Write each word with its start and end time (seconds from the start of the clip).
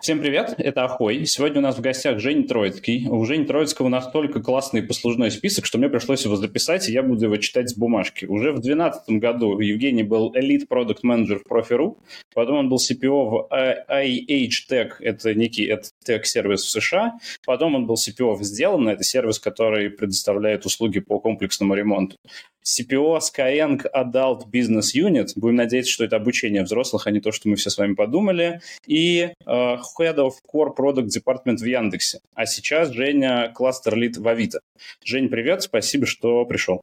Всем 0.00 0.20
привет, 0.20 0.54
это 0.56 0.84
Ахой. 0.84 1.26
Сегодня 1.26 1.58
у 1.58 1.62
нас 1.62 1.76
в 1.76 1.82
гостях 1.82 2.20
Женя 2.20 2.48
Троицкий. 2.48 3.06
У 3.06 3.22
Жени 3.26 3.44
Троицкого 3.44 3.88
настолько 3.88 4.40
классный 4.40 4.82
послужной 4.82 5.30
список, 5.30 5.66
что 5.66 5.76
мне 5.76 5.90
пришлось 5.90 6.24
его 6.24 6.36
записать, 6.36 6.88
и 6.88 6.92
я 6.92 7.02
буду 7.02 7.26
его 7.26 7.36
читать 7.36 7.68
с 7.68 7.74
бумажки. 7.74 8.24
Уже 8.24 8.52
в 8.52 8.60
2012 8.60 9.20
году 9.20 9.60
Евгений 9.60 10.02
был 10.02 10.32
элит 10.34 10.68
продукт 10.68 11.02
менеджер 11.02 11.40
в 11.40 11.52
Profi.ru, 11.52 11.98
потом 12.34 12.56
он 12.56 12.68
был 12.70 12.78
CPO 12.78 13.08
в 13.10 13.48
IH 13.52 14.70
Tech, 14.70 14.92
это 15.00 15.34
некий 15.34 15.70
тех-сервис 16.02 16.62
в 16.62 16.70
США, 16.70 17.18
потом 17.44 17.74
он 17.74 17.86
был 17.86 17.96
CPO 17.96 18.36
в 18.36 18.42
Сделано, 18.42 18.88
это 18.88 19.04
сервис, 19.04 19.38
который 19.38 19.90
предоставляет 19.90 20.64
услуги 20.64 21.00
по 21.00 21.20
комплексному 21.20 21.74
ремонту. 21.74 22.16
CPO 22.64 23.18
Skyeng 23.20 23.82
Adult 23.94 24.50
Business 24.50 24.94
Unit. 24.94 25.32
Будем 25.36 25.56
надеяться, 25.56 25.92
что 25.92 26.04
это 26.04 26.16
обучение 26.16 26.62
взрослых, 26.62 27.06
а 27.06 27.10
не 27.10 27.20
то, 27.20 27.32
что 27.32 27.48
мы 27.48 27.56
все 27.56 27.70
с 27.70 27.78
вами 27.78 27.94
подумали. 27.94 28.60
И 28.86 29.32
uh, 29.46 29.78
Head 29.98 30.16
of 30.16 30.32
Core 30.52 30.74
Product 30.76 31.08
Department 31.08 31.56
в 31.56 31.64
Яндексе. 31.64 32.20
А 32.34 32.46
сейчас 32.46 32.90
Женя 32.90 33.52
кластер 33.54 33.96
лид 33.96 34.16
в 34.16 34.26
Авито. 34.26 34.60
Жень, 35.04 35.28
привет, 35.28 35.62
спасибо, 35.62 36.06
что 36.06 36.44
пришел. 36.44 36.80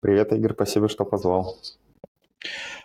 Привет, 0.00 0.32
Игорь, 0.32 0.54
спасибо, 0.54 0.88
что 0.88 1.04
позвал. 1.04 1.58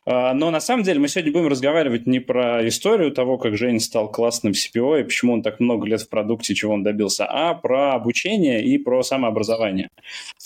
А, 0.07 0.33
но 0.33 0.51
на 0.51 0.59
самом 0.59 0.83
деле 0.83 0.99
мы 0.99 1.07
сегодня 1.07 1.31
будем 1.31 1.47
разговаривать 1.47 2.05
не 2.05 2.19
про 2.19 2.67
историю 2.67 3.11
того, 3.11 3.37
как 3.37 3.57
Женя 3.57 3.79
стал 3.79 4.11
классным 4.11 4.53
CPO 4.53 5.01
и 5.01 5.03
почему 5.03 5.33
он 5.33 5.41
так 5.41 5.59
много 5.59 5.87
лет 5.87 6.01
в 6.01 6.09
продукте, 6.09 6.53
чего 6.53 6.73
он 6.73 6.83
добился, 6.83 7.25
а 7.25 7.55
про 7.55 7.93
обучение 7.93 8.63
и 8.63 8.77
про 8.77 9.01
самообразование. 9.01 9.89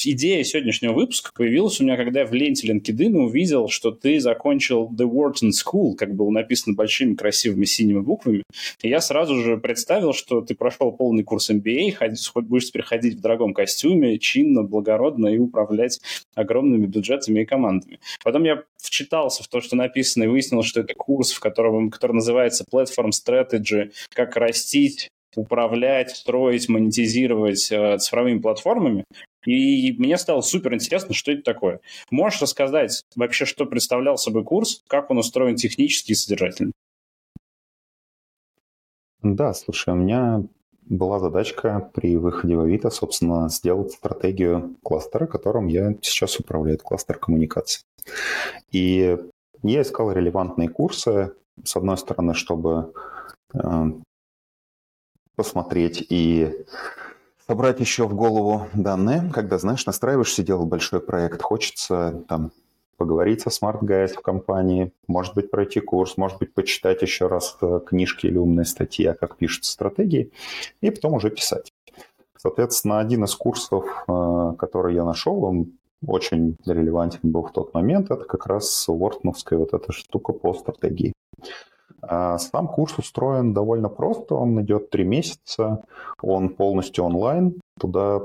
Идея 0.02 0.44
сегодняшнего 0.45 0.94
выпуска 0.94 1.31
появилась 1.36 1.80
у 1.81 1.84
меня, 1.84 1.98
когда 1.98 2.22
я 2.22 2.26
в 2.26 2.34
ленте 2.34 2.72
LinkedIn 2.72 3.17
увидел, 3.17 3.67
что 3.67 3.91
ты 3.91 4.22
закончил 4.22 4.90
The 4.90 5.05
Wharton 5.05 5.50
School, 5.50 5.95
как 5.95 6.16
было 6.16 6.30
написано 6.30 6.76
большими 6.76 7.16
красивыми 7.16 7.66
синими 7.66 8.00
буквами. 8.00 8.44
И 8.81 8.88
я 8.88 9.02
сразу 9.02 9.36
же 9.42 9.58
представил, 9.58 10.14
что 10.14 10.39
ты 10.39 10.55
прошел 10.55 10.94
полный 10.94 11.23
курс 11.23 11.50
MBA, 11.50 11.98
будешь 12.36 12.67
теперь 12.67 12.83
ходить 12.83 13.16
в 13.16 13.22
дорогом 13.22 13.53
костюме, 13.53 14.20
чинно, 14.20 14.64
благородно 14.64 15.28
и 15.28 15.38
управлять 15.38 16.00
огромными 16.33 16.86
бюджетами 16.86 17.42
и 17.42 17.45
командами. 17.45 18.00
Потом 18.23 18.45
я 18.45 18.64
вчитался 18.78 19.44
в 19.44 19.48
то, 19.50 19.61
что 19.61 19.75
написано, 19.75 20.23
и 20.23 20.28
выяснил, 20.28 20.64
что 20.64 20.81
это 20.81 20.94
курс, 20.94 21.31
в 21.31 21.39
котором, 21.39 21.89
который 21.89 22.14
называется 22.14 22.66
Platform 22.72 23.09
Strategy, 23.11 23.92
как 24.14 24.36
растить, 24.36 25.09
управлять, 25.36 26.11
строить, 26.11 26.69
монетизировать 26.69 27.72
э, 27.72 27.97
цифровыми 27.97 28.39
платформами. 28.39 29.05
И 29.45 29.94
мне 29.97 30.17
стало 30.17 30.42
супер 30.42 30.73
интересно, 30.73 31.14
что 31.14 31.31
это 31.31 31.44
такое. 31.44 31.80
Можешь 32.11 32.42
рассказать 32.42 33.03
вообще, 33.16 33.45
что 33.45 33.66
представлял 33.66 34.17
собой 34.17 34.44
курс, 34.44 34.83
как 34.88 35.09
он 35.11 35.17
устроен 35.17 35.55
технически 35.55 36.11
и 36.11 36.16
содержательно? 36.16 36.72
Да, 39.22 39.53
слушай, 39.53 39.94
у 39.94 39.97
меня 39.97 40.44
была 40.89 41.20
задачка 41.20 41.92
при 41.94 42.17
выходе 42.17 42.55
в 42.55 42.61
Авито, 42.61 42.89
собственно, 42.89 43.47
сделать 43.50 43.92
стратегию 43.92 44.75
кластера, 44.83 45.27
которым 45.27 45.67
я 45.67 45.94
сейчас 46.02 46.39
управляю, 46.39 46.80
кластер 46.80 47.17
коммуникации. 47.17 47.83
И 48.72 49.17
я 49.63 49.81
искал 49.81 50.11
релевантные 50.11 50.69
курсы, 50.69 51.33
с 51.63 51.75
одной 51.75 51.97
стороны, 51.97 52.33
чтобы 52.33 52.93
э, 53.53 53.85
посмотреть 55.35 56.05
и 56.09 56.65
собрать 57.47 57.80
еще 57.80 58.07
в 58.07 58.15
голову 58.15 58.67
данные, 58.73 59.31
когда, 59.33 59.57
знаешь, 59.57 59.85
настраиваешься 59.85 60.43
делать 60.43 60.67
большой 60.67 61.02
проект, 61.02 61.41
хочется 61.41 62.23
там 62.27 62.52
поговорить 62.97 63.41
со 63.41 63.49
Smart 63.49 63.80
Guys 63.81 64.09
в 64.09 64.21
компании, 64.21 64.91
может 65.07 65.33
быть, 65.33 65.49
пройти 65.49 65.80
курс, 65.80 66.17
может 66.17 66.37
быть, 66.37 66.53
почитать 66.53 67.02
еще 67.02 67.27
раз 67.27 67.57
э, 67.61 67.80
книжки 67.85 68.27
или 68.27 68.37
умные 68.37 68.65
статьи, 68.65 69.05
а 69.05 69.15
как 69.15 69.37
пишутся 69.37 69.71
стратегии, 69.71 70.31
и 70.81 70.92
потом 70.92 71.14
уже 71.14 71.30
писать. 71.30 71.71
Соответственно, 72.37 72.99
один 72.99 73.23
из 73.23 73.33
курсов, 73.36 73.86
э, 74.08 74.53
который 74.59 74.95
я 74.95 75.05
нашел, 75.05 75.43
он 75.43 75.79
очень 76.05 76.55
релевантен 76.65 77.20
был 77.23 77.43
в 77.43 77.52
тот 77.52 77.73
момент, 77.73 78.11
это 78.11 78.23
как 78.23 78.48
раз 78.48 78.87
Уортоновская 78.87 79.60
вот 79.60 79.73
эта 79.73 79.92
штука 79.92 80.33
по 80.33 80.54
стратегии. 80.54 81.14
А 82.02 82.37
сам 82.37 82.67
курс 82.67 82.98
устроен 82.98 83.54
довольно 83.54 83.89
просто, 83.89 84.36
он 84.36 84.61
идет 84.61 84.89
три 84.89 85.04
месяца, 85.04 85.83
он 86.21 86.49
полностью 86.49 87.04
онлайн, 87.04 87.60
туда 87.80 88.21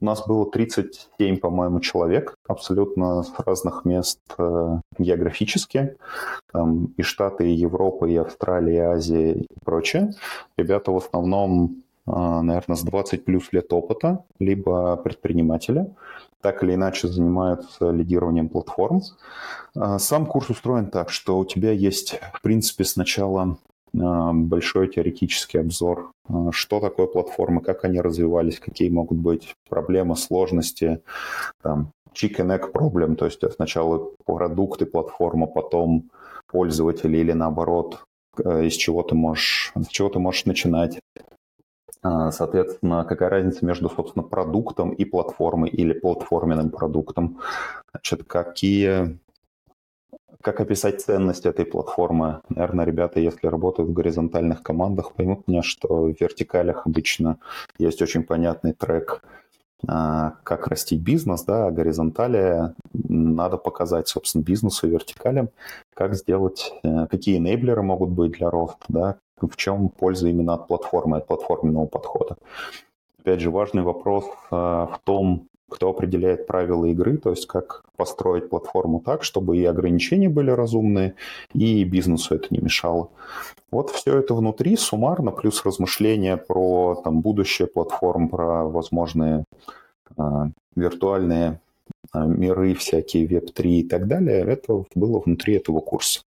у 0.00 0.04
нас 0.04 0.24
было 0.26 0.48
37, 0.48 1.38
по-моему, 1.38 1.80
человек, 1.80 2.36
абсолютно 2.46 3.22
с 3.22 3.32
разных 3.38 3.84
мест 3.84 4.20
э, 4.38 4.78
географически. 4.98 5.96
Там 6.52 6.86
и 6.96 7.02
Штаты, 7.02 7.50
и 7.50 7.54
Европа, 7.54 8.04
и 8.06 8.16
Австралия, 8.16 8.74
и 8.74 8.78
Азия, 8.78 9.32
и 9.32 9.46
прочее. 9.64 10.12
Ребята 10.56 10.92
в 10.92 10.96
основном, 10.96 11.82
э, 12.06 12.10
наверное, 12.10 12.76
с 12.76 12.82
20 12.82 13.24
плюс 13.24 13.52
лет 13.52 13.72
опыта, 13.72 14.24
либо 14.38 14.96
предприниматели 14.96 15.86
так 16.42 16.62
или 16.62 16.74
иначе 16.74 17.08
занимаются 17.08 17.90
лидированием 17.90 18.48
платформ. 18.48 19.00
Э, 19.74 19.98
сам 19.98 20.26
курс 20.26 20.50
устроен 20.50 20.90
так, 20.90 21.10
что 21.10 21.38
у 21.38 21.44
тебя 21.44 21.72
есть, 21.72 22.20
в 22.34 22.42
принципе, 22.42 22.84
сначала 22.84 23.56
а, 23.98 24.32
большой 24.32 24.88
теоретический 24.88 25.60
обзор, 25.60 26.12
а, 26.28 26.50
что 26.50 26.80
такое 26.80 27.06
платформы, 27.06 27.60
как 27.60 27.84
они 27.84 28.00
развивались, 28.00 28.58
какие 28.58 28.88
могут 28.88 29.18
быть 29.18 29.54
проблемы, 29.68 30.16
сложности, 30.16 31.02
там, 31.62 31.92
chicken 32.14 32.58
egg 32.58 32.72
problem, 32.72 33.16
то 33.16 33.26
есть 33.26 33.40
сначала 33.54 34.10
продукты 34.24 34.86
платформа, 34.86 35.46
потом 35.46 36.10
пользователи 36.46 37.18
или 37.18 37.32
наоборот, 37.32 38.04
э, 38.42 38.66
из 38.66 38.74
чего 38.74 39.02
ты 39.02 39.14
можешь, 39.14 39.72
с 39.76 39.88
чего 39.88 40.08
ты 40.08 40.18
можешь 40.18 40.46
начинать. 40.46 40.98
А, 42.02 42.32
соответственно, 42.32 43.04
какая 43.04 43.30
разница 43.30 43.64
между, 43.64 43.88
собственно, 43.88 44.24
продуктом 44.24 44.90
и 44.90 45.04
платформой 45.04 45.70
или 45.70 45.92
платформенным 45.92 46.70
продуктом? 46.70 47.38
Значит, 47.92 48.24
какие 48.24 49.18
как 50.40 50.60
описать 50.60 51.00
ценность 51.00 51.46
этой 51.46 51.64
платформы? 51.64 52.40
Наверное, 52.48 52.84
ребята, 52.84 53.20
если 53.20 53.46
работают 53.46 53.90
в 53.90 53.92
горизонтальных 53.92 54.62
командах, 54.62 55.12
поймут 55.12 55.46
меня, 55.46 55.62
что 55.62 56.06
в 56.06 56.20
вертикалях 56.20 56.84
обычно 56.86 57.38
есть 57.78 58.02
очень 58.02 58.24
понятный 58.24 58.72
трек, 58.72 59.22
а, 59.86 60.34
как 60.42 60.66
растить 60.66 61.00
бизнес, 61.00 61.44
да, 61.44 61.66
а 61.66 61.70
горизонтали 61.70 62.74
надо 62.92 63.56
показать, 63.56 64.08
собственно, 64.08 64.42
бизнесу 64.42 64.88
и 64.88 64.90
вертикалям, 64.90 65.50
как 65.94 66.14
сделать, 66.14 66.72
э, 66.82 67.06
какие 67.08 67.38
энейблеры 67.38 67.82
могут 67.82 68.10
быть 68.10 68.32
для 68.32 68.50
роста, 68.50 68.84
да, 68.88 69.16
в 69.48 69.56
чем 69.56 69.88
польза 69.88 70.28
именно 70.28 70.54
от 70.54 70.68
платформы, 70.68 71.18
от 71.18 71.26
платформенного 71.26 71.86
подхода. 71.86 72.36
Опять 73.18 73.40
же, 73.40 73.50
важный 73.50 73.82
вопрос 73.82 74.24
а, 74.50 74.86
в 74.86 74.98
том, 75.04 75.48
кто 75.72 75.90
определяет 75.90 76.46
правила 76.46 76.84
игры, 76.86 77.16
то 77.16 77.30
есть 77.30 77.46
как 77.46 77.84
построить 77.96 78.50
платформу 78.50 79.00
так, 79.00 79.24
чтобы 79.24 79.56
и 79.56 79.64
ограничения 79.64 80.28
были 80.28 80.50
разумные, 80.50 81.14
и 81.54 81.84
бизнесу 81.84 82.34
это 82.34 82.48
не 82.50 82.58
мешало. 82.58 83.08
Вот 83.70 83.90
все 83.90 84.18
это 84.18 84.34
внутри 84.34 84.76
суммарно, 84.76 85.30
плюс 85.30 85.64
размышления 85.64 86.36
про 86.36 87.00
там, 87.02 87.20
будущее 87.20 87.66
платформ, 87.68 88.28
про 88.28 88.64
возможные 88.64 89.44
э, 90.18 90.22
виртуальные 90.76 91.60
э, 92.12 92.26
миры, 92.26 92.74
всякие 92.74 93.26
Web3 93.26 93.66
и 93.66 93.82
так 93.84 94.06
далее, 94.06 94.40
это 94.40 94.84
было 94.94 95.20
внутри 95.20 95.54
этого 95.54 95.80
курса. 95.80 96.20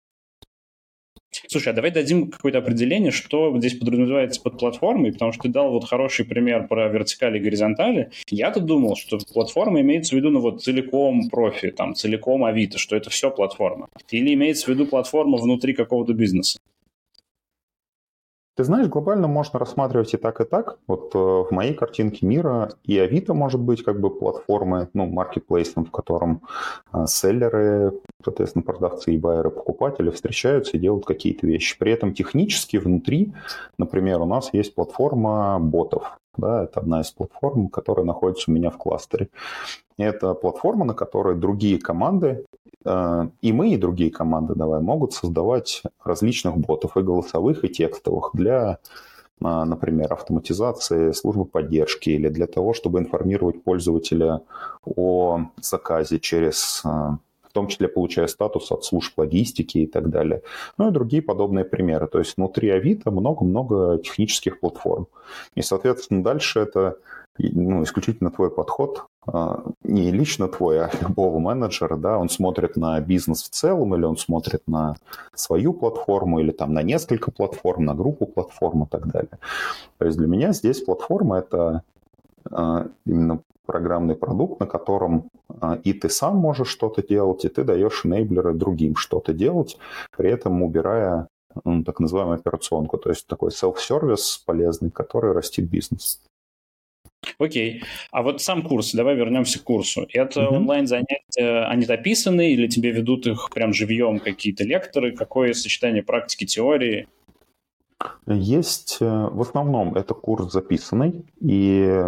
Слушай, 1.48 1.68
а 1.68 1.72
давай 1.72 1.90
дадим 1.90 2.30
какое-то 2.30 2.58
определение, 2.58 3.10
что 3.10 3.56
здесь 3.58 3.74
подразумевается 3.74 4.40
под 4.40 4.58
платформой, 4.58 5.12
потому 5.12 5.32
что 5.32 5.44
ты 5.44 5.48
дал 5.48 5.70
вот 5.70 5.84
хороший 5.84 6.24
пример 6.24 6.66
про 6.68 6.88
вертикали 6.88 7.38
и 7.38 7.42
горизонтали. 7.42 8.10
Я-то 8.28 8.60
думал, 8.60 8.96
что 8.96 9.18
платформа 9.18 9.80
имеется 9.80 10.14
в 10.14 10.18
виду, 10.18 10.30
ну 10.30 10.40
вот 10.40 10.62
целиком 10.62 11.28
профи, 11.28 11.70
там, 11.70 11.94
целиком 11.94 12.44
Авито, 12.44 12.78
что 12.78 12.96
это 12.96 13.10
все 13.10 13.30
платформа. 13.30 13.88
Или 14.10 14.34
имеется 14.34 14.66
в 14.66 14.68
виду 14.68 14.86
платформа 14.86 15.38
внутри 15.38 15.74
какого-то 15.74 16.12
бизнеса? 16.12 16.58
Ты 18.56 18.62
знаешь, 18.62 18.86
глобально 18.86 19.26
можно 19.26 19.58
рассматривать 19.58 20.14
и 20.14 20.16
так, 20.16 20.40
и 20.40 20.44
так. 20.44 20.78
Вот 20.86 21.12
э, 21.14 21.18
в 21.18 21.48
моей 21.50 21.74
картинке 21.74 22.24
мира 22.24 22.70
и 22.84 22.96
Авито 22.98 23.34
может 23.34 23.60
быть 23.60 23.82
как 23.82 23.98
бы 23.98 24.10
платформой, 24.10 24.86
ну, 24.94 25.06
маркетплейсом, 25.06 25.84
в 25.84 25.90
котором 25.90 26.42
э, 26.92 27.06
селлеры, 27.08 27.94
соответственно, 28.24 28.62
продавцы 28.62 29.12
и 29.12 29.18
байеры, 29.18 29.50
покупатели 29.50 30.10
встречаются 30.10 30.76
и 30.76 30.80
делают 30.80 31.04
какие-то 31.04 31.48
вещи. 31.48 31.76
При 31.76 31.90
этом 31.90 32.14
технически 32.14 32.76
внутри, 32.76 33.32
например, 33.76 34.20
у 34.20 34.26
нас 34.26 34.50
есть 34.52 34.72
платформа 34.76 35.58
ботов. 35.58 36.16
Да, 36.36 36.64
это 36.64 36.78
одна 36.78 37.00
из 37.00 37.10
платформ, 37.10 37.68
которая 37.68 38.06
находится 38.06 38.52
у 38.52 38.54
меня 38.54 38.70
в 38.70 38.78
кластере. 38.78 39.30
Это 39.98 40.34
платформа, 40.34 40.84
на 40.84 40.94
которой 40.94 41.34
другие 41.34 41.78
команды, 41.78 42.44
и 42.84 43.52
мы, 43.52 43.72
и 43.72 43.76
другие 43.76 44.10
команды, 44.10 44.54
давай, 44.54 44.80
могут 44.80 45.12
создавать 45.12 45.82
различных 46.04 46.56
ботов, 46.58 46.96
и 46.96 47.02
голосовых, 47.02 47.64
и 47.64 47.68
текстовых, 47.68 48.30
для, 48.34 48.78
э, 49.40 49.64
например, 49.64 50.12
автоматизации 50.12 51.12
службы 51.12 51.44
поддержки 51.46 52.10
или 52.10 52.28
для 52.28 52.46
того, 52.46 52.74
чтобы 52.74 52.98
информировать 52.98 53.62
пользователя 53.62 54.42
о 54.84 55.46
заказе 55.60 56.20
через 56.20 56.82
э, 56.84 57.16
том 57.54 57.68
числе 57.68 57.88
получая 57.88 58.26
статус 58.26 58.70
от 58.72 58.84
служб 58.84 59.16
логистики 59.16 59.78
и 59.78 59.86
так 59.86 60.10
далее. 60.10 60.42
Ну 60.76 60.88
и 60.88 60.92
другие 60.92 61.22
подобные 61.22 61.64
примеры. 61.64 62.06
То 62.08 62.18
есть 62.18 62.36
внутри 62.36 62.68
Авито 62.68 63.10
много-много 63.10 63.98
технических 63.98 64.60
платформ. 64.60 65.06
И, 65.54 65.62
соответственно, 65.62 66.22
дальше 66.22 66.60
это 66.60 66.98
ну, 67.38 67.82
исключительно 67.84 68.30
твой 68.30 68.50
подход, 68.50 69.04
а, 69.13 69.13
не 69.82 70.10
лично 70.10 70.48
твой, 70.48 70.84
а 70.84 70.90
любого 71.00 71.38
менеджера, 71.38 71.96
да, 71.96 72.18
он 72.18 72.28
смотрит 72.28 72.76
на 72.76 73.00
бизнес 73.00 73.42
в 73.42 73.48
целом, 73.48 73.94
или 73.94 74.04
он 74.04 74.16
смотрит 74.16 74.62
на 74.66 74.96
свою 75.34 75.72
платформу, 75.72 76.40
или 76.40 76.50
там 76.50 76.74
на 76.74 76.82
несколько 76.82 77.30
платформ, 77.30 77.84
на 77.84 77.94
группу 77.94 78.26
платформ 78.26 78.84
и 78.84 78.86
так 78.86 79.06
далее. 79.06 79.38
То 79.98 80.04
есть 80.04 80.18
для 80.18 80.26
меня 80.26 80.52
здесь 80.52 80.82
платформа— 80.82 81.38
это 81.38 81.82
а, 82.50 82.86
именно 83.06 83.40
программный 83.66 84.14
продукт, 84.14 84.60
на 84.60 84.66
котором 84.66 85.30
а, 85.60 85.78
и 85.82 85.92
ты 85.92 86.10
сам 86.10 86.36
можешь 86.36 86.68
что-то 86.68 87.02
делать, 87.02 87.44
и 87.44 87.48
ты 87.48 87.64
даешь 87.64 88.04
enabler 88.04 88.52
другим 88.52 88.96
что-то 88.96 89.32
делать, 89.32 89.78
при 90.16 90.30
этом 90.30 90.62
убирая 90.62 91.28
ну, 91.64 91.84
так 91.84 92.00
называемую 92.00 92.36
операционку, 92.36 92.98
то 92.98 93.10
есть 93.10 93.26
такой 93.26 93.50
self-сервис 93.50 94.42
полезный, 94.44 94.90
который 94.90 95.32
растит 95.32 95.68
бизнес. 95.68 96.20
Окей. 97.38 97.82
А 98.10 98.22
вот 98.22 98.40
сам 98.42 98.62
курс, 98.62 98.92
давай 98.92 99.16
вернемся 99.16 99.58
к 99.58 99.62
курсу. 99.62 100.06
Это 100.12 100.40
mm-hmm. 100.40 100.56
онлайн-занятия, 100.56 101.66
они 101.68 101.86
дописаны 101.86 102.52
или 102.52 102.66
тебе 102.66 102.90
ведут 102.90 103.26
их 103.26 103.50
прям 103.52 103.72
живьем 103.72 104.18
какие-то 104.18 104.64
лекторы? 104.64 105.12
Какое 105.12 105.52
сочетание 105.52 106.02
практики, 106.02 106.44
теории? 106.46 107.08
Есть, 108.26 108.98
э, 109.00 109.28
в 109.30 109.40
основном 109.40 109.94
это 109.94 110.14
курс 110.14 110.52
записанный, 110.52 111.24
и, 111.40 112.02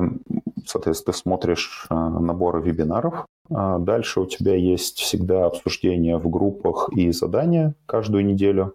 соответственно, 0.67 1.13
ты 1.13 1.19
смотришь 1.19 1.87
э, 1.89 1.95
наборы 1.95 2.61
вебинаров. 2.63 3.27
А 3.51 3.79
дальше 3.79 4.21
у 4.21 4.27
тебя 4.27 4.55
есть 4.55 4.99
всегда 4.99 5.47
обсуждение 5.47 6.19
в 6.19 6.29
группах 6.29 6.89
и 6.93 7.13
задания 7.13 7.75
каждую 7.87 8.25
неделю. 8.25 8.75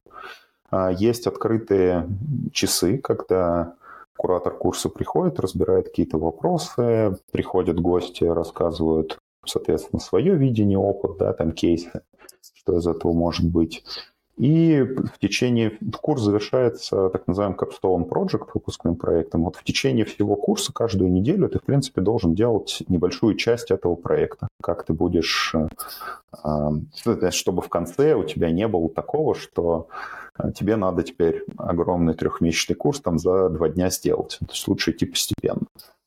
А 0.69 0.91
есть 0.91 1.27
открытые 1.27 2.07
часы, 2.53 2.97
когда 2.97 3.73
куратор 4.21 4.55
курса 4.55 4.87
приходит, 4.87 5.39
разбирает 5.39 5.87
какие-то 5.87 6.19
вопросы, 6.19 7.17
приходят 7.31 7.79
гости, 7.79 8.23
рассказывают, 8.23 9.17
соответственно, 9.43 9.99
свое 9.99 10.35
видение, 10.35 10.77
опыт, 10.77 11.17
да, 11.17 11.33
там 11.33 11.53
кейсы, 11.53 12.03
что 12.53 12.77
из 12.77 12.85
этого 12.85 13.13
может 13.13 13.49
быть. 13.49 13.83
И 14.37 14.81
в 14.81 15.19
течение... 15.19 15.77
Курс 16.01 16.21
завершается 16.21 17.09
так 17.09 17.27
называемым 17.27 17.57
capstone 17.57 18.09
project, 18.09 18.49
выпускным 18.53 18.95
проектом. 18.95 19.43
Вот 19.43 19.55
в 19.55 19.63
течение 19.63 20.05
всего 20.05 20.35
курса 20.35 20.73
каждую 20.73 21.11
неделю 21.11 21.47
ты, 21.49 21.59
в 21.59 21.63
принципе, 21.63 22.01
должен 22.01 22.33
делать 22.33 22.81
небольшую 22.87 23.35
часть 23.35 23.71
этого 23.71 23.95
проекта. 23.95 24.47
Как 24.61 24.85
ты 24.85 24.93
будешь... 24.93 25.55
Э, 26.43 26.69
чтобы 27.31 27.61
в 27.61 27.69
конце 27.69 28.15
у 28.15 28.23
тебя 28.23 28.51
не 28.51 28.67
было 28.67 28.89
такого, 28.89 29.35
что 29.35 29.87
а 30.35 30.51
тебе 30.51 30.75
надо 30.75 31.03
теперь 31.03 31.43
огромный 31.57 32.13
трехмесячный 32.13 32.75
курс 32.75 33.01
там 33.01 33.19
за 33.19 33.49
два 33.49 33.69
дня 33.69 33.89
сделать. 33.89 34.37
То 34.39 34.51
есть 34.51 34.67
лучше 34.67 34.91
идти 34.91 35.05
постепенно. 35.05 35.61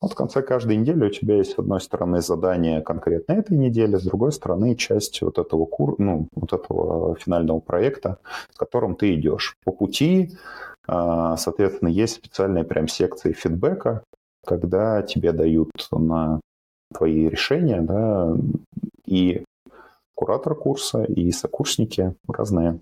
Вот 0.05 0.13
в 0.13 0.17
конце 0.17 0.43
каждой 0.43 0.77
недели 0.77 1.07
у 1.07 1.09
тебя 1.09 1.37
есть, 1.37 1.53
с 1.53 1.59
одной 1.59 1.81
стороны, 1.81 2.21
задание 2.21 2.83
конкретно 2.83 3.33
этой 3.33 3.57
недели, 3.57 3.97
с 3.97 4.03
другой 4.03 4.33
стороны, 4.33 4.77
часть 4.77 5.23
вот 5.23 5.39
этого, 5.39 5.65
кур... 5.65 5.95
ну, 5.97 6.29
вот 6.35 6.53
этого 6.53 7.17
финального 7.17 7.61
проекта, 7.61 8.19
с 8.53 8.59
которым 8.59 8.97
ты 8.97 9.15
идешь. 9.15 9.57
По 9.65 9.73
пути, 9.73 10.37
а, 10.87 11.39
соответственно, 11.39 11.89
есть 11.89 12.17
специальные 12.17 12.65
прям 12.65 12.87
секции 12.87 13.33
фидбэка, 13.33 14.05
когда 14.47 15.01
тебе 15.01 15.33
дают 15.33 15.71
на 15.91 16.39
твои 16.93 17.27
решения, 17.31 17.81
да, 17.81 18.37
и 19.07 19.43
куратор 20.15 20.55
курса, 20.55 21.05
и 21.05 21.33
сокурсники 21.33 22.15
разные 22.29 22.79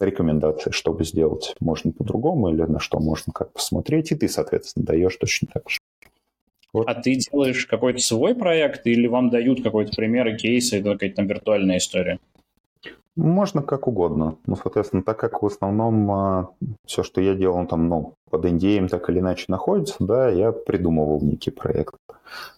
рекомендации, 0.00 0.70
чтобы 0.70 1.04
сделать 1.04 1.54
можно 1.60 1.92
по-другому 1.92 2.50
или 2.50 2.62
на 2.62 2.80
что 2.80 3.00
можно 3.00 3.32
как 3.32 3.52
посмотреть, 3.52 4.12
и 4.12 4.14
ты, 4.14 4.28
соответственно, 4.28 4.86
даешь 4.86 5.16
точно 5.16 5.48
так 5.52 5.68
же. 5.68 5.78
Вот. 6.72 6.86
А 6.86 6.94
ты 6.94 7.14
делаешь 7.14 7.66
какой-то 7.66 7.98
свой 8.00 8.34
проект 8.34 8.86
или 8.86 9.06
вам 9.06 9.30
дают 9.30 9.62
какой-то 9.62 9.92
пример 9.96 10.28
и 10.28 10.36
кейс, 10.36 10.72
это 10.72 10.92
какая-то 10.92 11.16
там 11.16 11.26
виртуальная 11.26 11.78
история? 11.78 12.18
Можно 13.18 13.62
как 13.62 13.88
угодно. 13.88 14.36
Ну, 14.46 14.54
соответственно, 14.54 15.02
так 15.02 15.18
как 15.18 15.42
в 15.42 15.46
основном 15.46 16.10
а, 16.12 16.50
все, 16.86 17.02
что 17.02 17.20
я 17.20 17.34
делал, 17.34 17.66
там, 17.66 17.88
ну, 17.88 18.14
под 18.30 18.44
NDA 18.44 18.86
так 18.88 19.10
или 19.10 19.18
иначе 19.18 19.46
находится, 19.48 19.96
да, 19.98 20.28
я 20.28 20.52
придумывал 20.52 21.20
некий 21.20 21.50
проект. 21.50 21.96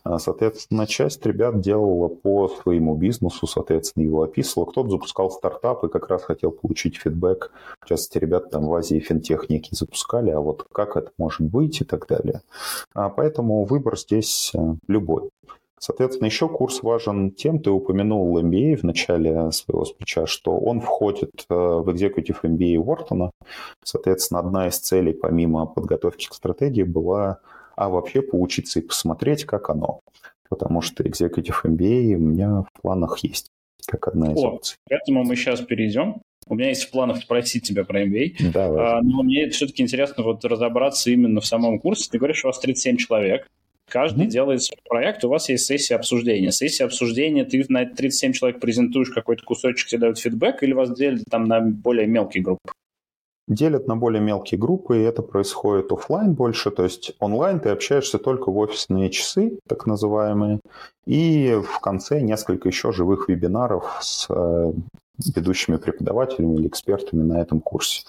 А, 0.05 0.19
соответственно, 0.19 0.87
часть 0.87 1.25
ребят 1.25 1.61
делала 1.61 2.09
по 2.09 2.49
своему 2.49 2.95
бизнесу, 2.95 3.47
соответственно, 3.47 4.05
его 4.05 4.23
описывала. 4.23 4.67
Кто-то 4.67 4.91
запускал 4.91 5.31
стартап 5.31 5.83
и 5.85 5.89
как 5.89 6.09
раз 6.09 6.25
хотел 6.25 6.51
получить 6.51 6.97
фидбэк. 6.99 7.53
В 7.81 7.87
частности, 7.87 8.19
ребята 8.19 8.51
там 8.51 8.67
в 8.67 8.75
Азии 8.75 8.99
финтехники 9.01 9.75
запускали, 9.75 10.29
а 10.29 10.41
вот 10.41 10.67
как 10.73 10.95
это 10.95 11.11
может 11.17 11.41
быть 11.41 11.81
и 11.81 11.85
так 11.85 12.07
далее. 12.07 12.43
А, 12.93 13.09
поэтому 13.09 13.65
выбор 13.65 13.99
здесь 13.99 14.53
а, 14.55 14.77
любой. 14.89 15.31
Соответственно, 15.83 16.27
еще 16.27 16.47
курс 16.47 16.83
важен 16.83 17.31
тем, 17.31 17.59
ты 17.59 17.71
упомянул 17.71 18.39
MBA 18.39 18.77
в 18.77 18.83
начале 18.83 19.51
своего 19.51 19.87
спича, 19.87 20.27
что 20.27 20.59
он 20.59 20.83
входит 20.83 21.47
э, 21.49 21.55
в 21.55 21.89
Executive 21.89 22.43
MBA 22.43 22.77
Уортона. 22.77 23.31
Соответственно, 23.83 24.41
одна 24.41 24.69
из 24.69 24.79
целей, 24.79 25.15
помимо 25.15 25.65
подготовки 25.65 26.29
к 26.29 26.35
стратегии, 26.35 26.83
была 26.83 27.41
а 27.77 27.89
вообще 27.89 28.21
поучиться 28.21 28.81
и 28.81 28.83
посмотреть, 28.83 29.47
как 29.47 29.71
оно. 29.71 30.01
Потому 30.51 30.83
что 30.83 31.03
Executive 31.03 31.65
MBA 31.65 32.15
у 32.15 32.19
меня 32.19 32.63
в 32.63 32.83
планах 32.83 33.19
есть, 33.25 33.47
как 33.87 34.07
одна 34.09 34.35
из 34.35 34.39
О, 34.39 34.49
опций. 34.49 34.77
К 34.87 34.93
этому 34.93 35.25
мы 35.25 35.35
сейчас 35.35 35.63
перейдем. 35.63 36.21
У 36.47 36.57
меня 36.57 36.69
есть 36.69 36.83
в 36.83 36.91
планах 36.91 37.23
спросить 37.23 37.67
тебя 37.67 37.85
про 37.85 38.05
MBA. 38.05 38.53
Да, 38.53 38.99
а, 38.99 39.01
но 39.03 39.23
мне 39.23 39.49
все-таки 39.49 39.83
интересно 39.83 40.25
вот 40.25 40.45
разобраться 40.45 41.11
именно 41.11 41.41
в 41.41 41.47
самом 41.47 41.79
курсе. 41.79 42.11
Ты 42.11 42.19
говоришь, 42.19 42.45
у 42.45 42.49
вас 42.49 42.59
37 42.59 42.99
человек. 42.99 43.47
Каждый 43.91 44.27
mm-hmm. 44.27 44.31
делает 44.31 44.63
свой 44.63 44.79
проект, 44.89 45.25
у 45.25 45.29
вас 45.29 45.49
есть 45.49 45.67
сессия 45.67 45.97
обсуждения. 45.97 46.53
Сессия 46.53 46.85
обсуждения, 46.85 47.45
ты 47.45 47.65
на 47.69 47.85
37 47.85 48.33
человек 48.33 48.61
презентуешь 48.61 49.11
какой-то 49.11 49.45
кусочек, 49.45 49.89
тебе 49.89 50.01
дают 50.01 50.19
фидбэк, 50.19 50.63
или 50.63 50.73
вас 50.73 50.97
делят 50.97 51.25
там 51.29 51.45
на 51.45 51.61
более 51.61 52.07
мелкие 52.07 52.45
группы? 52.45 52.71
Делят 53.49 53.89
на 53.89 53.97
более 53.97 54.23
мелкие 54.23 54.61
группы, 54.61 54.99
и 54.99 55.03
это 55.03 55.23
происходит 55.23 55.91
офлайн 55.91 56.35
больше, 56.35 56.71
то 56.71 56.85
есть 56.85 57.17
онлайн 57.19 57.59
ты 57.59 57.71
общаешься 57.71 58.19
только 58.19 58.53
в 58.53 58.57
офисные 58.57 59.11
часы, 59.11 59.59
так 59.69 59.87
называемые, 59.87 60.61
и 61.05 61.59
в 61.61 61.81
конце 61.81 62.21
несколько 62.21 62.69
еще 62.69 62.93
живых 62.93 63.29
вебинаров 63.29 63.99
с 64.01 64.27
э, 64.31 64.73
ведущими 65.35 65.77
преподавателями 65.77 66.57
или 66.57 66.69
экспертами 66.69 67.23
на 67.23 67.41
этом 67.41 67.61
курсе. 67.61 68.05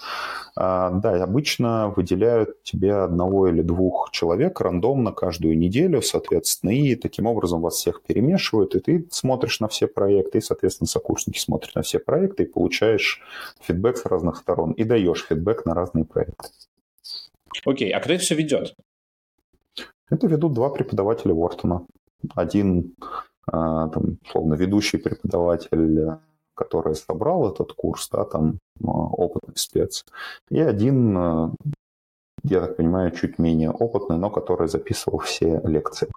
А, 0.56 0.90
да, 0.90 1.22
обычно 1.22 1.92
выделяют 1.96 2.62
тебе 2.62 2.94
одного 2.94 3.48
или 3.48 3.62
двух 3.62 4.10
человек 4.10 4.60
рандомно 4.60 5.12
каждую 5.12 5.58
неделю, 5.58 6.02
соответственно, 6.02 6.70
и 6.70 6.94
таким 6.94 7.26
образом 7.26 7.60
вас 7.60 7.74
всех 7.74 8.02
перемешивают, 8.02 8.74
и 8.74 8.80
ты 8.80 9.08
смотришь 9.10 9.60
на 9.60 9.68
все 9.68 9.86
проекты, 9.86 10.38
и, 10.38 10.42
соответственно, 10.42 10.88
сокурсники 10.88 11.38
смотрят 11.38 11.74
на 11.74 11.82
все 11.82 11.98
проекты, 11.98 12.44
и 12.44 12.46
получаешь 12.46 13.22
фидбэк 13.60 13.96
с 13.96 14.04
разных 14.06 14.36
сторон, 14.36 14.72
и 14.72 14.84
даешь 14.84 15.26
фидбэк 15.26 15.64
на 15.64 15.74
разные 15.74 16.04
проекты. 16.04 16.48
Окей, 17.64 17.90
okay, 17.90 17.92
а 17.92 18.00
кто 18.00 18.12
это 18.12 18.22
все 18.22 18.34
ведет? 18.34 18.74
Это 20.10 20.26
ведут 20.26 20.52
два 20.52 20.68
преподавателя 20.70 21.32
Вортона. 21.32 21.86
Один, 22.34 22.94
а, 23.46 23.88
там, 23.88 24.18
условно, 24.24 24.54
ведущий 24.54 24.98
преподаватель 24.98 26.18
который 26.62 26.94
собрал 26.94 27.50
этот 27.50 27.72
курс, 27.72 28.08
да, 28.10 28.24
там 28.24 28.58
а, 28.82 28.86
опытный 28.86 29.56
спец, 29.56 30.04
и 30.50 30.60
один, 30.60 31.16
а, 31.16 31.54
я 32.44 32.60
так 32.60 32.76
понимаю, 32.76 33.10
чуть 33.10 33.38
менее 33.38 33.70
опытный, 33.70 34.18
но 34.18 34.30
который 34.30 34.68
записывал 34.68 35.18
все 35.18 35.60
лекции. 35.64 36.08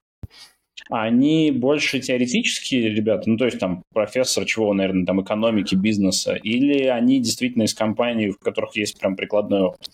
Они 0.90 1.52
больше 1.52 2.00
теоретические 2.00 2.90
ребята, 2.90 3.30
ну 3.30 3.38
то 3.38 3.46
есть 3.46 3.60
там 3.60 3.82
профессор 3.94 4.46
чего, 4.46 4.74
наверное, 4.74 5.06
там 5.06 5.22
экономики, 5.22 5.74
бизнеса, 5.74 6.36
или 6.36 6.84
они 6.84 7.20
действительно 7.20 7.64
из 7.64 7.74
компаний, 7.74 8.30
в 8.30 8.38
которых 8.38 8.76
есть 8.76 9.00
прям 9.00 9.16
прикладной 9.16 9.62
опыт? 9.62 9.90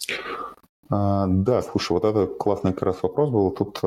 А, 0.90 1.28
да, 1.28 1.62
слушай, 1.62 1.94
вот 1.94 2.04
это 2.04 2.28
классный 2.28 2.74
как 2.74 2.84
раз 2.84 3.04
вопрос 3.04 3.30
был. 3.30 3.52
Тут 3.52 3.80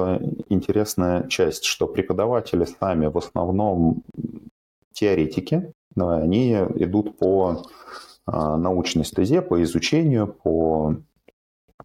интересная 0.48 1.28
часть, 1.28 1.64
что 1.64 1.86
преподаватели 1.86 2.64
сами 2.64 3.06
в 3.06 3.18
основном 3.18 4.02
теоретики, 4.94 5.72
они 5.96 6.52
идут 6.52 7.18
по 7.18 7.62
а, 8.26 8.56
научной 8.56 9.04
стезе, 9.04 9.42
по 9.42 9.62
изучению, 9.62 10.26
по 10.26 10.96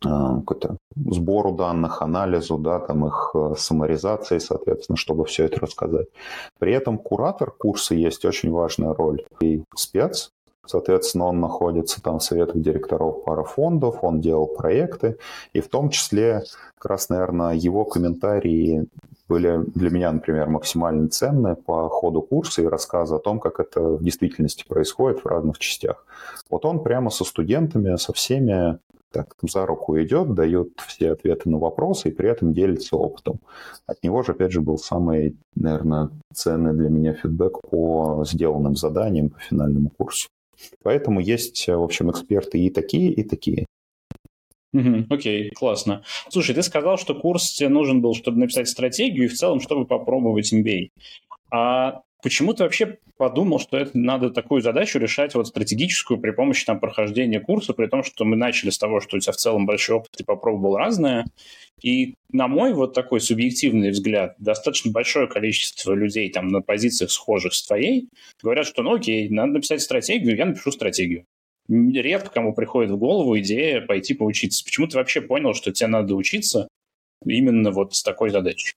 а, 0.05 0.39
какой-то 0.39 0.77
сбору 0.95 1.51
данных, 1.51 2.01
анализу, 2.01 2.57
да, 2.57 2.79
там 2.79 3.05
их 3.05 3.31
а, 3.33 3.55
саморизации, 3.55 4.39
соответственно, 4.39 4.95
чтобы 4.95 5.25
все 5.25 5.45
это 5.45 5.59
рассказать. 5.59 6.07
При 6.57 6.73
этом 6.73 6.97
куратор 6.97 7.51
курса 7.51 7.95
есть 7.95 8.23
очень 8.23 8.51
важная 8.51 8.93
роль. 8.93 9.25
И 9.41 9.63
спец, 9.75 10.31
Соответственно, 10.65 11.25
он 11.25 11.39
находится 11.39 12.01
там 12.01 12.19
в 12.19 12.23
советах 12.23 12.61
директоров 12.61 13.23
пара 13.23 13.43
фондов, 13.43 14.03
он 14.03 14.21
делал 14.21 14.45
проекты, 14.45 15.17
и 15.53 15.61
в 15.61 15.67
том 15.67 15.89
числе, 15.89 16.43
как 16.77 16.91
раз, 16.91 17.09
наверное, 17.09 17.55
его 17.55 17.85
комментарии 17.85 18.87
были 19.27 19.63
для 19.75 19.89
меня, 19.89 20.11
например, 20.11 20.49
максимально 20.49 21.07
ценны 21.07 21.55
по 21.55 21.87
ходу 21.89 22.21
курса 22.21 22.61
и 22.61 22.67
рассказа 22.67 23.17
о 23.17 23.19
том, 23.19 23.39
как 23.39 23.59
это 23.59 23.81
в 23.81 24.03
действительности 24.03 24.65
происходит 24.67 25.23
в 25.23 25.27
разных 25.27 25.59
частях. 25.59 26.05
Вот 26.49 26.65
он 26.65 26.83
прямо 26.83 27.09
со 27.11 27.23
студентами, 27.23 27.95
со 27.95 28.11
всеми 28.11 28.79
так 29.11 29.33
за 29.41 29.65
руку 29.65 29.99
идет, 29.99 30.33
дает 30.33 30.69
все 30.85 31.11
ответы 31.11 31.49
на 31.49 31.57
вопросы 31.57 32.09
и 32.09 32.11
при 32.11 32.29
этом 32.29 32.53
делится 32.53 32.95
опытом. 32.95 33.39
От 33.87 34.03
него 34.03 34.21
же, 34.23 34.33
опять 34.33 34.51
же, 34.51 34.61
был 34.61 34.77
самый, 34.77 35.35
наверное, 35.55 36.09
ценный 36.33 36.73
для 36.73 36.89
меня 36.89 37.13
фидбэк 37.13 37.59
по 37.61 38.23
сделанным 38.27 38.75
заданиям 38.75 39.29
по 39.29 39.39
финальному 39.39 39.89
курсу. 39.89 40.29
Поэтому 40.83 41.19
есть, 41.19 41.67
в 41.67 41.81
общем, 41.81 42.11
эксперты 42.11 42.59
и 42.59 42.69
такие, 42.69 43.11
и 43.11 43.23
такие. 43.23 43.65
Окей, 45.09 45.49
классно. 45.51 46.03
Слушай, 46.29 46.55
ты 46.55 46.61
сказал, 46.61 46.97
что 46.97 47.15
курс 47.15 47.53
тебе 47.53 47.69
нужен 47.69 48.01
был, 48.01 48.13
чтобы 48.13 48.39
написать 48.39 48.67
стратегию 48.69 49.25
и 49.25 49.27
в 49.27 49.33
целом, 49.33 49.59
чтобы 49.61 49.85
попробовать 49.85 50.53
MBA. 50.53 50.89
А 51.51 52.01
почему 52.21 52.53
ты 52.53 52.63
вообще 52.63 52.97
подумал, 53.17 53.59
что 53.59 53.77
это 53.77 53.97
надо 53.97 54.29
такую 54.29 54.61
задачу 54.61 54.99
решать 54.99 55.35
вот 55.35 55.47
стратегическую 55.47 56.19
при 56.19 56.31
помощи 56.31 56.65
там 56.65 56.79
прохождения 56.79 57.39
курса, 57.39 57.73
при 57.73 57.87
том, 57.87 58.03
что 58.03 58.25
мы 58.25 58.35
начали 58.35 58.69
с 58.69 58.77
того, 58.77 58.99
что 58.99 59.17
у 59.17 59.19
тебя 59.19 59.33
в 59.33 59.37
целом 59.37 59.65
большой 59.65 59.97
опыт, 59.97 60.11
ты 60.17 60.23
попробовал 60.23 60.77
разное, 60.77 61.25
и 61.81 62.15
на 62.31 62.47
мой 62.47 62.73
вот 62.73 62.93
такой 62.93 63.21
субъективный 63.21 63.91
взгляд, 63.91 64.35
достаточно 64.39 64.91
большое 64.91 65.27
количество 65.27 65.93
людей 65.93 66.29
там 66.31 66.47
на 66.47 66.61
позициях 66.61 67.11
схожих 67.11 67.53
с 67.53 67.65
твоей 67.65 68.09
говорят, 68.41 68.65
что 68.65 68.83
ну 68.83 68.95
окей, 68.95 69.29
надо 69.29 69.53
написать 69.53 69.81
стратегию, 69.81 70.35
я 70.35 70.45
напишу 70.45 70.71
стратегию. 70.71 71.25
Редко 71.69 72.31
кому 72.31 72.53
приходит 72.53 72.91
в 72.91 72.97
голову 72.97 73.37
идея 73.39 73.81
пойти 73.81 74.15
поучиться. 74.15 74.65
Почему 74.65 74.87
ты 74.87 74.97
вообще 74.97 75.21
понял, 75.21 75.53
что 75.53 75.71
тебе 75.71 75.87
надо 75.87 76.15
учиться 76.15 76.67
именно 77.23 77.69
вот 77.71 77.93
с 77.93 78.01
такой 78.01 78.31
задачей? 78.31 78.73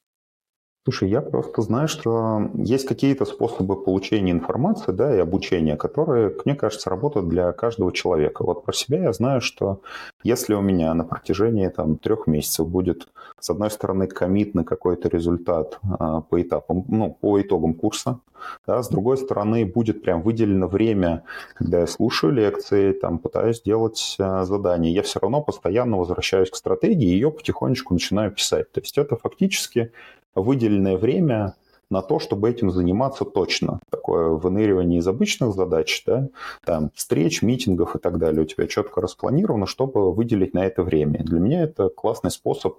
Слушай, 0.85 1.11
я 1.11 1.21
просто 1.21 1.63
знаю, 1.63 1.87
что 1.87 2.51
есть 2.55 2.89
какие-то 2.89 3.25
способы 3.25 3.81
получения 3.81 4.33
информации 4.33 4.91
да, 4.91 5.15
и 5.15 5.21
обучения, 5.21 5.77
которые, 5.77 6.35
мне 6.45 6.57
кажется, 6.57 6.91
работают 6.91 7.29
для 7.29 7.53
каждого 7.53 7.93
человека. 7.93 8.45
Вот 8.45 8.65
про 8.65 8.73
себя 8.73 8.99
я 8.99 9.13
знаю, 9.13 9.41
что 9.41 9.81
если 10.25 10.55
у 10.55 10.61
меня 10.61 10.93
на 10.95 11.05
протяжении 11.05 11.69
там, 11.69 11.99
трех 11.99 12.27
месяцев 12.27 12.69
будет, 12.69 13.07
с 13.39 13.49
одной 13.49 13.71
стороны, 13.71 14.09
комит 14.09 14.55
на 14.55 14.65
какой-то 14.65 15.09
результат 15.09 15.79
а, 15.85 16.23
по 16.23 16.43
этапам, 16.43 16.85
ну, 16.89 17.17
по 17.21 17.41
итогам 17.41 17.75
курса, 17.75 18.19
да, 18.67 18.83
с 18.83 18.89
другой 18.89 19.19
стороны, 19.19 19.65
будет 19.65 20.03
прям 20.03 20.23
выделено 20.23 20.67
время, 20.67 21.23
когда 21.55 21.79
я 21.79 21.87
слушаю 21.87 22.33
лекции, 22.33 22.93
там, 22.93 23.21
пытаюсь 23.21 23.63
делать 23.63 24.17
а, 24.19 24.45
задания, 24.45 24.91
я 24.91 25.03
все 25.03 25.21
равно 25.21 25.43
постоянно 25.43 25.97
возвращаюсь 25.97 26.51
к 26.51 26.57
стратегии 26.57 27.09
и 27.09 27.13
ее 27.13 27.31
потихонечку 27.31 27.95
начинаю 27.95 28.33
писать. 28.33 28.73
То 28.73 28.81
есть 28.81 28.99
это 28.99 29.15
фактически 29.15 29.93
выделенное 30.35 30.97
время 30.97 31.55
на 31.91 32.01
то, 32.01 32.19
чтобы 32.19 32.49
этим 32.49 32.71
заниматься 32.71 33.25
точно. 33.25 33.81
Такое 33.91 34.31
выныривание 34.31 35.01
из 35.01 35.07
обычных 35.07 35.55
задач, 35.55 36.03
да, 36.07 36.29
там, 36.65 36.91
встреч, 36.95 37.43
митингов 37.43 37.95
и 37.95 37.99
так 37.99 38.19
далее 38.19 38.43
у 38.43 38.47
тебя 38.47 38.67
четко 38.67 39.01
распланировано, 39.01 39.67
чтобы 39.67 40.13
выделить 40.13 40.55
на 40.55 40.65
это 40.65 40.83
время. 40.83 41.23
Для 41.23 41.39
меня 41.39 41.63
это 41.63 41.91
классный 41.91 42.31
способ 42.31 42.79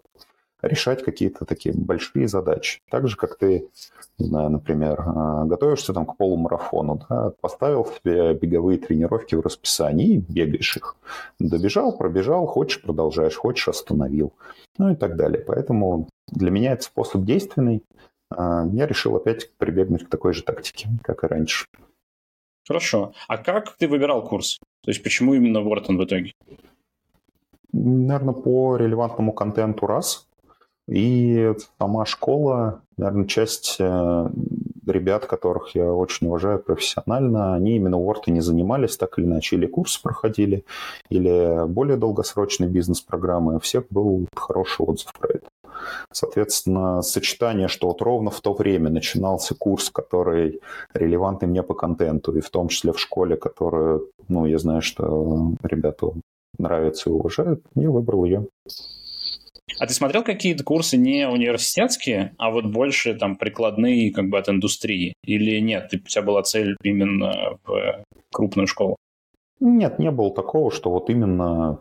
решать 0.64 1.04
какие-то 1.04 1.46
такие 1.46 1.76
большие 1.76 2.28
задачи. 2.28 2.82
Так 2.90 3.08
же, 3.08 3.18
как 3.18 3.38
ты, 3.38 3.68
не 4.18 4.26
знаю, 4.26 4.50
например, 4.50 5.04
а, 5.06 5.44
готовишься 5.46 5.94
там 5.94 6.06
к 6.06 6.18
полумарафону, 6.18 7.06
да, 7.10 7.34
поставил 7.42 7.86
себе 7.86 8.34
беговые 8.34 8.80
тренировки 8.80 9.36
в 9.36 9.42
расписании 9.42 10.14
и 10.14 10.18
бегаешь 10.18 10.78
их. 10.78 10.96
Добежал, 11.38 11.96
пробежал, 11.98 12.48
хочешь 12.48 12.82
продолжаешь, 12.82 13.36
хочешь 13.36 13.68
остановил, 13.68 14.34
ну 14.78 14.92
и 14.92 14.96
так 14.96 15.18
далее. 15.18 15.44
Поэтому 15.46 16.08
для 16.28 16.52
меня 16.52 16.74
это 16.74 16.84
способ 16.84 17.24
действенный. 17.24 17.84
А, 18.30 18.66
я 18.72 18.88
решил 18.88 19.16
опять 19.16 19.54
прибегнуть 19.58 20.06
к 20.06 20.10
такой 20.10 20.34
же 20.34 20.44
тактике, 20.44 20.90
как 21.04 21.24
и 21.24 21.28
раньше. 21.28 21.68
Хорошо. 22.68 23.14
А 23.28 23.38
как 23.38 23.76
ты 23.76 23.88
выбирал 23.88 24.24
курс? 24.24 24.60
То 24.84 24.92
есть 24.92 25.04
почему 25.04 25.34
именно 25.34 25.58
Wharton 25.58 25.98
в 25.98 26.06
итоге? 26.06 26.34
Наверное, 27.72 28.34
по 28.34 28.78
релевантному 28.78 29.34
контенту 29.34 29.86
раз. 29.88 30.28
И 30.88 31.54
сама 31.80 32.06
школа, 32.06 32.82
наверное, 32.98 33.26
часть 33.26 33.78
э, 33.80 34.30
ребят, 34.86 35.26
которых 35.26 35.76
я 35.76 35.92
очень 35.92 36.28
уважаю 36.28 36.60
профессионально, 36.60 37.56
они 37.56 37.76
именно 37.76 37.96
Wharton 37.96 38.32
не 38.32 38.42
занимались, 38.42 38.98
так 38.98 39.18
или 39.18 39.26
иначе, 39.26 39.56
или 39.56 39.66
курсы 39.66 40.02
проходили, 40.02 40.66
или 41.10 41.68
более 41.68 41.98
долгосрочные 41.98 42.70
бизнес-программы. 42.70 43.56
У 43.56 43.60
всех 43.60 43.86
был 43.90 44.28
хороший 44.36 44.86
отзыв 44.86 45.12
про 45.20 45.30
это. 45.30 45.48
Соответственно, 46.12 47.02
сочетание, 47.02 47.68
что 47.68 47.88
вот 47.88 48.02
ровно 48.02 48.30
в 48.30 48.40
то 48.42 48.54
время 48.54 48.90
начинался 48.90 49.56
курс, 49.56 49.90
который 49.90 50.62
релевантный 50.94 51.48
мне 51.48 51.64
по 51.64 51.74
контенту, 51.74 52.36
и 52.38 52.42
в 52.42 52.50
том 52.50 52.68
числе 52.68 52.94
в 52.94 53.00
школе, 53.00 53.36
которую, 53.36 54.10
ну, 54.28 54.46
я 54.46 54.58
знаю, 54.60 54.82
что 54.82 55.54
ребята 55.64 56.12
нравится 56.58 57.10
и 57.10 57.14
уважают, 57.14 57.62
я 57.76 57.90
выбрал 57.90 58.26
ее. 58.26 58.48
А 59.80 59.88
ты 59.88 59.94
смотрел 59.94 60.24
какие-то 60.24 60.64
курсы 60.64 60.98
не 60.98 61.28
университетские, 61.28 62.36
а 62.38 62.52
вот 62.52 62.66
больше 62.66 63.16
там 63.16 63.36
прикладные 63.36 64.12
как 64.12 64.30
бы 64.30 64.38
от 64.38 64.50
индустрии? 64.50 65.14
Или 65.24 65.60
нет, 65.60 65.90
у 65.94 65.98
тебя 65.98 66.22
была 66.22 66.44
цель 66.44 66.76
именно 66.84 67.58
в 67.66 68.04
крупную 68.32 68.68
школу? 68.68 68.98
Нет, 69.60 70.00
не 70.00 70.12
было 70.12 70.34
такого, 70.34 70.72
что 70.72 70.92
вот 70.92 71.10
именно 71.10 71.80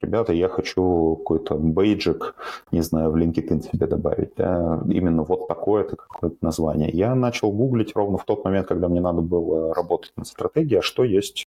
ребята, 0.00 0.32
я 0.32 0.48
хочу 0.48 1.16
какой-то 1.16 1.54
бейджик, 1.54 2.34
не 2.72 2.80
знаю, 2.80 3.10
в 3.10 3.16
LinkedIn 3.16 3.70
себе 3.70 3.86
добавить, 3.86 4.34
да, 4.36 4.80
именно 4.88 5.22
вот 5.22 5.48
такое-то 5.48 5.96
какое-то 5.96 6.36
название. 6.40 6.90
Я 6.90 7.14
начал 7.14 7.52
гуглить 7.52 7.94
ровно 7.94 8.18
в 8.18 8.24
тот 8.24 8.44
момент, 8.44 8.68
когда 8.68 8.88
мне 8.88 9.00
надо 9.00 9.20
было 9.20 9.74
работать 9.74 10.12
над 10.16 10.26
стратегией, 10.26 10.78
а 10.78 10.82
что 10.82 11.04
есть 11.04 11.46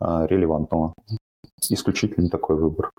а, 0.00 0.26
релевантного. 0.26 0.94
Исключительно 1.68 2.28
такой 2.28 2.56
выбор. 2.56 2.92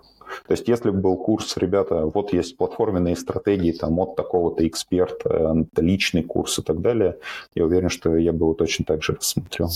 То 0.46 0.52
есть, 0.52 0.68
если 0.68 0.90
бы 0.90 0.98
был 0.98 1.16
курс, 1.16 1.56
ребята, 1.56 2.06
вот 2.06 2.32
есть 2.32 2.56
платформенные 2.56 3.16
стратегии, 3.16 3.72
там, 3.72 3.98
от 3.98 4.16
такого-то 4.16 4.66
эксперта, 4.66 5.66
личный 5.76 6.22
курс 6.22 6.58
и 6.58 6.62
так 6.62 6.80
далее, 6.80 7.18
я 7.54 7.64
уверен, 7.64 7.88
что 7.88 8.16
я 8.16 8.32
бы 8.32 8.38
его 8.38 8.54
точно 8.54 8.84
так 8.84 9.02
же 9.02 9.14
рассмотрел. 9.14 9.68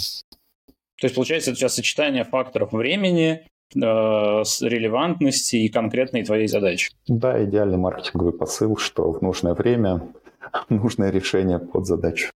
То 1.00 1.06
есть, 1.06 1.14
получается, 1.14 1.50
это 1.50 1.60
сейчас 1.60 1.74
сочетание 1.74 2.24
факторов 2.24 2.72
времени, 2.72 3.46
э, 3.74 3.78
релевантности 3.78 5.56
и 5.56 5.68
конкретной 5.68 6.24
твоей 6.24 6.46
задачи. 6.46 6.90
Да, 7.06 7.42
идеальный 7.44 7.76
маркетинговый 7.76 8.32
посыл, 8.32 8.76
что 8.76 9.12
в 9.12 9.20
нужное 9.20 9.54
время 9.54 10.08
нужное 10.68 11.10
решение 11.10 11.58
под 11.58 11.86
задачу. 11.86 12.30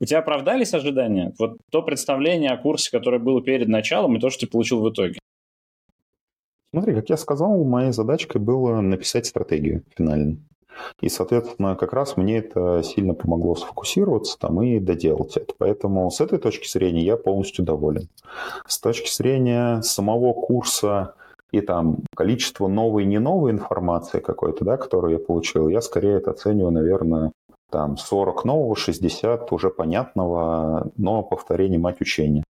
У 0.00 0.04
тебя 0.04 0.18
оправдались 0.18 0.74
ожидания? 0.74 1.32
Вот 1.38 1.58
то 1.70 1.82
представление 1.82 2.50
о 2.50 2.56
курсе, 2.56 2.90
которое 2.90 3.18
было 3.18 3.40
перед 3.40 3.68
началом, 3.68 4.16
и 4.16 4.20
то, 4.20 4.30
что 4.30 4.46
ты 4.46 4.50
получил 4.50 4.80
в 4.80 4.90
итоге? 4.90 5.18
Смотри, 6.72 6.94
как 6.94 7.10
я 7.10 7.18
сказал, 7.18 7.62
моей 7.64 7.92
задачкой 7.92 8.40
было 8.40 8.80
написать 8.80 9.26
стратегию 9.26 9.82
финально. 9.94 10.38
И, 11.00 11.10
соответственно, 11.10 11.76
как 11.76 11.92
раз 11.92 12.16
мне 12.16 12.38
это 12.38 12.82
сильно 12.82 13.12
помогло 13.12 13.54
сфокусироваться 13.54 14.38
там 14.38 14.62
и 14.62 14.78
доделать 14.80 15.36
это. 15.36 15.52
Поэтому 15.58 16.10
с 16.10 16.22
этой 16.22 16.38
точки 16.38 16.66
зрения 16.66 17.02
я 17.02 17.18
полностью 17.18 17.62
доволен. 17.62 18.08
С 18.66 18.78
точки 18.80 19.10
зрения 19.12 19.82
самого 19.82 20.32
курса 20.32 21.14
и 21.50 21.60
там 21.60 21.98
количество 22.16 22.68
новой 22.68 23.04
не 23.04 23.18
новой 23.18 23.50
информации 23.50 24.20
какой-то, 24.20 24.64
да, 24.64 24.78
которую 24.78 25.12
я 25.12 25.18
получил, 25.18 25.68
я 25.68 25.82
скорее 25.82 26.16
это 26.16 26.30
оцениваю, 26.30 26.72
наверное, 26.72 27.32
там 27.70 27.98
40 27.98 28.44
нового, 28.46 28.76
60 28.76 29.52
уже 29.52 29.68
понятного, 29.70 30.90
но 30.96 31.22
повторение 31.22 31.78
мать 31.78 32.00
учения. 32.00 32.44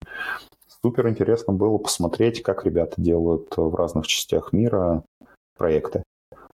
Супер 0.84 1.08
интересно 1.08 1.52
было 1.52 1.78
посмотреть, 1.78 2.42
как 2.42 2.64
ребята 2.64 2.94
делают 2.96 3.56
в 3.56 3.74
разных 3.74 4.06
частях 4.06 4.52
мира 4.52 5.04
проекты. 5.56 6.02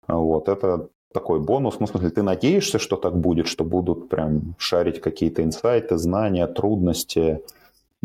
Вот, 0.08 0.48
это 0.48 0.88
такой 1.12 1.40
бонус. 1.40 1.78
Ну, 1.78 1.86
в 1.86 1.90
смысле, 1.90 2.10
ты 2.10 2.22
надеешься, 2.22 2.78
что 2.78 2.96
так 2.96 3.16
будет, 3.16 3.46
что 3.46 3.64
будут 3.64 4.08
прям 4.08 4.56
шарить 4.58 5.00
какие-то 5.00 5.42
инсайты, 5.42 5.96
знания, 5.96 6.46
трудности. 6.48 7.40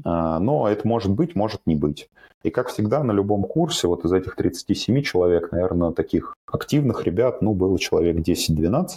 А, 0.03 0.39
но 0.39 0.67
это 0.67 0.88
может 0.88 1.12
быть, 1.12 1.36
может 1.36 1.62
не 1.65 1.75
быть. 1.75 2.10
И 2.43 2.50
как 2.50 2.70
всегда 2.70 3.03
на 3.03 3.12
любом 3.12 3.43
курсе, 3.43 3.88
вот 3.88 4.03
из 4.03 4.12
этих 4.12 4.36
37 4.36 5.03
человек, 5.03 5.51
наверное, 5.51 5.91
таких 5.91 6.36
активных 6.51 7.05
ребят, 7.05 7.41
ну, 7.41 7.53
было 7.53 7.77
человек 7.77 8.17
10-12, 8.17 8.88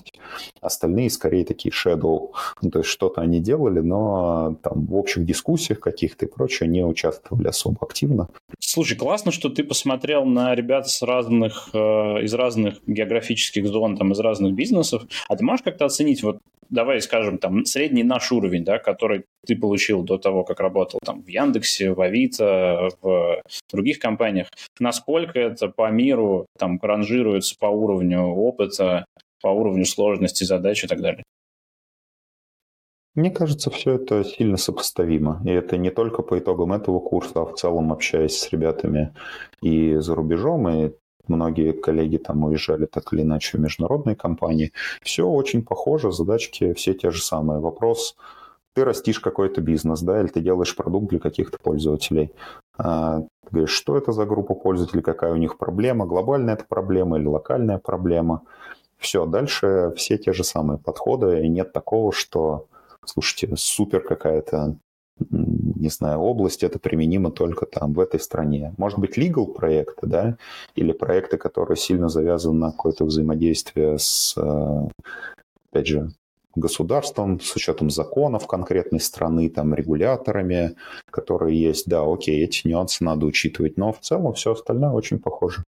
остальные 0.61 1.11
скорее 1.11 1.45
такие 1.45 1.73
shadow, 1.73 2.31
ну, 2.63 2.71
то 2.71 2.79
есть 2.79 2.89
что-то 2.89 3.21
они 3.21 3.41
делали, 3.41 3.81
но 3.81 4.57
там 4.63 4.87
в 4.87 4.97
общих 4.97 5.27
дискуссиях 5.27 5.81
каких-то 5.81 6.25
и 6.25 6.29
прочее 6.29 6.69
не 6.69 6.85
участвовали 6.85 7.49
особо 7.49 7.79
активно. 7.83 8.29
Слушай, 8.59 8.97
классно, 8.97 9.31
что 9.31 9.51
ты 9.51 9.63
посмотрел 9.63 10.25
на 10.25 10.55
ребят 10.55 10.89
с 10.89 11.03
разных, 11.03 11.69
э, 11.75 11.79
из 11.79 12.33
разных 12.33 12.79
географических 12.87 13.67
зон, 13.67 13.97
там, 13.97 14.13
из 14.13 14.21
разных 14.21 14.55
бизнесов, 14.55 15.03
а 15.29 15.37
ты 15.37 15.45
можешь 15.45 15.63
как-то 15.63 15.85
оценить, 15.85 16.23
вот 16.23 16.39
давай 16.71 17.01
скажем, 17.01 17.39
там, 17.39 17.65
средний 17.65 18.03
наш 18.03 18.33
уровень, 18.33 18.65
да, 18.65 18.79
который 18.79 19.25
ты 19.47 19.57
получил 19.57 20.03
до 20.03 20.19
того, 20.19 20.45
как 20.45 20.61
работал 20.61 20.94
там 21.05 21.23
в 21.23 21.29
Яндексе, 21.29 21.93
в 21.93 22.01
Авито, 22.01 22.91
в 23.01 23.43
других 23.71 23.99
компаниях, 23.99 24.49
насколько 24.79 25.39
это 25.39 25.69
по 25.69 25.91
миру 25.91 26.47
там 26.59 26.79
ранжируется 26.81 27.57
по 27.59 27.67
уровню 27.67 28.23
опыта, 28.23 29.05
по 29.41 29.49
уровню 29.49 29.85
сложности 29.85 30.45
задач 30.45 30.85
и 30.85 30.87
так 30.87 31.01
далее? 31.01 31.25
Мне 33.15 33.31
кажется, 33.31 33.71
все 33.71 33.93
это 33.93 34.25
сильно 34.25 34.57
сопоставимо. 34.57 35.41
И 35.45 35.51
это 35.51 35.77
не 35.77 35.91
только 35.91 36.23
по 36.23 36.39
итогам 36.39 36.73
этого 36.73 36.99
курса, 36.99 37.43
а 37.43 37.45
в 37.45 37.55
целом 37.55 37.93
общаясь 37.93 38.37
с 38.37 38.51
ребятами 38.51 39.15
и 39.63 39.97
за 39.97 40.17
рубежом, 40.17 40.69
и 40.69 40.91
многие 41.29 41.73
коллеги 41.73 42.17
там 42.17 42.43
уезжали 42.45 42.87
так 42.87 43.13
или 43.13 43.23
иначе 43.23 43.57
в 43.57 43.61
международные 43.61 44.17
компании. 44.17 44.73
Все 45.01 45.27
очень 45.29 45.65
похоже, 45.65 46.11
задачки 46.11 46.73
все 46.75 46.95
те 46.95 47.11
же 47.11 47.23
самые. 47.23 47.61
Вопрос, 47.61 48.17
ты 48.75 48.85
растишь 48.85 49.21
какой-то 49.21 49.61
бизнес, 49.61 50.01
да, 50.01 50.21
или 50.21 50.29
ты 50.29 50.41
делаешь 50.41 50.75
продукт 50.77 51.09
для 51.09 51.19
каких-то 51.19 51.59
пользователей. 51.59 52.33
А, 52.77 53.21
ты 53.21 53.51
говоришь, 53.51 53.71
что 53.71 53.97
это 53.97 54.13
за 54.13 54.27
группа 54.27 54.55
пользователей, 54.55 55.03
какая 55.03 55.33
у 55.33 55.37
них 55.37 55.59
проблема, 55.59 56.07
глобальная 56.07 56.55
это 56.55 56.65
проблема 56.69 57.19
или 57.19 57.27
локальная 57.27 57.79
проблема. 57.79 58.43
Все, 58.99 59.27
дальше 59.27 59.93
все 59.97 60.19
те 60.19 60.33
же 60.33 60.45
самые 60.45 60.79
подходы, 60.79 61.45
и 61.45 61.49
нет 61.49 61.73
такого, 61.73 62.13
что 62.13 62.67
слушайте, 63.05 63.55
супер 63.57 64.01
какая-то 64.01 64.77
не 65.31 65.89
знаю, 65.91 66.19
область, 66.19 66.65
это 66.65 66.79
применимо 66.79 67.31
только 67.31 67.67
там, 67.67 67.93
в 67.93 68.01
этой 68.01 68.19
стране. 68.19 68.75
Может 68.79 68.99
быть, 68.99 69.17
legal 69.17 69.47
проекты, 69.47 70.07
да, 70.07 70.37
или 70.75 70.93
проекты, 70.93 71.37
которые 71.37 71.77
сильно 71.77 72.09
завязаны 72.09 72.59
на 72.59 72.71
какое-то 72.73 73.05
взаимодействие 73.05 73.99
с, 73.99 74.35
э, 74.37 74.89
опять 75.71 75.87
же, 75.87 76.11
государством, 76.55 77.41
с 77.41 77.55
учетом 77.57 77.91
законов 77.91 78.47
конкретной 78.47 79.01
страны, 79.01 79.49
там, 79.51 79.75
регуляторами, 79.75 80.77
которые 81.11 81.61
есть. 81.61 81.87
Да, 81.87 82.03
окей, 82.05 82.45
эти 82.45 82.67
нюансы 82.67 83.05
надо 83.05 83.27
учитывать, 83.27 83.77
но 83.77 83.93
в 83.93 84.01
целом 84.01 84.35
все 84.35 84.53
остальное 84.53 84.91
очень 84.91 85.19
похоже. 85.19 85.65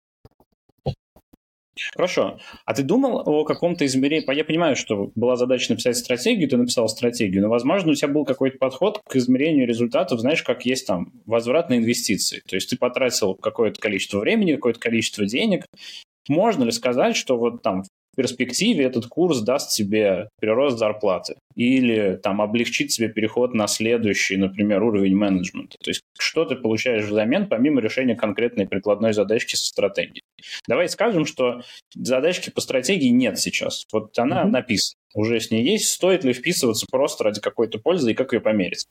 Хорошо. 1.95 2.39
А 2.65 2.73
ты 2.73 2.83
думал 2.83 3.23
о 3.27 3.45
каком-то 3.45 3.85
измерении? 3.85 4.35
Я 4.35 4.45
понимаю, 4.45 4.77
что 4.77 5.11
была 5.15 5.37
задача 5.37 5.73
написать 5.73 5.97
стратегию, 5.99 6.49
ты 6.49 6.57
написал 6.57 6.89
стратегию, 6.89 7.43
но, 7.43 7.49
возможно, 7.51 7.93
у 7.93 7.95
тебя 7.95 8.09
был 8.09 8.25
какой-то 8.25 8.57
подход 8.59 9.01
к 9.07 9.17
измерению 9.17 9.67
результатов, 9.69 10.21
знаешь, 10.21 10.43
как 10.43 10.65
есть 10.65 10.87
там 10.87 11.13
возврат 11.27 11.69
на 11.69 11.77
инвестиции. 11.77 12.41
То 12.49 12.57
есть 12.57 12.71
ты 12.71 12.79
потратил 12.79 13.35
какое-то 13.35 13.79
количество 13.79 14.21
времени, 14.21 14.55
какое-то 14.55 14.81
количество 14.81 15.27
денег. 15.27 15.67
Можно 16.29 16.65
ли 16.65 16.73
сказать, 16.73 17.15
что 17.15 17.37
вот 17.37 17.63
там 17.63 17.85
перспективе 18.17 18.85
этот 18.85 19.07
курс 19.07 19.41
даст 19.41 19.75
тебе 19.75 20.29
прирост 20.41 20.79
зарплаты 20.79 21.37
или 21.55 22.19
там 22.23 22.43
облегчит 22.43 22.89
тебе 22.89 23.09
переход 23.09 23.55
на 23.55 23.67
следующий, 23.67 24.37
например, 24.37 24.83
уровень 24.83 25.17
менеджмента. 25.17 25.77
То 25.83 25.91
есть 25.91 26.03
что 26.19 26.45
ты 26.45 26.57
получаешь 26.57 27.05
взамен, 27.05 27.49
помимо 27.49 27.81
решения 27.81 28.17
конкретной 28.17 28.67
прикладной 28.67 29.13
задачки 29.13 29.55
со 29.55 29.67
стратегией. 29.67 30.23
Давай 30.67 30.89
скажем, 30.89 31.25
что 31.27 31.63
задачки 31.95 32.51
по 32.51 32.61
стратегии 32.61 33.09
нет 33.09 33.39
сейчас. 33.39 33.85
Вот 33.93 34.19
она 34.19 34.43
mm-hmm. 34.43 34.51
написана, 34.51 34.99
уже 35.15 35.41
с 35.41 35.51
ней 35.51 35.65
есть. 35.65 35.91
Стоит 35.91 36.25
ли 36.25 36.33
вписываться 36.33 36.87
просто 36.91 37.25
ради 37.25 37.41
какой-то 37.41 37.79
пользы 37.79 38.11
и 38.11 38.15
как 38.15 38.33
ее 38.33 38.41
померить? 38.41 38.87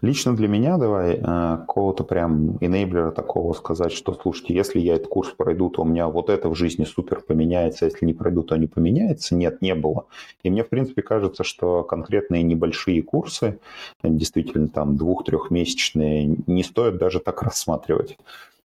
Лично 0.00 0.34
для 0.34 0.48
меня, 0.48 0.78
давай, 0.78 1.16
э, 1.16 1.20
какого-то 1.20 2.02
прям 2.02 2.56
инейблера 2.60 3.10
такого 3.10 3.52
сказать, 3.52 3.92
что, 3.92 4.14
слушайте, 4.14 4.54
если 4.54 4.80
я 4.80 4.94
этот 4.94 5.08
курс 5.08 5.30
пройду, 5.36 5.68
то 5.68 5.82
у 5.82 5.84
меня 5.84 6.08
вот 6.08 6.30
это 6.30 6.48
в 6.48 6.54
жизни 6.54 6.84
супер 6.84 7.20
поменяется, 7.20 7.84
если 7.84 8.06
не 8.06 8.14
пройду, 8.14 8.42
то 8.42 8.56
не 8.56 8.66
поменяется. 8.66 9.34
Нет, 9.34 9.60
не 9.60 9.74
было. 9.74 10.06
И 10.42 10.50
мне, 10.50 10.64
в 10.64 10.68
принципе, 10.68 11.02
кажется, 11.02 11.44
что 11.44 11.84
конкретные 11.84 12.42
небольшие 12.42 13.02
курсы, 13.02 13.58
действительно 14.02 14.68
там 14.68 14.96
двух-трехмесячные, 14.96 16.36
не 16.46 16.62
стоит 16.62 16.96
даже 16.96 17.20
так 17.20 17.42
рассматривать. 17.42 18.16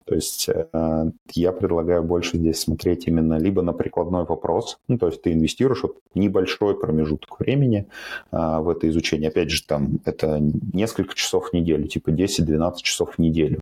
То 0.07 0.15
есть 0.15 0.49
э, 0.49 1.11
я 1.33 1.53
предлагаю 1.53 2.05
больше 2.05 2.39
здесь 2.39 2.61
смотреть 2.61 3.09
именно 3.09 3.39
либо 3.39 3.63
на 3.63 3.73
прикладной 3.73 4.25
вопрос, 4.25 4.79
ну, 4.87 4.99
то 4.99 5.09
есть 5.09 5.23
ты 5.23 5.33
инвестируешь 5.33 5.83
вот 5.83 5.97
небольшой 6.15 6.79
промежуток 6.79 7.41
времени 7.41 7.89
э, 8.31 8.37
в 8.61 8.69
это 8.69 8.89
изучение. 8.89 9.31
Опять 9.31 9.51
же, 9.51 9.67
там 9.67 9.99
это 10.05 10.39
несколько 10.73 11.15
часов 11.17 11.51
в 11.51 11.53
неделю, 11.53 11.89
типа 11.89 12.11
10-12 12.11 12.77
часов 12.83 13.15
в 13.17 13.19
неделю. 13.19 13.61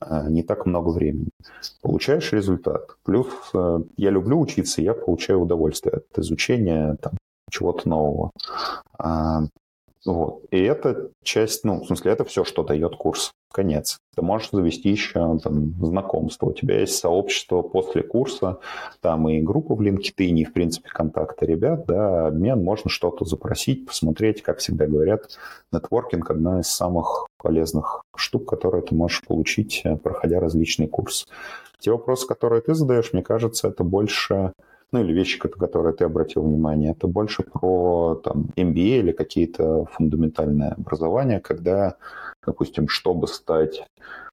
Э, 0.00 0.26
не 0.28 0.42
так 0.42 0.66
много 0.66 0.88
времени. 0.88 1.28
Получаешь 1.82 2.32
результат. 2.32 2.96
Плюс 3.04 3.28
я 3.96 4.10
люблю 4.10 4.40
учиться, 4.40 4.82
я 4.82 4.92
получаю 4.92 5.40
удовольствие 5.40 5.98
от 5.98 6.18
изучения 6.18 6.96
там, 7.00 7.12
чего-то 7.48 7.88
нового. 7.88 8.32
Вот. 10.06 10.44
И 10.52 10.62
это 10.62 11.10
часть, 11.24 11.64
ну, 11.64 11.82
в 11.82 11.86
смысле, 11.86 12.12
это 12.12 12.24
все, 12.24 12.44
что 12.44 12.62
дает 12.62 12.96
курс. 12.96 13.32
Конец. 13.52 13.98
Ты 14.14 14.22
можешь 14.22 14.50
завести 14.50 14.90
еще 14.90 15.38
там, 15.38 15.74
знакомство. 15.84 16.46
У 16.46 16.52
тебя 16.52 16.80
есть 16.80 16.98
сообщество 16.98 17.62
после 17.62 18.02
курса, 18.02 18.58
там 19.00 19.28
и 19.28 19.40
группа 19.40 19.74
в 19.74 19.80
LinkedIn, 19.80 20.38
и, 20.38 20.44
в 20.44 20.52
принципе, 20.52 20.90
контакты 20.90 21.46
ребят, 21.46 21.86
да, 21.86 22.26
обмен, 22.26 22.62
можно 22.62 22.90
что-то 22.90 23.24
запросить, 23.24 23.86
посмотреть, 23.86 24.42
как 24.42 24.58
всегда 24.58 24.86
говорят, 24.86 25.38
нетворкинг– 25.72 26.30
одна 26.30 26.60
из 26.60 26.68
самых 26.68 27.26
полезных 27.38 28.02
штук, 28.14 28.48
которые 28.48 28.82
ты 28.82 28.94
можешь 28.94 29.22
получить, 29.26 29.80
э, 29.84 29.96
проходя 29.96 30.38
различные 30.38 30.88
курсы. 30.88 31.26
Те 31.78 31.92
вопросы, 31.92 32.26
которые 32.26 32.60
ты 32.60 32.74
задаешь, 32.74 33.12
мне 33.12 33.22
кажется, 33.22 33.68
это 33.68 33.84
больше 33.84 34.52
ну 34.92 35.00
или 35.02 35.12
вещи, 35.12 35.38
которые 35.38 35.94
ты 35.94 36.04
обратил 36.04 36.42
внимание, 36.42 36.92
это 36.92 37.06
больше 37.06 37.42
про 37.42 38.20
там, 38.24 38.50
MBA 38.56 39.00
или 39.00 39.12
какие-то 39.12 39.86
фундаментальные 39.92 40.70
образования, 40.70 41.40
когда, 41.40 41.96
допустим, 42.44 42.88
чтобы 42.88 43.28
стать 43.28 43.84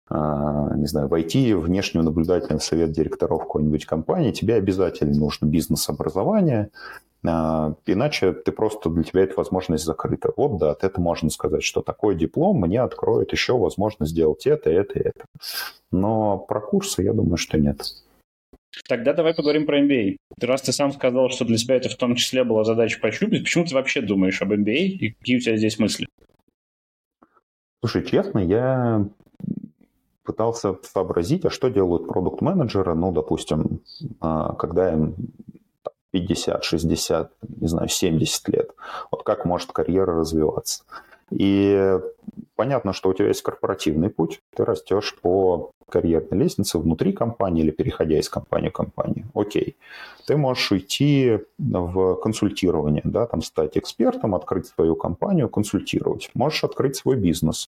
а, 0.10 0.76
не 0.76 0.86
знаю, 0.86 1.08
войти 1.08 1.54
в 1.54 1.62
внешнюю 1.62 2.04
наблюдательный 2.04 2.60
совет 2.60 2.92
директоров 2.92 3.44
какой-нибудь 3.44 3.86
компании, 3.86 4.32
тебе 4.32 4.56
обязательно 4.56 5.18
нужно 5.18 5.46
бизнес-образование, 5.46 6.70
а, 7.26 7.74
иначе 7.86 8.34
ты 8.34 8.52
просто 8.52 8.90
для 8.90 9.04
тебя 9.04 9.24
эта 9.24 9.36
возможность 9.36 9.86
закрыта. 9.86 10.32
Вот 10.36 10.58
да, 10.58 10.76
это 10.82 11.00
можно 11.00 11.30
сказать, 11.30 11.64
что 11.64 11.82
такой 11.82 12.16
диплом 12.16 12.60
мне 12.60 12.82
откроет 12.82 13.32
еще 13.32 13.58
возможность 13.58 14.12
сделать 14.12 14.46
это, 14.46 14.70
это, 14.70 15.00
это. 15.00 15.26
Но 15.92 16.38
про 16.38 16.60
курсы 16.60 17.02
я 17.02 17.14
думаю, 17.14 17.38
что 17.38 17.58
нет. 17.58 17.82
Тогда 18.88 19.14
давай 19.14 19.34
поговорим 19.34 19.66
про 19.66 19.80
MBA. 19.80 20.18
Ты 20.40 20.48
раз 20.48 20.62
ты 20.62 20.72
сам 20.72 20.92
сказал, 20.92 21.30
что 21.30 21.46
для 21.46 21.58
тебя 21.58 21.76
это 21.76 21.90
в 21.90 21.96
том 21.96 22.16
числе 22.16 22.44
была 22.44 22.64
задача 22.64 23.00
пощупать, 23.00 23.44
почему 23.44 23.66
ты 23.66 23.76
вообще 23.76 24.02
думаешь 24.02 24.42
об 24.42 24.52
MBA 24.52 24.76
и 24.76 25.10
какие 25.12 25.38
у 25.38 25.40
тебя 25.40 25.58
здесь 25.58 25.78
мысли? 25.80 26.08
Слушай, 27.82 28.06
честно, 28.06 28.40
я 28.40 29.06
пытался 30.24 30.76
сообразить, 30.84 31.46
а 31.46 31.50
что 31.50 31.70
делают 31.70 32.08
продукт-менеджеры, 32.08 32.96
ну, 32.96 33.12
допустим, 33.12 33.82
а, 34.22 34.54
когда 34.54 34.94
им 34.94 35.16
50, 36.12 36.64
60, 36.64 37.32
не 37.60 37.68
знаю, 37.68 37.90
70 37.90 38.48
лет. 38.50 38.72
Вот 39.12 39.24
как 39.24 39.46
может 39.46 39.72
карьера 39.72 40.16
развиваться? 40.16 40.84
И 41.38 42.00
понятно, 42.56 42.94
что 42.94 43.10
у 43.10 43.14
тебя 43.14 43.28
есть 43.28 43.42
корпоративный 43.42 44.10
путь, 44.10 44.42
ты 44.56 44.64
растешь 44.66 45.18
по 45.22 45.72
карьерной 45.90 46.40
лестнице 46.40 46.78
внутри 46.80 47.14
компании 47.14 47.64
или 47.64 47.72
переходя 47.72 48.18
из 48.20 48.30
компании 48.30 48.70
в 48.70 48.74
компанию. 48.74 49.28
Окей. 49.34 49.76
Ты 50.26 50.38
можешь 50.38 50.72
уйти 50.72 51.40
в 51.58 52.16
консультирование, 52.16 53.02
да, 53.04 53.26
там 53.28 53.42
стать 53.42 53.78
экспертом, 53.78 54.36
открыть 54.36 54.68
свою 54.68 54.96
компанию, 54.96 55.50
консультировать. 55.50 56.30
Можешь 56.34 56.64
открыть 56.64 56.96
свой 56.96 57.16
бизнес, 57.16 57.70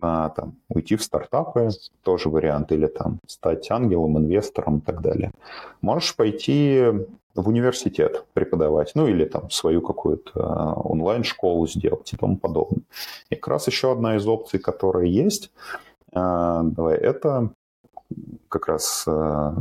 а, 0.00 0.28
там, 0.30 0.56
уйти 0.68 0.96
в 0.96 1.02
стартапы, 1.02 1.70
тоже 2.02 2.28
вариант, 2.28 2.72
или 2.72 2.86
там 2.86 3.18
стать 3.26 3.70
ангелом, 3.70 4.18
инвестором 4.18 4.78
и 4.78 4.80
так 4.80 5.00
далее. 5.00 5.30
Можешь 5.80 6.16
пойти 6.16 6.84
в 7.42 7.48
университет 7.48 8.24
преподавать, 8.32 8.92
ну 8.94 9.06
или 9.06 9.24
там 9.24 9.50
свою 9.50 9.80
какую-то 9.82 10.32
а, 10.34 10.74
онлайн-школу 10.74 11.66
сделать 11.66 12.12
и 12.12 12.16
тому 12.16 12.36
подобное. 12.36 12.82
И 13.30 13.36
как 13.36 13.48
раз 13.48 13.66
еще 13.66 13.92
одна 13.92 14.16
из 14.16 14.26
опций, 14.26 14.58
которая 14.58 15.06
есть, 15.06 15.50
а, 16.12 16.62
давай, 16.62 16.96
это 16.96 17.50
как 18.48 18.68
раз 18.68 19.04
а, 19.06 19.56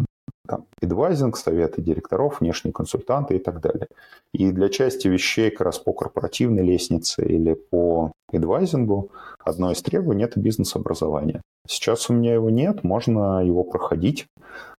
там, 0.47 0.65
эдвайзинг, 0.81 1.37
советы 1.37 1.81
директоров, 1.81 2.39
внешние 2.39 2.73
консультанты 2.73 3.35
и 3.35 3.39
так 3.39 3.61
далее. 3.61 3.87
И 4.33 4.51
для 4.51 4.69
части 4.69 5.07
вещей 5.07 5.51
как 5.51 5.61
раз 5.61 5.77
по 5.77 5.93
корпоративной 5.93 6.63
лестнице 6.63 7.25
или 7.25 7.53
по 7.53 8.13
эдвайзингу 8.31 9.11
одно 9.43 9.71
из 9.71 9.81
требований– 9.81 10.23
это 10.25 10.39
бизнес-образование. 10.39 11.41
Сейчас 11.67 12.09
у 12.09 12.13
меня 12.13 12.33
его 12.33 12.49
нет, 12.49 12.83
можно 12.83 13.45
его 13.45 13.63
проходить. 13.63 14.27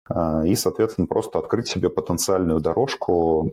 А, 0.10 0.44
и, 0.46 0.56
соответственно, 0.56 1.08
просто 1.08 1.40
открыть 1.40 1.68
себе 1.68 1.90
потенциальную 1.90 2.60
дорожку 2.60 3.52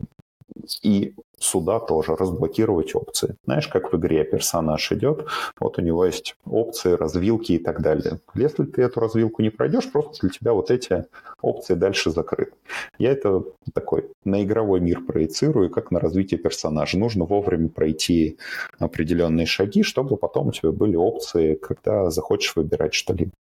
и 0.83 1.15
сюда 1.39 1.81
тоже 1.81 2.17
разблокировать 2.17 2.95
опции. 2.95 3.37
Знаешь, 3.45 3.69
как 3.69 3.93
в 3.93 3.97
игре 3.97 4.25
персонаж 4.25 4.93
идет, 4.93 5.27
вот 5.61 5.79
у 5.79 5.83
него 5.83 6.05
есть 6.07 6.37
опции, 6.47 6.93
развилки 6.93 7.53
и 7.53 7.59
так 7.59 7.83
далее. 7.83 8.21
Если 8.35 8.65
ты 8.65 8.83
эту 8.83 9.01
развилку 9.01 9.43
не 9.43 9.51
пройдешь, 9.51 9.91
просто 9.91 10.21
для 10.21 10.31
тебя 10.31 10.53
вот 10.53 10.71
эти 10.71 11.05
опции 11.43 11.75
дальше 11.75 12.11
закрыты. 12.11 12.53
Я 12.99 13.13
это 13.13 13.45
такой 13.75 14.11
на 14.25 14.43
игровой 14.43 14.81
мир 14.81 15.03
проецирую, 15.03 15.71
как 15.71 15.91
на 15.91 16.01
развитие 16.01 16.39
персонажа. 16.39 16.99
Нужно 16.99 17.25
вовремя 17.25 17.69
пройти 17.69 18.39
определенные 18.79 19.47
шаги, 19.47 19.83
чтобы 19.83 20.17
потом 20.17 20.49
у 20.49 20.53
тебя 20.53 20.73
были 20.73 20.97
опции, 20.97 21.55
когда 21.55 22.11
захочешь 22.11 22.57
выбирать 22.57 22.95
что-либо. 22.95 23.33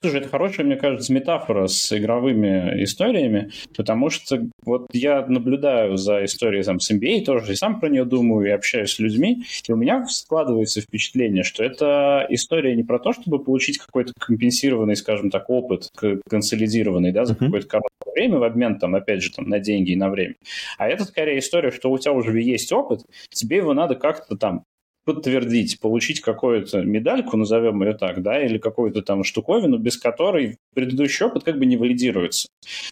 Слушай, 0.00 0.20
это 0.20 0.28
хорошая, 0.28 0.66
мне 0.66 0.76
кажется, 0.76 1.12
метафора 1.12 1.66
с 1.66 1.96
игровыми 1.96 2.82
историями, 2.82 3.50
потому 3.76 4.10
что 4.10 4.40
вот 4.64 4.88
я 4.92 5.24
наблюдаю 5.26 5.96
за 5.96 6.24
историей 6.24 6.62
там, 6.62 6.80
с 6.80 6.90
NBA, 6.90 7.24
тоже 7.24 7.52
и 7.52 7.56
сам 7.56 7.80
про 7.80 7.88
нее 7.88 8.04
думаю, 8.04 8.46
и 8.46 8.50
общаюсь 8.50 8.92
с 8.92 8.98
людьми, 8.98 9.44
и 9.66 9.72
у 9.72 9.76
меня 9.76 10.06
складывается 10.06 10.80
впечатление, 10.80 11.42
что 11.42 11.64
это 11.64 12.26
история 12.30 12.74
не 12.76 12.82
про 12.82 12.98
то, 12.98 13.12
чтобы 13.12 13.42
получить 13.42 13.78
какой-то 13.78 14.12
компенсированный, 14.18 14.96
скажем 14.96 15.30
так, 15.30 15.48
опыт, 15.50 15.90
консолидированный, 16.28 17.12
да, 17.12 17.24
за 17.24 17.34
uh-huh. 17.34 17.38
какое-то 17.38 17.66
короткое 17.66 18.12
время 18.14 18.38
в 18.38 18.42
обмен, 18.44 18.78
там, 18.78 18.94
опять 18.94 19.22
же, 19.22 19.32
там, 19.32 19.48
на 19.48 19.58
деньги 19.58 19.92
и 19.92 19.96
на 19.96 20.08
время. 20.08 20.34
А 20.78 20.88
это 20.88 21.04
скорее 21.04 21.38
история, 21.38 21.70
что 21.70 21.90
у 21.90 21.98
тебя 21.98 22.12
уже 22.12 22.40
есть 22.40 22.72
опыт, 22.72 23.02
тебе 23.30 23.58
его 23.58 23.74
надо 23.74 23.94
как-то 23.94 24.36
там 24.36 24.64
подтвердить, 25.06 25.80
получить 25.80 26.20
какую-то 26.20 26.82
медальку, 26.82 27.36
назовем 27.36 27.82
ее 27.82 27.94
так, 27.94 28.22
да, 28.22 28.44
или 28.44 28.58
какую-то 28.58 29.02
там 29.02 29.24
штуковину, 29.24 29.78
без 29.78 29.96
которой 29.96 30.58
предыдущий 30.74 31.24
опыт 31.24 31.44
как 31.44 31.58
бы 31.58 31.64
не 31.64 31.76
валидируется. 31.76 32.48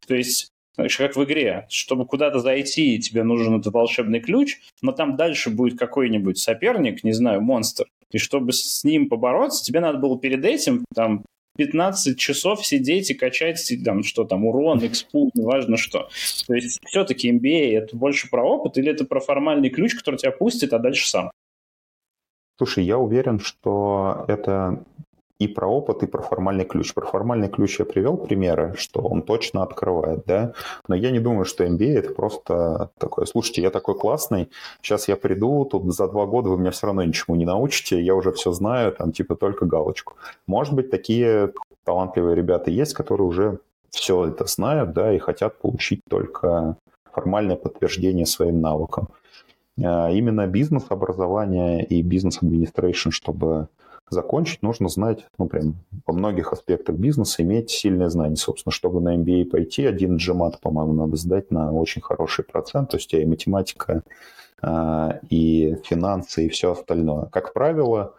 То 0.06 0.14
есть 0.14 0.48
знаешь, 0.76 0.96
как 0.96 1.14
в 1.14 1.22
игре, 1.24 1.66
чтобы 1.68 2.06
куда-то 2.06 2.40
зайти, 2.40 2.98
тебе 2.98 3.22
нужен 3.22 3.60
этот 3.60 3.72
волшебный 3.72 4.20
ключ, 4.20 4.58
но 4.82 4.92
там 4.92 5.16
дальше 5.16 5.50
будет 5.50 5.78
какой-нибудь 5.78 6.38
соперник, 6.38 7.04
не 7.04 7.12
знаю, 7.12 7.40
монстр, 7.42 7.86
и 8.10 8.18
чтобы 8.18 8.52
с 8.52 8.82
ним 8.84 9.08
побороться, 9.08 9.64
тебе 9.64 9.80
надо 9.80 9.98
было 9.98 10.18
перед 10.18 10.44
этим 10.44 10.84
там 10.94 11.24
15 11.56 12.18
часов 12.18 12.66
сидеть 12.66 13.10
и 13.10 13.14
качать 13.14 13.72
там, 13.84 14.02
что 14.02 14.24
там, 14.24 14.44
урон, 14.44 14.78
экспу, 14.86 15.30
неважно 15.34 15.76
что. 15.76 16.08
То 16.46 16.54
есть 16.54 16.80
все-таки 16.84 17.30
MBA 17.30 17.78
это 17.78 17.96
больше 17.96 18.28
про 18.28 18.44
опыт 18.44 18.78
или 18.78 18.90
это 18.90 19.04
про 19.04 19.20
формальный 19.20 19.70
ключ, 19.70 19.94
который 19.94 20.16
тебя 20.16 20.32
пустит, 20.32 20.72
а 20.72 20.78
дальше 20.78 21.08
сам? 21.08 21.30
Слушай, 22.56 22.84
я 22.84 22.98
уверен, 22.98 23.40
что 23.40 24.24
это 24.28 24.84
и 25.38 25.48
про 25.48 25.66
опыт, 25.66 26.02
и 26.02 26.06
про 26.06 26.22
формальный 26.22 26.64
ключ. 26.64 26.94
Про 26.94 27.06
формальный 27.06 27.48
ключ 27.48 27.78
я 27.80 27.84
привел 27.84 28.16
примеры, 28.16 28.74
что 28.76 29.00
он 29.00 29.22
точно 29.22 29.62
открывает, 29.62 30.24
да, 30.26 30.52
но 30.86 30.94
я 30.94 31.10
не 31.10 31.18
думаю, 31.18 31.44
что 31.44 31.64
MBA 31.64 31.98
это 31.98 32.14
просто 32.14 32.90
такое, 32.98 33.26
слушайте, 33.26 33.60
я 33.62 33.70
такой 33.70 33.98
классный, 33.98 34.48
сейчас 34.80 35.08
я 35.08 35.16
приду, 35.16 35.64
тут 35.64 35.92
за 35.92 36.08
два 36.08 36.26
года 36.26 36.50
вы 36.50 36.58
меня 36.58 36.70
все 36.70 36.86
равно 36.86 37.02
ничему 37.02 37.36
не 37.36 37.44
научите, 37.44 38.00
я 38.00 38.14
уже 38.14 38.30
все 38.32 38.52
знаю, 38.52 38.92
там 38.92 39.12
типа 39.12 39.34
только 39.34 39.66
галочку. 39.66 40.14
Может 40.46 40.74
быть, 40.74 40.90
такие 40.90 41.52
талантливые 41.84 42.36
ребята 42.36 42.70
есть, 42.70 42.94
которые 42.94 43.26
уже 43.26 43.58
все 43.90 44.26
это 44.26 44.46
знают, 44.46 44.92
да, 44.92 45.12
и 45.12 45.18
хотят 45.18 45.58
получить 45.58 46.00
только 46.08 46.76
формальное 47.12 47.56
подтверждение 47.56 48.26
своим 48.26 48.60
навыкам. 48.60 49.08
А, 49.82 50.10
именно 50.10 50.46
бизнес-образование 50.46 51.84
и 51.84 52.02
бизнес-администрейшн, 52.02 53.10
чтобы 53.10 53.68
закончить, 54.10 54.62
нужно 54.62 54.88
знать, 54.88 55.26
ну, 55.38 55.46
прям 55.46 55.76
по 56.04 56.12
многих 56.12 56.52
аспектах 56.52 56.96
бизнеса, 56.96 57.42
иметь 57.42 57.70
сильные 57.70 58.10
знания. 58.10 58.36
Собственно, 58.36 58.72
чтобы 58.72 59.00
на 59.00 59.16
MBA 59.16 59.46
пойти, 59.46 59.86
один 59.86 60.16
GMAT, 60.16 60.56
по-моему, 60.60 60.92
надо 60.92 61.16
сдать 61.16 61.50
на 61.50 61.72
очень 61.72 62.02
хороший 62.02 62.44
процент, 62.44 62.90
то 62.90 62.96
есть 62.96 63.12
и 63.14 63.24
математика, 63.24 64.02
а, 64.62 65.20
и 65.30 65.76
финансы, 65.84 66.46
и 66.46 66.48
все 66.48 66.72
остальное. 66.72 67.26
Как 67.26 67.52
правило, 67.52 68.14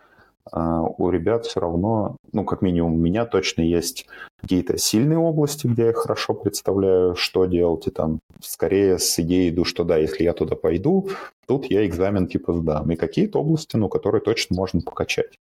у 0.51 1.09
ребят 1.09 1.45
все 1.45 1.59
равно, 1.59 2.17
ну, 2.31 2.43
как 2.43 2.61
минимум, 2.61 2.93
у 2.93 2.97
меня 2.97 3.25
точно 3.25 3.61
есть 3.61 4.05
какие-то 4.39 4.77
сильные 4.77 5.17
области, 5.17 5.65
где 5.65 5.87
я 5.87 5.93
хорошо 5.93 6.33
представляю, 6.33 7.15
что 7.15 7.45
делать, 7.45 7.87
и 7.87 7.91
там 7.91 8.19
скорее 8.41 8.99
с 8.99 9.19
идеей 9.19 9.49
иду, 9.49 9.65
что 9.65 9.83
да, 9.83 9.97
если 9.97 10.23
я 10.23 10.33
туда 10.33 10.55
пойду, 10.55 11.09
тут 11.47 11.65
я 11.65 11.85
экзамен 11.85 12.27
типа 12.27 12.53
сдам. 12.53 12.91
И 12.91 12.95
какие-то 12.95 13.39
области, 13.39 13.75
ну, 13.75 13.89
которые 13.89 14.21
точно 14.21 14.55
можно 14.55 14.81
покачать. 14.81 15.39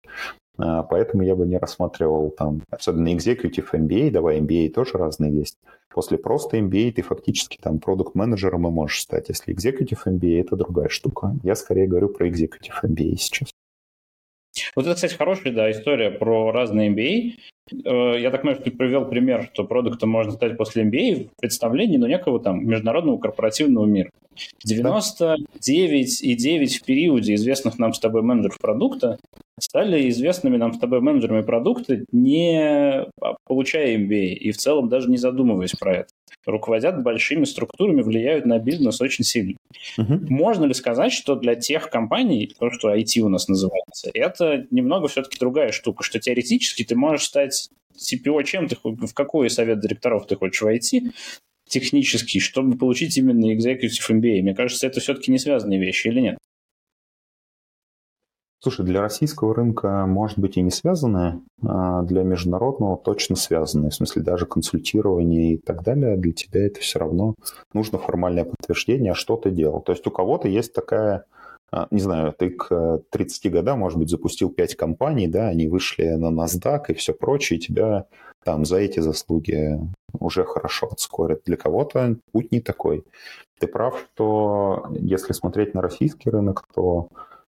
А, 0.57 0.83
поэтому 0.83 1.23
я 1.23 1.35
бы 1.35 1.45
не 1.45 1.57
рассматривал 1.57 2.31
там, 2.31 2.61
особенно 2.69 3.13
executive 3.13 3.67
MBA, 3.73 4.11
давай 4.11 4.39
MBA 4.39 4.69
тоже 4.69 4.93
разные 4.93 5.33
есть. 5.33 5.57
После 5.93 6.17
просто 6.17 6.57
MBA 6.57 6.93
ты 6.93 7.01
фактически 7.01 7.57
там 7.61 7.79
продукт-менеджером 7.79 8.67
и 8.67 8.71
можешь 8.71 9.01
стать. 9.01 9.29
Если 9.29 9.55
executive 9.55 9.99
MBA, 10.05 10.41
это 10.41 10.55
другая 10.55 10.89
штука. 10.89 11.35
Я 11.43 11.55
скорее 11.55 11.87
говорю 11.87 12.09
про 12.09 12.27
executive 12.27 12.83
MBA 12.83 13.15
сейчас. 13.17 13.54
Вот 14.75 14.85
это, 14.85 14.95
кстати, 14.95 15.15
хорошая 15.15 15.53
да, 15.53 15.71
история 15.71 16.11
про 16.11 16.51
разные 16.51 16.89
MBA. 16.89 17.37
Э, 17.71 18.19
я 18.19 18.31
так 18.31 18.41
понимаю, 18.41 18.61
что 18.61 18.69
ты 18.69 18.75
привел 18.75 19.05
пример, 19.05 19.49
что 19.53 19.63
продуктом 19.63 20.09
можно 20.09 20.33
стать 20.33 20.57
после 20.57 20.83
MBA 20.83 21.29
в 21.29 21.39
представлении 21.39 21.97
ну, 21.97 22.07
некого 22.07 22.39
там 22.39 22.67
международного 22.67 23.17
корпоративного 23.17 23.85
мира. 23.85 24.09
99,9 24.67 26.67
в 26.67 26.83
периоде 26.83 27.35
известных 27.35 27.79
нам 27.79 27.93
с 27.93 27.99
тобой 27.99 28.21
менеджеров 28.21 28.59
продукта 28.59 29.17
стали 29.59 30.09
известными 30.09 30.57
нам 30.57 30.73
с 30.73 30.79
тобой 30.79 30.99
менеджерами 30.99 31.41
продукта, 31.41 32.03
не 32.11 33.05
получая 33.45 33.97
MBA 33.97 34.33
и 34.33 34.51
в 34.51 34.57
целом 34.57 34.89
даже 34.89 35.09
не 35.09 35.17
задумываясь 35.17 35.71
про 35.71 35.99
это. 35.99 36.09
Руководят 36.45 37.01
большими 37.01 37.45
структурами, 37.45 38.01
влияют 38.01 38.45
на 38.45 38.59
бизнес 38.59 39.01
очень 39.01 39.23
сильно. 39.23 39.55
Uh-huh. 39.97 40.19
Можно 40.29 40.65
ли 40.65 40.75
сказать, 40.75 41.11
что 41.11 41.35
для 41.35 41.55
тех 41.55 41.89
компаний, 41.89 42.53
то, 42.59 42.69
что 42.69 42.93
IT 42.93 43.19
у 43.21 43.29
нас 43.29 43.47
называется, 43.47 44.11
это 44.13 44.67
немного 44.69 45.07
все-таки 45.07 45.39
другая 45.39 45.71
штука, 45.71 46.03
что 46.03 46.19
теоретически 46.19 46.83
ты 46.83 46.95
можешь 46.95 47.25
стать 47.25 47.54
CPO 47.95 48.43
чем 48.43 48.67
ты, 48.67 48.77
в 48.83 49.13
какой 49.13 49.49
совет 49.49 49.79
директоров 49.79 50.27
ты 50.27 50.35
хочешь 50.35 50.61
войти, 50.61 51.11
технический, 51.67 52.39
чтобы 52.39 52.77
получить 52.77 53.17
именно 53.17 53.45
Executive 53.55 54.09
MBA. 54.09 54.41
Мне 54.41 54.55
кажется, 54.55 54.87
это 54.87 54.99
все-таки 54.99 55.31
не 55.31 55.39
связанные 55.39 55.79
вещи 55.79 56.07
или 56.07 56.19
нет? 56.21 56.37
Слушай, 58.65 58.83
для 58.83 59.01
российского 59.01 59.53
рынка 59.53 60.07
может 60.07 60.39
быть 60.39 60.57
и 60.57 60.61
не 60.61 60.71
связанное, 60.71 61.39
а 61.61 62.01
для 62.01 62.23
международного 62.23 62.97
точно 62.97 63.35
связанное. 63.35 63.91
В 63.91 63.93
смысле, 63.93 64.23
даже 64.23 64.47
консультирование 64.47 65.53
и 65.53 65.57
так 65.57 65.83
далее, 65.83 66.17
для 66.17 66.33
тебя 66.33 66.65
это 66.65 66.79
все 66.79 66.97
равно 66.97 67.35
нужно 67.73 67.99
формальное 67.99 68.45
подтверждение, 68.45 69.11
а 69.11 69.15
что 69.15 69.37
ты 69.37 69.51
делал. 69.51 69.81
То 69.81 69.91
есть 69.91 70.07
у 70.07 70.11
кого-то 70.11 70.47
есть 70.47 70.73
такая 70.73 71.25
не 71.91 71.99
знаю, 71.99 72.33
ты 72.37 72.51
к 72.51 73.01
30 73.09 73.51
годам, 73.51 73.79
может 73.79 73.99
быть, 73.99 74.09
запустил 74.09 74.49
5 74.49 74.75
компаний, 74.75 75.27
да, 75.27 75.47
они 75.47 75.67
вышли 75.67 76.05
на 76.05 76.27
NASDAQ 76.27 76.85
и 76.89 76.93
все 76.93 77.13
прочее, 77.13 77.59
и 77.59 77.61
тебя 77.61 78.05
там 78.43 78.65
за 78.65 78.77
эти 78.77 78.99
заслуги 78.99 79.79
уже 80.19 80.45
хорошо 80.45 80.87
отскорят. 80.91 81.41
Для 81.45 81.57
кого-то 81.57 82.17
путь 82.31 82.51
не 82.51 82.61
такой. 82.61 83.03
Ты 83.59 83.67
прав, 83.67 84.07
что 84.13 84.85
если 84.91 85.33
смотреть 85.33 85.73
на 85.73 85.81
российский 85.81 86.29
рынок, 86.29 86.63
то 86.73 87.09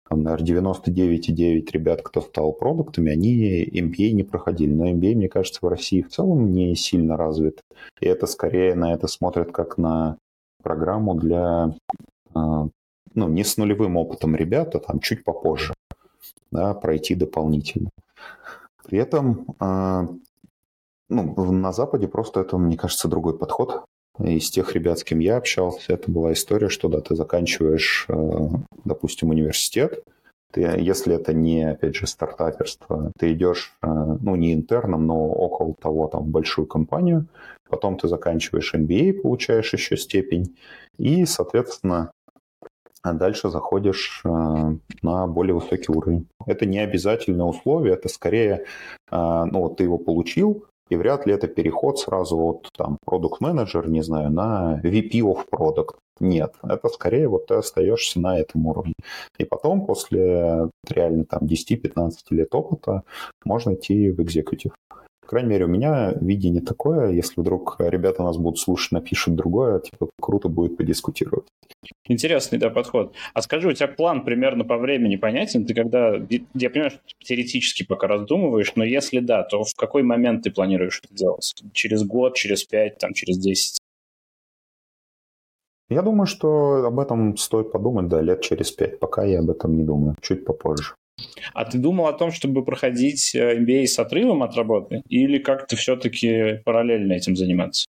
там, 0.08 0.22
наверное, 0.22 0.62
99,9 0.62 1.70
ребят, 1.72 2.02
кто 2.02 2.20
стал 2.20 2.52
продуктами, 2.52 3.10
они 3.10 3.64
MBA 3.64 4.10
не 4.10 4.24
проходили. 4.24 4.74
Но 4.74 4.90
MBA, 4.90 5.14
мне 5.14 5.28
кажется, 5.28 5.60
в 5.62 5.68
России 5.68 6.02
в 6.02 6.10
целом 6.10 6.52
не 6.52 6.74
сильно 6.74 7.16
развит. 7.16 7.62
И 8.00 8.06
это 8.06 8.26
скорее 8.26 8.74
на 8.74 8.92
это 8.92 9.06
смотрят 9.06 9.52
как 9.52 9.78
на 9.78 10.18
программу 10.62 11.14
для, 11.14 11.74
а, 12.34 12.68
ну, 13.14 13.28
не 13.28 13.44
с 13.44 13.56
нулевым 13.56 13.96
опытом 13.96 14.36
ребята, 14.36 14.78
там 14.78 15.00
чуть 15.00 15.24
попозже, 15.24 15.74
да, 16.50 16.74
пройти 16.74 17.14
дополнительно. 17.14 17.90
При 18.84 18.98
этом 18.98 19.46
а, 19.58 20.08
ну, 21.12 21.52
на 21.52 21.72
Западе 21.72 22.08
просто 22.08 22.40
это, 22.40 22.56
мне 22.58 22.76
кажется, 22.76 23.08
другой 23.08 23.36
подход. 23.36 23.84
Из 24.18 24.50
тех 24.50 24.74
ребят, 24.74 24.98
с 24.98 25.04
кем 25.04 25.20
я 25.20 25.36
общался, 25.36 25.92
это 25.92 26.10
была 26.10 26.32
история, 26.32 26.68
что 26.68 26.88
да, 26.88 27.00
ты 27.00 27.16
заканчиваешь, 27.16 28.06
э, 28.08 28.48
допустим, 28.84 29.30
университет, 29.30 30.02
ты, 30.52 30.60
если 30.60 31.14
это 31.14 31.32
не, 31.32 31.70
опять 31.70 31.96
же, 31.96 32.06
стартаперство, 32.06 33.10
ты 33.18 33.32
идешь, 33.32 33.74
э, 33.82 33.86
ну, 33.86 34.36
не 34.36 34.52
интерном, 34.52 35.06
но 35.06 35.28
около 35.28 35.74
того, 35.74 36.08
там, 36.08 36.24
в 36.24 36.28
большую 36.28 36.66
компанию, 36.66 37.26
потом 37.68 37.96
ты 37.96 38.06
заканчиваешь 38.06 38.74
MBA, 38.74 39.22
получаешь 39.22 39.72
еще 39.72 39.96
степень, 39.96 40.56
и, 40.98 41.24
соответственно, 41.24 42.10
дальше 43.04 43.50
заходишь 43.50 44.22
э, 44.24 44.28
на 45.02 45.26
более 45.26 45.54
высокий 45.54 45.92
уровень. 45.92 46.26
Это 46.46 46.66
не 46.66 46.78
обязательное 46.78 47.46
условие, 47.46 47.94
это 47.94 48.08
скорее, 48.08 48.64
ну, 49.10 49.60
вот 49.60 49.76
ты 49.76 49.84
его 49.84 49.98
получил, 49.98 50.66
и 50.92 50.96
вряд 50.96 51.26
ли 51.26 51.32
это 51.32 51.48
переход 51.48 51.98
сразу 51.98 52.36
от 52.36 52.68
там 52.76 52.98
продукт 53.06 53.40
менеджер 53.40 53.88
не 53.88 54.02
знаю, 54.02 54.30
на 54.30 54.78
VP 54.84 55.20
of 55.20 55.46
Product. 55.50 55.96
Нет, 56.20 56.54
это 56.62 56.88
скорее 56.88 57.28
вот 57.28 57.46
ты 57.46 57.54
остаешься 57.54 58.20
на 58.20 58.38
этом 58.38 58.66
уровне. 58.66 58.92
И 59.38 59.44
потом, 59.44 59.86
после 59.86 60.68
реально 60.86 61.24
там 61.24 61.44
10-15 61.44 62.12
лет 62.30 62.54
опыта, 62.54 63.04
можно 63.44 63.72
идти 63.72 64.10
в 64.10 64.20
экзекутив. 64.22 64.72
По 65.22 65.28
крайней 65.28 65.50
мере, 65.50 65.64
у 65.64 65.68
меня 65.68 66.12
видение 66.20 66.60
такое, 66.60 67.10
если 67.10 67.40
вдруг 67.40 67.76
ребята 67.78 68.22
нас 68.22 68.36
будут 68.36 68.58
слушать, 68.58 68.92
напишут 68.92 69.36
другое, 69.36 69.80
типа, 69.80 70.10
круто 70.20 70.48
будет 70.48 70.76
подискутировать. 70.76 71.46
Интересный, 72.06 72.58
да, 72.58 72.70
подход. 72.70 73.14
А 73.32 73.40
скажи, 73.40 73.68
у 73.68 73.72
тебя 73.72 73.88
план 73.88 74.24
примерно 74.24 74.64
по 74.64 74.76
времени 74.76 75.16
понятен? 75.16 75.64
Ты 75.64 75.74
когда, 75.74 76.14
я 76.54 76.70
понимаю, 76.70 76.90
что 76.90 77.00
теоретически 77.20 77.84
пока 77.84 78.08
раздумываешь, 78.08 78.74
но 78.76 78.84
если 78.84 79.20
да, 79.20 79.44
то 79.44 79.62
в 79.62 79.74
какой 79.76 80.02
момент 80.02 80.42
ты 80.42 80.50
планируешь 80.50 81.00
это 81.02 81.14
делать? 81.14 81.54
Через 81.72 82.04
год, 82.04 82.34
через 82.34 82.64
пять, 82.64 82.98
там, 82.98 83.14
через 83.14 83.38
десять? 83.38 83.78
Я 85.88 86.02
думаю, 86.02 86.26
что 86.26 86.84
об 86.86 86.98
этом 86.98 87.36
стоит 87.36 87.70
подумать, 87.70 88.08
да, 88.08 88.20
лет 88.20 88.40
через 88.42 88.70
пять. 88.72 88.98
Пока 88.98 89.24
я 89.24 89.40
об 89.40 89.50
этом 89.50 89.76
не 89.76 89.84
думаю, 89.84 90.16
чуть 90.20 90.44
попозже. 90.44 90.94
А 91.54 91.64
ты 91.64 91.78
думал 91.78 92.06
о 92.06 92.12
том, 92.12 92.30
чтобы 92.30 92.64
проходить 92.64 93.34
MBA 93.34 93.82
э, 93.82 93.86
с 93.86 93.98
отрывом 93.98 94.42
от 94.42 94.56
работы? 94.56 95.02
Или 95.08 95.38
как-то 95.38 95.76
все-таки 95.76 96.60
параллельно 96.64 97.12
этим 97.12 97.36
заниматься? 97.36 97.86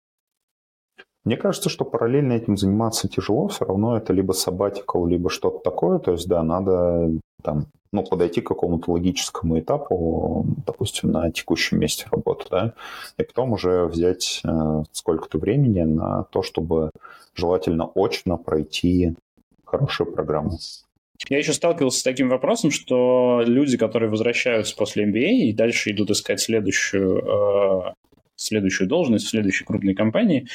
Мне 1.24 1.36
кажется, 1.36 1.68
что 1.68 1.84
параллельно 1.84 2.32
этим 2.32 2.56
заниматься 2.56 3.06
тяжело, 3.06 3.48
все 3.48 3.66
равно 3.66 3.96
это 3.96 4.14
либо 4.14 4.32
sabbatical, 4.32 5.06
либо 5.06 5.28
что-то 5.28 5.58
такое. 5.58 5.98
То 5.98 6.12
есть, 6.12 6.26
да, 6.26 6.42
надо 6.42 7.10
там, 7.42 7.66
ну, 7.92 8.04
подойти 8.04 8.40
к 8.40 8.48
какому-то 8.48 8.92
логическому 8.92 9.58
этапу, 9.58 10.46
допустим, 10.66 11.10
на 11.10 11.30
текущем 11.30 11.78
месте 11.78 12.06
работы, 12.10 12.46
да, 12.50 12.74
и 13.18 13.22
потом 13.22 13.52
уже 13.52 13.84
взять 13.84 14.40
э, 14.44 14.82
сколько-то 14.92 15.38
времени 15.38 15.82
на 15.82 16.24
то, 16.24 16.42
чтобы 16.42 16.90
желательно 17.34 17.90
очно 17.94 18.38
пройти 18.38 19.14
хорошую 19.64 20.12
программу. 20.12 20.58
Я 21.28 21.38
еще 21.38 21.52
сталкивался 21.52 22.00
с 22.00 22.02
таким 22.02 22.28
вопросом, 22.28 22.70
что 22.70 23.42
люди, 23.44 23.76
которые 23.76 24.10
возвращаются 24.10 24.74
после 24.74 25.04
MBA 25.04 25.48
и 25.48 25.52
дальше 25.52 25.90
идут 25.90 26.10
искать 26.10 26.40
следующую, 26.40 27.18
э, 27.18 27.92
следующую 28.36 28.88
должность 28.88 29.26
в 29.26 29.30
следующей 29.30 29.64
крупной 29.64 29.94
компании, 29.94 30.48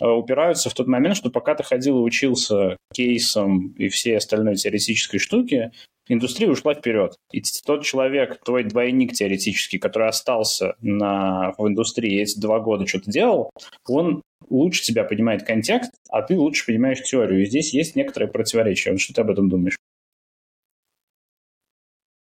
э, 0.00 0.06
упираются 0.06 0.70
в 0.70 0.74
тот 0.74 0.88
момент, 0.88 1.16
что 1.16 1.30
пока 1.30 1.54
ты 1.54 1.62
ходил 1.62 1.98
и 1.98 2.02
учился 2.02 2.76
кейсом 2.92 3.74
и 3.78 3.88
всей 3.88 4.16
остальной 4.16 4.56
теоретической 4.56 5.20
штуки, 5.20 5.70
индустрия 6.08 6.50
ушла 6.50 6.74
вперед. 6.74 7.14
И 7.32 7.42
тот 7.64 7.84
человек, 7.84 8.40
твой 8.44 8.64
двойник 8.64 9.12
теоретический, 9.12 9.78
который 9.78 10.08
остался 10.08 10.74
на, 10.80 11.52
в 11.56 11.68
индустрии 11.68 12.20
эти 12.20 12.38
два 12.40 12.58
года 12.58 12.86
что-то 12.86 13.10
делал, 13.10 13.50
он 13.86 14.22
лучше 14.50 14.82
тебя 14.82 15.04
понимает 15.04 15.44
контекст, 15.44 15.92
а 16.10 16.22
ты 16.22 16.36
лучше 16.36 16.66
понимаешь 16.66 17.02
теорию. 17.02 17.42
И 17.42 17.46
здесь 17.46 17.72
есть 17.72 17.94
некоторое 17.94 18.26
противоречие. 18.26 18.96
Что 18.98 19.14
ты 19.14 19.20
об 19.20 19.30
этом 19.30 19.48
думаешь? 19.48 19.76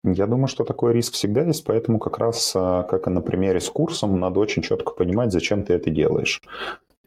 Я 0.02 0.26
думаю, 0.26 0.48
что 0.48 0.64
такой 0.64 0.94
риск 0.94 1.12
всегда 1.12 1.42
есть, 1.42 1.64
поэтому 1.64 1.98
как 1.98 2.18
раз, 2.18 2.52
а, 2.54 2.84
как 2.84 3.06
и 3.06 3.10
на 3.10 3.20
примере 3.20 3.60
с 3.60 3.68
курсом, 3.68 4.18
надо 4.18 4.40
очень 4.40 4.62
четко 4.62 4.92
понимать, 4.92 5.32
зачем 5.32 5.62
ты 5.62 5.74
это 5.74 5.90
делаешь. 5.90 6.42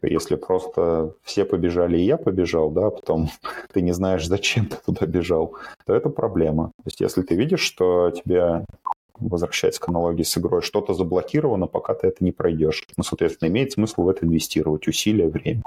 Если 0.02 0.36
просто 0.36 1.14
все 1.22 1.44
побежали, 1.44 1.98
и 1.98 2.04
я 2.04 2.16
побежал, 2.16 2.70
да, 2.70 2.86
а 2.86 2.90
потом 2.90 3.30
ты 3.72 3.82
не 3.82 3.92
знаешь, 3.92 4.26
зачем 4.26 4.66
ты 4.66 4.76
туда 4.84 5.06
бежал, 5.06 5.56
то 5.86 5.94
это 5.94 6.08
проблема. 6.08 6.68
То 6.76 6.84
есть 6.86 7.00
если 7.00 7.22
ты 7.22 7.34
видишь, 7.34 7.62
что 7.62 8.10
тебе 8.10 8.64
возвращаясь 9.18 9.78
к 9.78 9.88
аналогии 9.88 10.24
с 10.24 10.36
игрой, 10.36 10.60
что-то 10.62 10.92
заблокировано, 10.92 11.68
пока 11.68 11.94
ты 11.94 12.08
это 12.08 12.24
не 12.24 12.32
пройдешь. 12.32 12.84
Ну, 12.96 13.04
соответственно, 13.04 13.48
имеет 13.48 13.70
смысл 13.70 14.02
в 14.02 14.08
это 14.08 14.26
инвестировать 14.26 14.88
усилия, 14.88 15.28
время. 15.28 15.62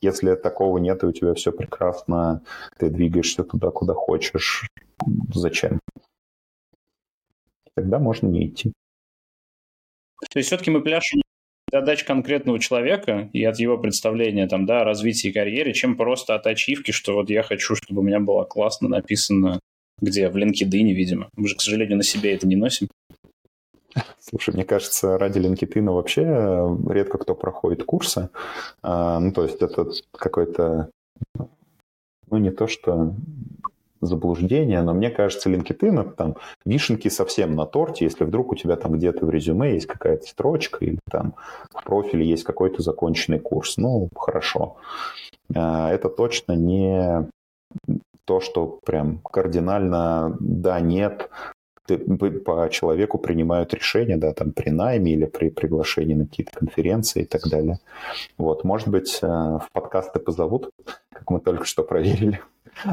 Если 0.00 0.34
такого 0.36 0.78
нет, 0.78 1.02
и 1.02 1.06
у 1.06 1.12
тебя 1.12 1.34
все 1.34 1.50
прекрасно, 1.50 2.42
ты 2.78 2.90
двигаешься 2.90 3.42
туда, 3.42 3.70
куда 3.70 3.94
хочешь, 3.94 4.68
зачем? 5.34 5.80
Тогда 7.74 7.98
можно 7.98 8.26
не 8.26 8.46
идти. 8.46 8.72
То 10.30 10.38
есть 10.38 10.48
все-таки 10.48 10.70
мы 10.70 10.82
пляшем 10.82 11.22
задач 11.72 12.04
конкретного 12.04 12.58
человека 12.58 13.30
и 13.32 13.42
от 13.44 13.58
его 13.58 13.78
представления 13.78 14.46
там, 14.46 14.66
да, 14.66 14.82
о 14.82 14.84
развитии 14.84 15.32
карьеры, 15.32 15.72
чем 15.72 15.96
просто 15.96 16.34
от 16.34 16.46
ачивки, 16.46 16.90
что 16.90 17.14
вот 17.14 17.30
я 17.30 17.42
хочу, 17.42 17.74
чтобы 17.74 18.00
у 18.00 18.04
меня 18.04 18.20
было 18.20 18.44
классно 18.44 18.88
написано 18.88 19.60
где? 20.00 20.28
В 20.28 20.36
LinkedIn, 20.36 20.92
видимо. 20.92 21.30
Мы 21.36 21.48
же, 21.48 21.56
к 21.56 21.60
сожалению, 21.60 21.96
на 21.96 22.02
себе 22.02 22.34
это 22.34 22.46
не 22.46 22.56
носим. 22.56 22.88
Слушай, 24.18 24.54
мне 24.54 24.64
кажется, 24.64 25.16
ради 25.16 25.38
LinkedIn 25.38 25.84
вообще 25.90 26.22
редко 26.88 27.18
кто 27.18 27.34
проходит 27.34 27.84
курсы. 27.84 28.30
А, 28.82 29.20
ну, 29.20 29.32
то 29.32 29.44
есть 29.44 29.62
это 29.62 29.86
какой-то, 30.12 30.90
ну, 32.30 32.38
не 32.38 32.50
то 32.50 32.66
что 32.66 33.14
заблуждение, 34.02 34.82
но 34.82 34.92
мне 34.92 35.10
кажется, 35.10 35.48
LinkedIn 35.48 36.00
это 36.00 36.10
там 36.10 36.36
вишенки 36.64 37.08
совсем 37.08 37.54
на 37.54 37.64
торте, 37.66 38.04
если 38.04 38.24
вдруг 38.24 38.52
у 38.52 38.54
тебя 38.56 38.76
там 38.76 38.92
где-то 38.92 39.24
в 39.24 39.30
резюме 39.30 39.74
есть 39.74 39.86
какая-то 39.86 40.26
строчка 40.26 40.84
или 40.84 40.98
там 41.10 41.34
в 41.70 41.82
профиле 41.84 42.26
есть 42.26 42.44
какой-то 42.44 42.82
законченный 42.82 43.38
курс. 43.38 43.76
Ну, 43.76 44.08
хорошо. 44.14 44.76
А, 45.54 45.90
это 45.90 46.08
точно 46.08 46.52
не 46.52 47.28
то, 48.24 48.40
что 48.40 48.78
прям 48.84 49.18
кардинально 49.18 50.36
да, 50.40 50.80
нет, 50.80 51.30
по 51.86 52.68
человеку 52.70 53.18
принимают 53.18 53.74
решения, 53.74 54.16
да, 54.16 54.32
там 54.32 54.52
при 54.52 54.70
найме 54.70 55.12
или 55.12 55.26
при 55.26 55.50
приглашении 55.50 56.14
на 56.14 56.26
какие-то 56.26 56.52
конференции 56.58 57.22
и 57.22 57.26
так 57.26 57.42
далее. 57.48 57.78
Вот, 58.38 58.64
может 58.64 58.88
быть, 58.88 59.18
э, 59.22 59.26
в 59.26 59.68
подкасты 59.72 60.20
позовут, 60.20 60.70
как 61.12 61.30
мы 61.30 61.40
только 61.40 61.64
что 61.64 61.82
проверили. 61.82 62.40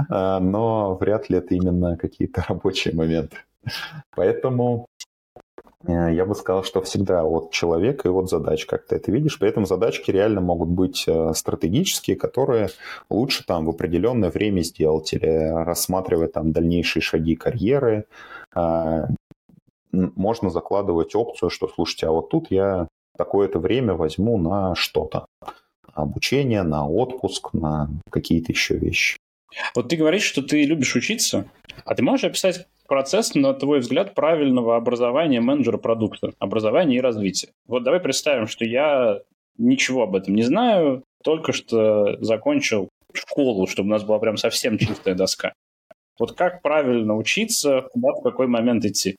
А, 0.09 0.39
но 0.39 0.95
вряд 0.95 1.29
ли 1.29 1.37
это 1.37 1.55
именно 1.55 1.97
какие-то 1.97 2.43
рабочие 2.47 2.93
моменты. 2.93 3.37
Поэтому 4.15 4.87
я 5.87 6.25
бы 6.25 6.35
сказал, 6.35 6.63
что 6.63 6.81
всегда 6.81 7.23
от 7.23 7.51
человека 7.51 8.09
и 8.09 8.11
от 8.11 8.29
задач, 8.29 8.65
как 8.65 8.85
ты 8.85 8.97
это 8.97 9.11
видишь. 9.11 9.39
При 9.39 9.49
этом 9.49 9.65
задачки 9.65 10.11
реально 10.11 10.41
могут 10.41 10.69
быть 10.69 11.05
э, 11.07 11.33
стратегические, 11.33 12.17
которые 12.17 12.69
лучше 13.09 13.45
там 13.45 13.65
в 13.65 13.69
определенное 13.69 14.29
время 14.29 14.61
сделать 14.61 15.13
или 15.13 15.27
рассматривать 15.63 16.33
там 16.33 16.51
дальнейшие 16.51 17.01
шаги 17.01 17.35
карьеры. 17.35 18.05
А, 18.53 19.07
можно 19.91 20.49
закладывать 20.49 21.15
опцию, 21.15 21.49
что, 21.49 21.69
слушайте, 21.69 22.07
а 22.07 22.11
вот 22.11 22.29
тут 22.29 22.51
я 22.51 22.87
такое-то 23.17 23.59
время 23.59 23.93
возьму 23.93 24.37
на 24.37 24.75
что-то. 24.75 25.25
Обучение, 25.93 26.63
на 26.63 26.87
отпуск, 26.87 27.53
на 27.53 27.89
какие-то 28.09 28.51
еще 28.51 28.77
вещи. 28.77 29.17
Вот 29.75 29.89
ты 29.89 29.95
говоришь, 29.95 30.23
что 30.23 30.41
ты 30.41 30.63
любишь 30.63 30.95
учиться, 30.95 31.45
а 31.85 31.95
ты 31.95 32.03
можешь 32.03 32.25
описать 32.25 32.67
процесс, 32.89 33.33
на 33.35 33.53
твой 33.53 33.79
взгляд, 33.79 34.13
правильного 34.13 34.75
образования 34.75 35.39
менеджера 35.39 35.77
продукта, 35.77 36.31
образования 36.39 36.97
и 36.97 37.01
развития? 37.01 37.53
Вот 37.65 37.83
давай 37.83 38.01
представим, 38.01 38.47
что 38.47 38.65
я 38.65 39.21
ничего 39.57 40.03
об 40.03 40.15
этом 40.15 40.35
не 40.35 40.43
знаю, 40.43 41.03
только 41.23 41.53
что 41.53 42.17
закончил 42.21 42.89
школу, 43.13 43.67
чтобы 43.67 43.87
у 43.87 43.91
нас 43.91 44.03
была 44.03 44.19
прям 44.19 44.35
совсем 44.35 44.77
чистая 44.77 45.15
доска. 45.15 45.53
Вот 46.19 46.33
как 46.33 46.61
правильно 46.61 47.15
учиться, 47.15 47.87
куда 47.93 48.09
в 48.11 48.21
какой 48.21 48.47
момент 48.47 48.83
идти? 48.83 49.15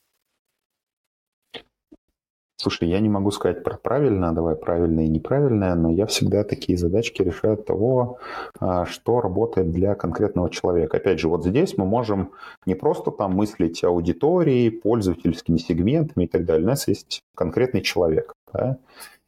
Слушай, 2.60 2.90
я 2.90 3.00
не 3.00 3.08
могу 3.08 3.30
сказать 3.30 3.64
про 3.64 3.78
правильно, 3.78 4.34
давай 4.34 4.54
правильное 4.54 5.04
и 5.04 5.08
неправильное, 5.08 5.74
но 5.74 5.90
я 5.90 6.04
всегда 6.04 6.44
такие 6.44 6.76
задачки 6.76 7.22
решаю 7.22 7.54
от 7.54 7.64
того, 7.64 8.18
а, 8.58 8.84
что 8.84 9.22
работает 9.22 9.72
для 9.72 9.94
конкретного 9.94 10.50
человека. 10.50 10.98
Опять 10.98 11.20
же, 11.20 11.28
вот 11.28 11.42
здесь 11.42 11.78
мы 11.78 11.86
можем 11.86 12.32
не 12.66 12.74
просто 12.74 13.12
там 13.12 13.32
мыслить 13.32 13.82
аудиторией, 13.82 14.70
пользовательскими 14.70 15.56
сегментами 15.56 16.24
и 16.24 16.28
так 16.28 16.44
далее. 16.44 16.66
У 16.66 16.68
нас 16.68 16.86
есть 16.86 17.22
конкретный 17.34 17.80
человек. 17.80 18.34
Да? 18.52 18.76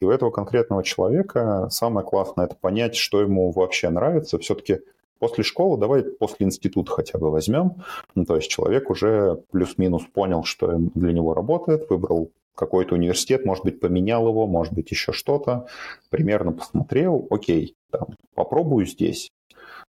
И 0.03 0.05
у 0.05 0.11
этого 0.11 0.31
конкретного 0.31 0.83
человека 0.83 1.69
самое 1.71 2.07
классное 2.07 2.45
это 2.45 2.57
понять, 2.61 2.97
что 2.97 3.23
ему 3.23 3.51
вообще 3.51 3.89
нравится. 3.89 4.39
Все-таки 4.41 4.81
после 5.19 5.43
школы, 5.43 5.79
давай 5.79 6.03
после 6.03 6.45
института 6.45 6.93
хотя 6.93 7.19
бы 7.19 7.31
возьмем. 7.31 7.77
Ну, 8.15 8.27
то 8.27 8.37
есть 8.37 8.51
человек 8.51 8.91
уже 8.91 9.41
плюс-минус 9.53 10.03
понял, 10.13 10.45
что 10.45 10.77
для 10.77 11.15
него 11.15 11.33
работает, 11.33 11.89
выбрал 11.89 12.31
какой-то 12.55 12.95
университет, 12.95 13.45
может 13.45 13.65
быть, 13.65 13.81
поменял 13.81 14.27
его, 14.29 14.47
может 14.47 14.73
быть, 14.73 14.91
еще 14.91 15.13
что-то, 15.13 15.67
примерно 16.11 16.53
посмотрел, 16.53 17.27
окей, 17.31 17.75
там, 17.91 18.09
попробую 18.35 18.87
здесь. 18.87 19.31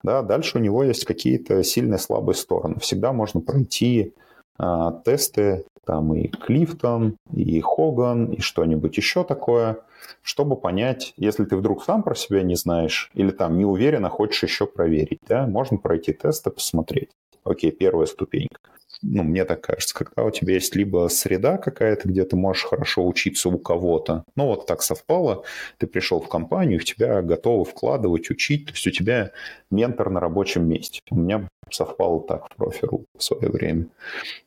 Да, 0.03 0.21
дальше 0.21 0.57
у 0.57 0.61
него 0.61 0.83
есть 0.83 1.05
какие-то 1.05 1.63
сильные 1.63 1.99
слабые 1.99 2.35
стороны. 2.35 2.79
Всегда 2.79 3.13
можно 3.13 3.39
пройти 3.39 4.13
а, 4.57 4.91
тесты, 5.05 5.65
там 5.85 6.13
и 6.13 6.27
Клифтон, 6.27 7.17
и 7.33 7.59
Хоган, 7.61 8.25
и 8.31 8.41
что-нибудь 8.41 8.97
еще 8.97 9.23
такое, 9.23 9.79
чтобы 10.21 10.55
понять, 10.55 11.13
если 11.17 11.45
ты 11.45 11.55
вдруг 11.55 11.83
сам 11.83 12.03
про 12.03 12.15
себя 12.15 12.43
не 12.43 12.55
знаешь 12.55 13.11
или 13.13 13.31
там 13.31 13.57
не 13.57 13.65
уверен, 13.65 14.05
а 14.05 14.09
хочешь 14.09 14.43
еще 14.43 14.65
проверить, 14.65 15.19
да, 15.27 15.45
можно 15.47 15.77
пройти 15.77 16.13
тесты, 16.13 16.49
посмотреть. 16.49 17.09
Окей, 17.43 17.71
первая 17.71 18.05
ступенька 18.05 18.59
ну, 19.01 19.23
мне 19.23 19.45
так 19.45 19.61
кажется, 19.61 19.95
когда 19.95 20.23
у 20.23 20.31
тебя 20.31 20.53
есть 20.53 20.75
либо 20.75 21.07
среда 21.09 21.57
какая-то, 21.57 22.07
где 22.07 22.23
ты 22.23 22.35
можешь 22.35 22.63
хорошо 22.63 23.05
учиться 23.05 23.49
у 23.49 23.57
кого-то, 23.57 24.23
ну, 24.35 24.47
вот 24.47 24.65
так 24.65 24.81
совпало, 24.81 25.43
ты 25.77 25.87
пришел 25.87 26.19
в 26.19 26.29
компанию, 26.29 26.79
в 26.79 26.85
тебя 26.85 27.21
готовы 27.21 27.65
вкладывать, 27.65 28.29
учить, 28.29 28.65
то 28.65 28.71
есть 28.73 28.87
у 28.87 28.91
тебя 28.91 29.31
ментор 29.69 30.09
на 30.09 30.19
рабочем 30.19 30.67
месте. 30.67 31.01
У 31.09 31.15
меня 31.15 31.47
совпало 31.69 32.21
так 32.21 32.45
в 32.49 32.55
профиру 32.55 33.05
в 33.17 33.23
свое 33.23 33.49
время. 33.49 33.87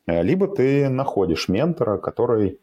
Либо 0.07 0.47
ты 0.47 0.89
находишь 0.89 1.49
ментора, 1.49 1.97
который 1.97 2.59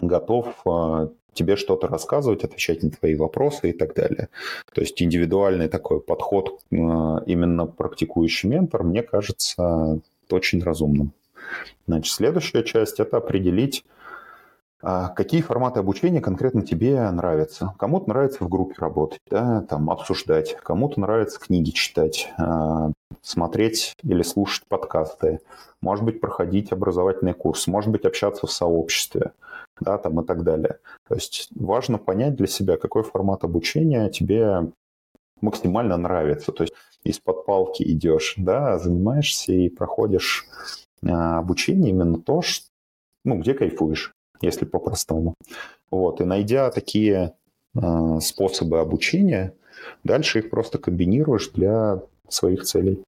готов 0.00 0.54
а, 0.66 1.10
тебе 1.32 1.56
что-то 1.56 1.88
рассказывать, 1.88 2.44
отвечать 2.44 2.82
на 2.82 2.90
твои 2.90 3.14
вопросы 3.14 3.70
и 3.70 3.72
так 3.72 3.94
далее. 3.94 4.28
То 4.72 4.80
есть 4.80 5.00
индивидуальный 5.02 5.68
такой 5.68 6.00
подход 6.00 6.60
э, 6.70 6.74
именно 6.76 7.66
практикующий 7.66 8.48
ментор, 8.48 8.82
мне 8.82 9.02
кажется, 9.02 10.00
очень 10.32 10.62
разумным. 10.62 11.12
Значит, 11.86 12.14
следующая 12.14 12.62
часть– 12.62 12.98
это 13.00 13.16
определить, 13.16 13.84
а 14.82 15.08
какие 15.08 15.42
форматы 15.42 15.80
обучения 15.80 16.20
конкретно 16.20 16.62
тебе 16.62 17.10
нравятся? 17.10 17.74
Кому-то 17.78 18.08
нравится 18.08 18.44
в 18.44 18.48
группе 18.48 18.76
работать, 18.78 19.20
да, 19.28 19.62
там, 19.62 19.90
обсуждать, 19.90 20.56
кому-то 20.62 21.00
нравится 21.00 21.38
книги 21.38 21.70
читать, 21.70 22.32
а, 22.38 22.90
смотреть 23.20 23.94
или 24.02 24.22
слушать 24.22 24.64
подкасты, 24.68 25.40
может 25.82 26.04
быть, 26.04 26.20
проходить 26.20 26.72
образовательный 26.72 27.34
курс, 27.34 27.66
может 27.66 27.90
быть, 27.90 28.06
общаться 28.06 28.46
в 28.46 28.52
сообществе, 28.52 29.32
да, 29.80 29.98
там 29.98 30.20
и 30.20 30.24
так 30.24 30.44
далее. 30.44 30.78
То 31.06 31.14
есть 31.14 31.48
важно 31.54 31.98
понять 31.98 32.36
для 32.36 32.46
себя, 32.46 32.78
какой 32.78 33.02
формат 33.02 33.44
обучения 33.44 34.08
тебе 34.08 34.70
максимально 35.42 35.96
нравится. 35.98 36.52
То 36.52 36.64
есть 36.64 36.74
из-под 37.04 37.46
палки 37.46 37.82
идешь, 37.82 38.34
да, 38.36 38.78
занимаешься 38.78 39.52
и 39.52 39.68
проходишь 39.68 40.46
а, 41.02 41.38
обучение 41.38 41.90
именно 41.90 42.18
то, 42.18 42.42
что, 42.42 42.66
ну, 43.24 43.38
где 43.38 43.54
кайфуешь 43.54 44.14
если 44.40 44.64
по-простому. 44.64 45.34
Вот, 45.90 46.20
и 46.20 46.24
найдя 46.24 46.70
такие 46.70 47.34
э, 47.74 48.20
способы 48.20 48.80
обучения, 48.80 49.54
дальше 50.04 50.38
их 50.40 50.50
просто 50.50 50.78
комбинируешь 50.78 51.50
для 51.50 52.00
своих 52.28 52.64
целей. 52.64 53.02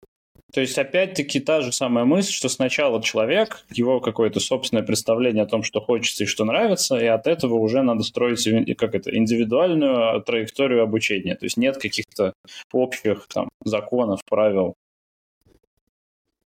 То 0.52 0.60
есть, 0.60 0.76
опять-таки, 0.76 1.40
та 1.40 1.62
же 1.62 1.72
самая 1.72 2.04
мысль, 2.04 2.32
что 2.32 2.50
сначала 2.50 3.02
человек, 3.02 3.64
его 3.70 4.00
какое-то 4.00 4.38
собственное 4.38 4.84
представление 4.84 5.44
о 5.44 5.46
том, 5.46 5.62
что 5.62 5.80
хочется 5.80 6.24
и 6.24 6.26
что 6.26 6.44
нравится, 6.44 6.98
и 6.98 7.06
от 7.06 7.26
этого 7.26 7.54
уже 7.54 7.82
надо 7.82 8.02
строить 8.02 8.46
как 8.76 8.94
это, 8.94 9.16
индивидуальную 9.16 10.20
траекторию 10.22 10.82
обучения. 10.82 11.36
То 11.36 11.46
есть 11.46 11.56
нет 11.56 11.78
каких-то 11.78 12.34
общих 12.70 13.26
там, 13.32 13.48
законов, 13.64 14.20
правил. 14.28 14.74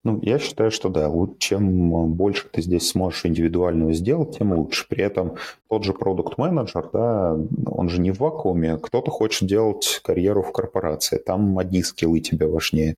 Ну, 0.04 0.18
я 0.22 0.40
считаю, 0.40 0.72
что 0.72 0.88
да, 0.88 1.08
чем 1.38 2.12
больше 2.14 2.48
ты 2.48 2.60
здесь 2.60 2.88
сможешь 2.88 3.24
индивидуального 3.24 3.92
сделать, 3.92 4.36
тем 4.36 4.52
лучше. 4.52 4.86
При 4.88 5.04
этом 5.04 5.36
тот 5.68 5.84
же 5.84 5.92
продукт 5.92 6.38
менеджер 6.38 6.90
да, 6.92 7.38
он 7.66 7.88
же 7.88 8.00
не 8.00 8.10
в 8.10 8.18
вакууме. 8.18 8.78
Кто-то 8.78 9.12
хочет 9.12 9.48
делать 9.48 10.00
карьеру 10.02 10.42
в 10.42 10.50
корпорации, 10.50 11.18
там 11.18 11.56
одни 11.56 11.84
скиллы 11.84 12.18
тебе 12.18 12.48
важнее. 12.48 12.96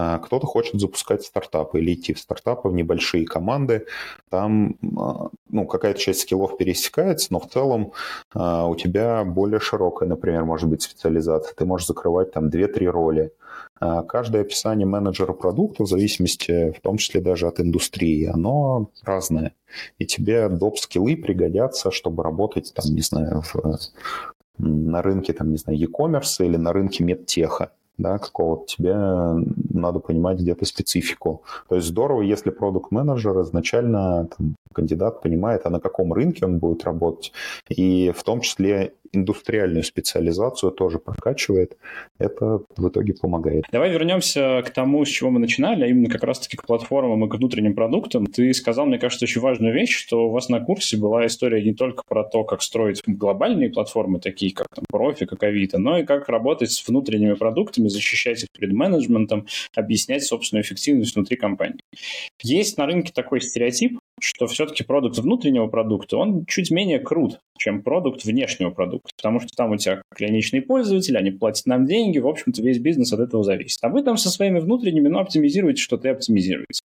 А 0.00 0.18
кто-то 0.20 0.46
хочет 0.46 0.80
запускать 0.80 1.24
стартапы 1.24 1.80
или 1.80 1.92
идти 1.92 2.14
в 2.14 2.20
стартапы, 2.20 2.68
в 2.68 2.72
небольшие 2.72 3.26
команды. 3.26 3.84
Там 4.30 4.76
а, 4.96 5.30
ну, 5.50 5.66
какая-то 5.66 5.98
часть 5.98 6.20
скиллов 6.20 6.56
пересекается, 6.56 7.28
но 7.30 7.40
в 7.40 7.48
целом 7.48 7.92
а, 8.32 8.68
у 8.68 8.76
тебя 8.76 9.24
более 9.24 9.58
широкая, 9.58 10.08
например, 10.08 10.44
может 10.44 10.68
быть 10.68 10.82
специализация. 10.82 11.52
Ты 11.52 11.64
можешь 11.64 11.88
закрывать 11.88 12.32
там 12.32 12.48
2-3 12.48 12.86
роли. 12.86 13.32
А 13.80 14.02
каждое 14.02 14.42
описание 14.42 14.86
менеджера 14.86 15.32
продукта, 15.32 15.84
в 15.84 15.88
зависимости, 15.88 16.72
в 16.72 16.80
том 16.80 16.96
числе 16.96 17.20
даже 17.20 17.46
от 17.46 17.60
индустрии, 17.60 18.24
оно 18.26 18.90
разное. 19.04 19.54
И 19.98 20.06
тебе 20.06 20.48
доп. 20.48 20.78
скиллы 20.78 21.16
пригодятся, 21.16 21.90
чтобы 21.90 22.22
работать, 22.22 22.72
там, 22.74 22.94
не 22.94 23.02
знаю, 23.02 23.42
в, 23.42 23.78
на 24.58 25.02
рынке, 25.02 25.32
там, 25.32 25.50
не 25.50 25.58
знаю, 25.58 25.78
e-commerce 25.78 26.44
или 26.44 26.56
на 26.56 26.72
рынке 26.72 27.04
медтеха 27.04 27.72
да, 27.98 28.18
какого-то, 28.18 28.64
тебе 28.66 28.94
надо 28.94 29.98
понимать 29.98 30.38
где-то 30.38 30.64
специфику. 30.64 31.42
То 31.68 31.74
есть 31.74 31.88
здорово, 31.88 32.22
если 32.22 32.50
продукт 32.50 32.92
менеджер 32.92 33.40
изначально 33.42 34.28
там, 34.36 34.54
кандидат 34.72 35.22
понимает, 35.22 35.62
а 35.64 35.70
на 35.70 35.80
каком 35.80 36.12
рынке 36.12 36.44
он 36.44 36.58
будет 36.58 36.84
работать, 36.84 37.32
и 37.68 38.12
в 38.16 38.22
том 38.22 38.40
числе 38.40 38.92
индустриальную 39.12 39.84
специализацию 39.84 40.72
тоже 40.72 40.98
прокачивает, 40.98 41.76
это 42.18 42.60
в 42.76 42.88
итоге 42.88 43.14
помогает. 43.14 43.64
Давай 43.72 43.90
вернемся 43.90 44.62
к 44.64 44.70
тому, 44.70 45.04
с 45.04 45.08
чего 45.08 45.30
мы 45.30 45.38
начинали, 45.38 45.84
а 45.84 45.86
именно 45.86 46.08
как 46.08 46.24
раз-таки 46.24 46.56
к 46.56 46.66
платформам 46.66 47.24
и 47.24 47.28
к 47.28 47.34
внутренним 47.34 47.74
продуктам. 47.74 48.26
Ты 48.26 48.52
сказал, 48.52 48.86
мне 48.86 48.98
кажется, 48.98 49.24
очень 49.24 49.40
важную 49.40 49.74
вещь, 49.74 49.96
что 49.96 50.28
у 50.28 50.30
вас 50.30 50.48
на 50.48 50.60
курсе 50.60 50.96
была 50.96 51.26
история 51.26 51.62
не 51.62 51.74
только 51.74 52.02
про 52.06 52.24
то, 52.24 52.44
как 52.44 52.62
строить 52.62 53.02
глобальные 53.06 53.70
платформы, 53.70 54.20
такие 54.20 54.52
как 54.52 54.68
там, 54.74 54.84
Профи, 54.90 55.26
как 55.26 55.42
Авито, 55.42 55.78
но 55.78 55.98
и 55.98 56.04
как 56.04 56.28
работать 56.28 56.72
с 56.72 56.86
внутренними 56.86 57.34
продуктами, 57.34 57.88
защищать 57.88 58.42
их 58.42 58.48
перед 58.56 58.72
менеджментом, 58.72 59.46
объяснять 59.74 60.24
собственную 60.24 60.64
эффективность 60.64 61.14
внутри 61.14 61.36
компании. 61.36 61.80
Есть 62.42 62.78
на 62.78 62.86
рынке 62.86 63.12
такой 63.14 63.40
стереотип, 63.40 63.98
что 64.20 64.46
все-таки 64.58 64.82
продукт 64.82 65.16
внутреннего 65.18 65.68
продукта, 65.68 66.16
он 66.16 66.44
чуть 66.44 66.72
менее 66.72 66.98
крут, 66.98 67.38
чем 67.56 67.80
продукт 67.80 68.24
внешнего 68.24 68.70
продукта, 68.70 69.12
потому 69.16 69.38
что 69.38 69.50
там 69.56 69.70
у 69.70 69.76
тебя 69.76 70.02
клиничные 70.12 70.62
пользователи, 70.62 71.16
они 71.16 71.30
платят 71.30 71.66
нам 71.66 71.86
деньги, 71.86 72.18
в 72.18 72.26
общем-то 72.26 72.60
весь 72.60 72.80
бизнес 72.80 73.12
от 73.12 73.20
этого 73.20 73.44
зависит. 73.44 73.78
А 73.82 73.88
вы 73.88 74.02
там 74.02 74.16
со 74.16 74.30
своими 74.30 74.58
внутренними, 74.58 75.06
ну, 75.06 75.20
оптимизируете, 75.20 75.80
что 75.80 75.96
ты 75.96 76.08
оптимизируете. 76.08 76.82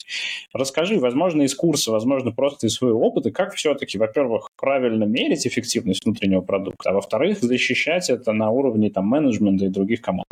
Расскажи, 0.54 1.00
возможно, 1.00 1.44
из 1.44 1.56
курса, 1.56 1.94
возможно, 1.94 2.34
просто 2.34 2.68
из 2.68 2.74
своего 2.74 3.00
опыта, 3.08 3.32
как 3.32 3.54
все-таки, 3.54 3.98
во-первых, 3.98 4.50
правильно 4.60 5.06
мерить 5.06 5.48
эффективность 5.48 6.04
внутреннего 6.04 6.42
продукта, 6.42 6.90
а 6.90 6.94
во-вторых, 6.94 7.40
защищать 7.40 8.10
это 8.10 8.34
на 8.34 8.52
уровне 8.52 8.90
там 8.90 9.06
менеджмента 9.08 9.64
и 9.64 9.70
других 9.70 10.02
команд. 10.02 10.28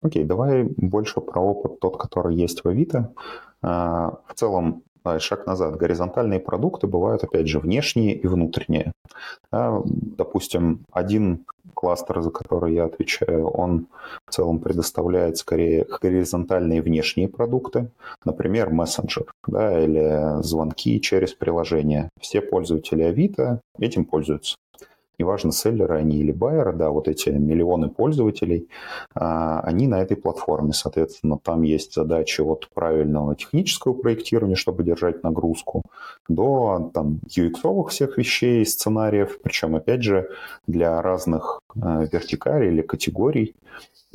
Окей, 0.00 0.22
okay, 0.22 0.26
давай 0.26 0.62
больше 0.62 1.20
про 1.20 1.42
опыт 1.42 1.80
тот, 1.80 1.98
который 1.98 2.34
есть 2.34 2.64
в 2.64 2.68
Авито. 2.68 3.12
А, 3.60 4.20
в 4.28 4.34
целом, 4.34 4.84
шаг 5.18 5.46
назад. 5.46 5.76
Горизонтальные 5.76 6.40
продукты 6.40 6.86
бывают, 6.86 7.24
опять 7.24 7.48
же, 7.48 7.58
внешние 7.58 8.14
и 8.14 8.26
внутренние. 8.26 8.92
Допустим, 9.50 10.84
один 10.92 11.46
кластер, 11.74 12.22
за 12.22 12.30
который 12.30 12.74
я 12.74 12.84
отвечаю, 12.86 13.48
он 13.48 13.86
в 14.26 14.32
целом 14.32 14.58
предоставляет 14.58 15.36
скорее 15.36 15.86
горизонтальные 16.02 16.82
внешние 16.82 17.28
продукты, 17.28 17.90
например, 18.24 18.70
мессенджер 18.70 19.30
да, 19.46 19.80
или 19.80 20.42
звонки 20.42 21.00
через 21.00 21.34
приложение. 21.34 22.08
Все 22.20 22.40
пользователи 22.40 23.02
Авито 23.02 23.60
этим 23.78 24.04
пользуются 24.04 24.56
неважно, 25.18 25.52
селлеры 25.52 25.96
они 25.96 26.18
или 26.18 26.32
байеры, 26.32 26.72
да, 26.72 26.90
вот 26.90 27.08
эти 27.08 27.30
миллионы 27.30 27.88
пользователей, 27.88 28.68
а, 29.14 29.60
они 29.60 29.88
на 29.88 30.00
этой 30.00 30.16
платформе, 30.16 30.72
соответственно, 30.72 31.38
там 31.38 31.62
есть 31.62 31.94
задачи 31.94 32.40
от 32.40 32.68
правильного 32.74 33.34
технического 33.34 33.92
проектирования, 33.92 34.54
чтобы 34.54 34.84
держать 34.84 35.22
нагрузку, 35.22 35.82
до 36.28 36.90
там 36.94 37.20
UX 37.26 37.88
всех 37.88 38.18
вещей, 38.18 38.64
сценариев, 38.64 39.38
причем, 39.42 39.76
опять 39.76 40.02
же, 40.02 40.28
для 40.66 41.02
разных 41.02 41.60
а, 41.80 42.04
вертикалей 42.04 42.68
или 42.68 42.82
категорий 42.82 43.54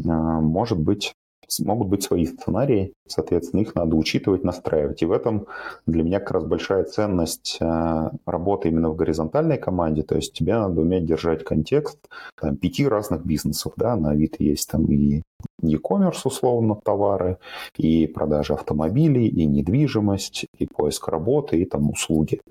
а, 0.06 0.10
может 0.10 0.80
быть 0.80 1.14
могут 1.60 1.88
быть 1.88 2.04
свои 2.04 2.26
сценарии, 2.26 2.94
соответственно, 3.08 3.62
их 3.62 3.76
надо 3.76 3.96
учитывать, 3.96 4.44
настраивать. 4.44 5.02
И 5.02 5.06
в 5.06 5.12
этом 5.12 5.48
для 5.86 6.04
меня 6.04 6.20
как 6.20 6.32
раз 6.32 6.44
большая 6.46 6.84
ценность 6.84 7.58
э, 7.60 8.10
работы 8.26 8.70
именно 8.70 8.90
в 8.90 8.96
горизонтальной 8.96 9.58
команде, 9.58 10.04
то 10.04 10.16
есть 10.16 10.34
тебе 10.34 10.56
надо 10.56 10.82
уметь 10.82 11.06
держать 11.06 11.44
контекст 11.44 11.98
там, 12.40 12.56
пяти 12.58 12.88
разных 12.88 13.26
бизнесов, 13.26 13.74
да, 13.78 13.96
на 13.96 14.12
Авито 14.12 14.44
есть 14.44 14.70
там 14.70 14.86
и 14.86 15.24
e-commerce, 15.62 16.22
условно, 16.26 16.76
товары, 16.76 17.38
и 17.78 18.08
продажа 18.08 18.54
автомобилей, 18.54 19.28
и 19.28 19.46
недвижимость, 19.46 20.46
и 20.58 20.68
поиск 20.68 21.08
работы, 21.08 21.58
и 21.58 21.66
там 21.66 21.90
услуги. 21.90 22.42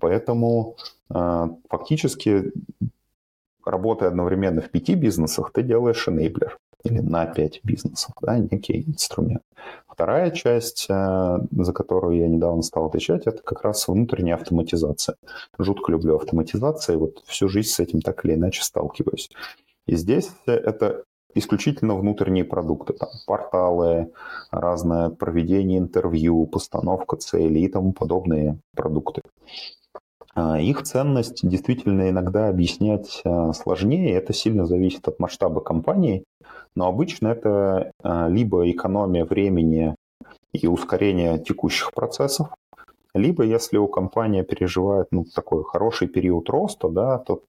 Поэтому 0.00 0.76
э, 1.14 1.48
фактически 1.68 2.52
работая 3.64 4.08
одновременно 4.08 4.60
в 4.60 4.70
пяти 4.70 4.94
бизнесах, 4.94 5.52
ты 5.52 5.62
делаешь 5.62 6.08
enabler 6.08 6.52
или 6.84 7.00
на 7.00 7.26
5 7.26 7.60
бизнесов, 7.64 8.14
да, 8.22 8.38
некий 8.38 8.84
инструмент. 8.86 9.42
Вторая 9.88 10.30
часть, 10.30 10.86
э, 10.88 11.38
за 11.50 11.72
которую 11.72 12.18
я 12.18 12.28
недавно 12.28 12.62
стал 12.62 12.86
отвечать, 12.86 13.26
это 13.26 13.42
как 13.42 13.62
раз 13.62 13.86
внутренняя 13.86 14.36
автоматизация. 14.36 15.16
Жутко 15.58 15.92
люблю 15.92 16.16
автоматизацию, 16.16 16.96
и 16.96 16.98
вот 16.98 17.22
всю 17.26 17.48
жизнь 17.48 17.68
с 17.68 17.80
этим 17.80 18.00
так 18.00 18.24
или 18.24 18.34
иначе 18.34 18.62
сталкиваюсь. 18.62 19.30
И 19.86 19.96
здесь 19.96 20.30
это 20.46 21.04
исключительно 21.34 21.96
внутренние 21.96 22.44
продукты, 22.44 22.92
там, 22.94 23.08
порталы, 23.26 24.12
разное 24.50 25.10
проведение 25.10 25.78
интервью, 25.78 26.46
постановка 26.46 27.16
целей 27.16 27.64
и 27.64 27.68
тому 27.68 27.92
подобные 27.92 28.58
продукты. 28.74 29.22
А, 30.40 30.60
их 30.60 30.82
ценность 30.82 31.46
действительно 31.46 32.08
иногда 32.08 32.48
объяснять 32.48 33.20
э, 33.24 33.52
сложнее, 33.52 34.14
это 34.14 34.32
сильно 34.32 34.66
зависит 34.66 35.06
от 35.08 35.18
масштаба 35.18 35.60
компании 35.60 36.24
но 36.76 36.86
обычно 36.86 37.28
это 37.28 37.92
а, 38.02 38.28
либо 38.28 38.70
экономия 38.70 39.24
времени 39.24 39.94
и 40.52 40.66
ускорение 40.66 41.38
текущих 41.38 41.92
процессов, 41.92 42.48
либо 43.14 43.44
если 43.44 43.76
у 43.76 43.88
компании 43.88 44.42
переживает 44.42 45.08
ну, 45.10 45.24
такой 45.24 45.64
хороший 45.64 46.08
период 46.08 46.48
роста, 46.48 46.88
да, 46.88 47.18
то 47.18 47.42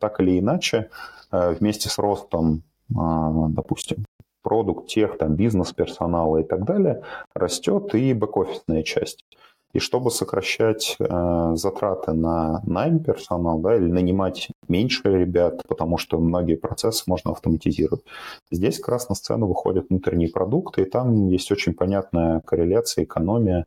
так 0.00 0.20
или 0.20 0.38
иначе 0.38 0.90
а, 1.30 1.50
вместе 1.52 1.88
с 1.88 1.98
ростом, 1.98 2.62
а, 2.96 3.48
допустим, 3.48 4.04
продукт, 4.42 4.88
тех, 4.88 5.18
там, 5.18 5.34
бизнес, 5.34 5.72
персонала 5.72 6.38
и 6.38 6.44
так 6.44 6.64
далее, 6.64 7.02
растет 7.34 7.94
и 7.94 8.14
бэк-офисная 8.14 8.82
часть. 8.82 9.24
И 9.72 9.78
чтобы 9.78 10.10
сокращать 10.10 10.96
э, 10.98 11.52
затраты 11.54 12.12
на 12.12 12.60
найм 12.64 12.98
персонал, 12.98 13.58
да, 13.60 13.76
или 13.76 13.90
нанимать 13.90 14.48
меньше 14.68 15.02
ребят, 15.04 15.62
потому 15.68 15.96
что 15.96 16.18
многие 16.18 16.56
процессы 16.56 17.04
можно 17.06 17.30
автоматизировать, 17.30 18.04
здесь 18.50 18.78
как 18.78 18.88
раз 18.88 19.08
на 19.08 19.14
сцену 19.14 19.46
выходят 19.46 19.86
внутренние 19.88 20.28
продукты, 20.28 20.82
и 20.82 20.84
там 20.84 21.28
есть 21.28 21.52
очень 21.52 21.74
понятная 21.74 22.40
корреляция, 22.40 23.04
экономия, 23.04 23.66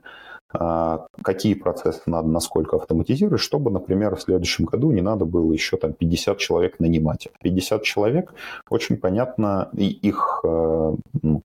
э, 0.54 0.98
какие 1.24 1.54
процессы 1.54 2.02
надо 2.06 2.28
насколько 2.28 2.76
автоматизировать, 2.76 3.42
чтобы, 3.42 3.72
например, 3.72 4.18
в 4.18 4.22
следующем 4.22 4.66
году 4.66 4.92
не 4.92 5.02
надо 5.02 5.24
было 5.24 5.54
еще 5.54 5.78
там 5.78 5.94
50 5.94 6.38
человек 6.38 6.80
нанимать. 6.80 7.30
50 7.42 7.84
человек, 7.84 8.34
очень 8.70 8.98
понятно, 8.98 9.70
и 9.72 9.88
их 9.88 10.42
э, 10.44 10.96
ну, 11.22 11.42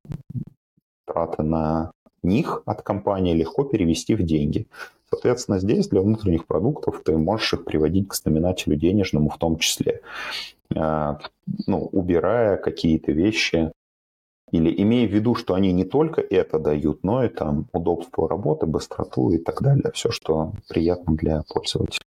траты 1.06 1.42
на 1.42 1.92
них 2.22 2.62
от 2.66 2.82
компании 2.82 3.34
легко 3.34 3.64
перевести 3.64 4.14
в 4.14 4.22
деньги. 4.22 4.66
Соответственно, 5.10 5.58
здесь 5.58 5.88
для 5.88 6.02
внутренних 6.02 6.46
продуктов 6.46 7.02
ты 7.04 7.16
можешь 7.16 7.54
их 7.54 7.64
приводить 7.64 8.08
к 8.08 8.14
знаменателю 8.14 8.76
денежному 8.76 9.30
в 9.30 9.38
том 9.38 9.58
числе, 9.58 10.02
а, 10.74 11.18
ну, 11.66 11.88
убирая 11.92 12.56
какие-то 12.56 13.12
вещи 13.12 13.72
или 14.50 14.74
имея 14.82 15.06
в 15.08 15.12
виду, 15.12 15.34
что 15.34 15.54
они 15.54 15.72
не 15.72 15.84
только 15.84 16.20
это 16.20 16.58
дают, 16.58 17.04
но 17.04 17.24
и 17.24 17.28
там 17.28 17.66
удобство 17.72 18.28
работы, 18.28 18.66
быстроту 18.66 19.30
и 19.30 19.38
так 19.38 19.62
далее. 19.62 19.90
Все, 19.94 20.10
что 20.10 20.52
приятно 20.68 21.16
для 21.16 21.42
пользователя. 21.48 22.02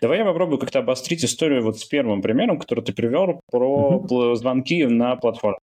Давай 0.00 0.18
я 0.18 0.24
попробую 0.24 0.58
как-то 0.58 0.78
обострить 0.78 1.24
историю 1.24 1.62
вот 1.62 1.78
с 1.78 1.84
первым 1.84 2.22
примером, 2.22 2.58
который 2.58 2.84
ты 2.84 2.92
привел 2.92 3.40
про 3.50 3.96
угу. 3.96 4.34
звонки 4.34 4.84
на 4.84 5.16
платформе. 5.16 5.58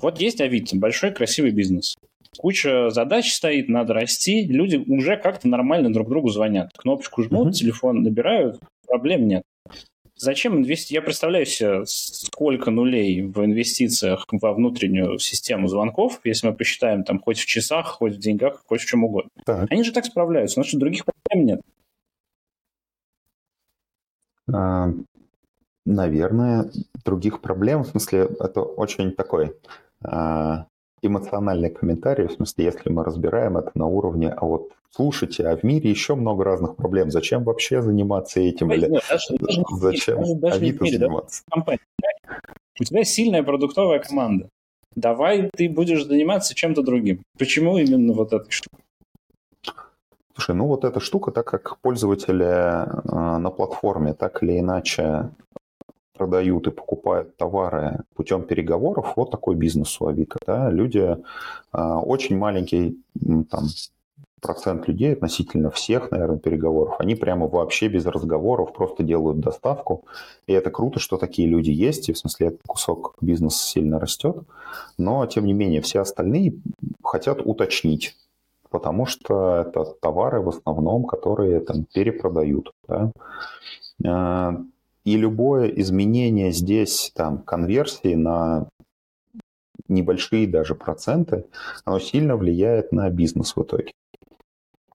Вот 0.00 0.20
есть 0.20 0.40
Авито, 0.40 0.76
большой 0.76 1.12
красивый 1.12 1.50
бизнес. 1.50 1.96
Куча 2.38 2.90
задач 2.90 3.32
стоит, 3.32 3.68
надо 3.68 3.92
расти. 3.92 4.46
Люди 4.46 4.76
уже 4.76 5.16
как-то 5.16 5.48
нормально 5.48 5.92
друг 5.92 6.08
другу 6.08 6.28
звонят. 6.28 6.70
Кнопочку 6.76 7.22
жмут, 7.22 7.48
mm-hmm. 7.48 7.52
телефон 7.52 8.02
набирают, 8.02 8.58
проблем 8.86 9.28
нет. 9.28 9.42
Зачем 10.16 10.56
инвестировать? 10.56 10.90
Я 10.92 11.02
представляю 11.02 11.46
себе, 11.46 11.82
сколько 11.84 12.70
нулей 12.70 13.22
в 13.22 13.44
инвестициях 13.44 14.26
во 14.30 14.52
внутреннюю 14.54 15.18
систему 15.18 15.66
звонков, 15.66 16.20
если 16.24 16.46
мы 16.46 16.54
посчитаем 16.54 17.02
там 17.02 17.18
хоть 17.18 17.38
в 17.38 17.46
часах, 17.46 17.88
хоть 17.88 18.14
в 18.14 18.18
деньгах, 18.18 18.62
хоть 18.66 18.82
в 18.82 18.86
чем 18.86 19.04
угодно. 19.04 19.30
Так. 19.44 19.70
Они 19.70 19.82
же 19.82 19.92
так 19.92 20.04
справляются, 20.04 20.54
значит, 20.54 20.78
других 20.78 21.04
проблем 21.04 21.46
нет. 21.46 21.60
А, 24.52 24.90
наверное, 25.84 26.70
других 27.04 27.40
проблем. 27.40 27.84
В 27.84 27.88
смысле, 27.88 28.28
это 28.40 28.62
очень 28.62 29.12
такой 29.12 29.54
э, 30.04 30.56
эмоциональный 31.02 31.70
комментарий. 31.70 32.28
В 32.28 32.32
смысле, 32.32 32.64
если 32.64 32.90
мы 32.90 33.04
разбираем 33.04 33.56
это 33.56 33.70
на 33.74 33.86
уровне, 33.86 34.30
а 34.30 34.44
вот 34.44 34.72
слушайте, 34.90 35.46
а 35.46 35.56
в 35.56 35.62
мире 35.64 35.90
еще 35.90 36.14
много 36.14 36.44
разных 36.44 36.76
проблем. 36.76 37.10
Зачем 37.10 37.44
вообще 37.44 37.82
заниматься 37.82 38.40
этим? 38.40 38.72
Или 38.72 38.88
нет, 38.88 39.04
даже, 39.08 39.36
зачем 39.80 40.18
даже, 40.18 40.34
даже 40.34 40.56
Авито 40.56 40.84
мире, 40.84 40.98
заниматься? 40.98 41.42
Да? 41.54 41.76
У 42.80 42.84
тебя 42.84 43.04
сильная 43.04 43.42
продуктовая 43.42 43.98
команда. 43.98 44.48
Давай 44.94 45.50
ты 45.54 45.68
будешь 45.68 46.04
заниматься 46.04 46.54
чем-то 46.54 46.82
другим. 46.82 47.22
Почему 47.38 47.78
именно 47.78 48.12
вот 48.12 48.32
эта 48.32 48.50
штука? 48.50 48.78
Слушай, 50.34 50.54
ну 50.54 50.66
вот 50.66 50.84
эта 50.84 51.00
штука, 51.00 51.30
так 51.30 51.46
как 51.46 51.78
пользователи 51.80 52.44
э, 52.44 53.38
на 53.38 53.50
платформе 53.50 54.14
так 54.14 54.42
или 54.42 54.58
иначе 54.58 55.30
продают 56.22 56.68
и 56.68 56.70
покупают 56.70 57.36
товары 57.36 57.98
путем 58.14 58.42
переговоров, 58.42 59.14
вот 59.16 59.30
такой 59.30 59.56
бизнес 59.56 60.00
у 60.00 60.06
Авито. 60.06 60.38
Да? 60.46 60.70
Люди, 60.70 61.16
а, 61.72 61.98
очень 61.98 62.38
маленький 62.38 62.96
там, 63.50 63.64
процент 64.40 64.86
людей 64.86 65.14
относительно 65.14 65.70
всех, 65.70 66.12
наверное, 66.12 66.38
переговоров, 66.38 66.94
они 67.00 67.16
прямо 67.16 67.48
вообще 67.48 67.88
без 67.88 68.06
разговоров 68.06 68.72
просто 68.72 69.02
делают 69.02 69.40
доставку. 69.40 70.04
И 70.46 70.52
это 70.52 70.70
круто, 70.70 71.00
что 71.00 71.16
такие 71.16 71.48
люди 71.48 71.70
есть, 71.70 72.08
и 72.08 72.12
в 72.12 72.18
смысле 72.18 72.48
этот 72.48 72.60
кусок 72.68 73.14
бизнеса 73.20 73.58
сильно 73.58 73.98
растет. 73.98 74.36
Но, 74.98 75.26
тем 75.26 75.44
не 75.46 75.54
менее, 75.54 75.80
все 75.80 76.00
остальные 76.00 76.54
хотят 77.02 77.40
уточнить, 77.44 78.16
потому 78.70 79.06
что 79.06 79.64
это 79.66 79.84
товары 80.00 80.40
в 80.40 80.48
основном, 80.48 81.04
которые 81.04 81.60
там 81.60 81.84
перепродают. 81.92 82.70
Да? 82.86 83.10
И 85.04 85.16
любое 85.16 85.66
изменение 85.68 86.52
здесь, 86.52 87.12
там, 87.14 87.42
конверсии 87.42 88.14
на 88.14 88.68
небольшие 89.88 90.46
даже 90.46 90.74
проценты, 90.74 91.46
оно 91.84 91.98
сильно 91.98 92.36
влияет 92.36 92.92
на 92.92 93.10
бизнес 93.10 93.56
в 93.56 93.62
итоге 93.62 93.92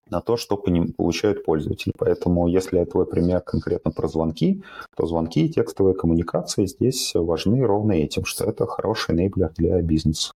на 0.10 0.22
то, 0.22 0.38
что 0.38 0.58
по 0.58 0.70
ним 0.70 0.94
получают 0.94 1.44
пользователи. 1.44 1.94
Поэтому, 1.98 2.48
если 2.48 2.84
твой 2.86 3.06
пример 3.06 3.42
конкретно 3.42 3.92
про 3.92 4.08
звонки, 4.08 4.64
то 4.96 5.06
звонки 5.06 5.46
и 5.46 5.50
текстовые 5.50 5.96
коммуникации 5.96 6.66
здесь 6.66 7.12
важны 7.14 7.66
ровно 7.66 7.94
этим, 7.94 8.26
что 8.26 8.46
это 8.46 8.66
хороший 8.66 9.16
enabler 9.16 9.52
для 9.56 9.82
бизнеса. 9.82 10.32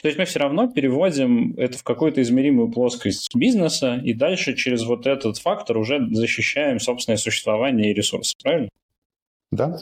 То 0.00 0.08
есть 0.08 0.18
мы 0.18 0.24
все 0.24 0.40
равно 0.40 0.68
переводим 0.68 1.54
это 1.56 1.78
в 1.78 1.82
какую-то 1.82 2.22
измеримую 2.22 2.70
плоскость 2.70 3.34
бизнеса 3.34 4.00
и 4.02 4.14
дальше 4.14 4.54
через 4.54 4.84
вот 4.84 5.06
этот 5.06 5.38
фактор 5.38 5.78
уже 5.78 6.06
защищаем 6.10 6.80
собственное 6.80 7.16
существование 7.16 7.90
и 7.90 7.94
ресурсы, 7.94 8.34
правильно? 8.42 8.68
Да, 9.50 9.78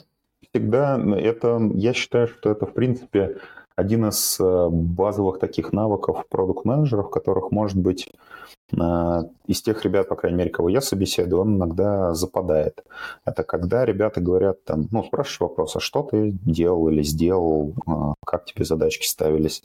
всегда 0.53 1.01
это, 1.17 1.61
я 1.75 1.93
считаю, 1.93 2.29
что 2.29 2.51
это, 2.51 2.67
в 2.67 2.75
принципе, 2.75 3.39
один 3.77 4.09
из 4.09 4.39
э, 4.41 4.69
базовых 4.71 5.39
таких 5.39 5.73
навыков 5.73 6.25
продукт-менеджеров, 6.29 7.11
которых 7.11 7.51
может 7.51 7.77
быть 7.77 8.11
э, 8.73 8.77
из 9.47 9.63
тех 9.63 9.85
ребят, 9.85 10.09
по 10.09 10.17
крайней 10.17 10.39
мере, 10.39 10.51
кого 10.51 10.69
я 10.69 10.81
собеседую, 10.81 11.43
он 11.43 11.57
иногда 11.57 12.15
западает. 12.15 12.85
Это 13.25 13.43
когда 13.43 13.85
ребята 13.85 14.21
говорят 14.21 14.65
там, 14.65 14.89
ну, 14.91 15.03
спрашиваешь 15.05 15.41
вопрос, 15.41 15.77
а 15.77 15.81
что 15.81 16.03
ты 16.03 16.31
делал 16.45 16.89
или 16.89 17.03
сделал, 17.03 17.75
э, 17.87 18.15
как 18.25 18.45
тебе 18.45 18.65
задачки 18.65 19.07
ставились? 19.07 19.63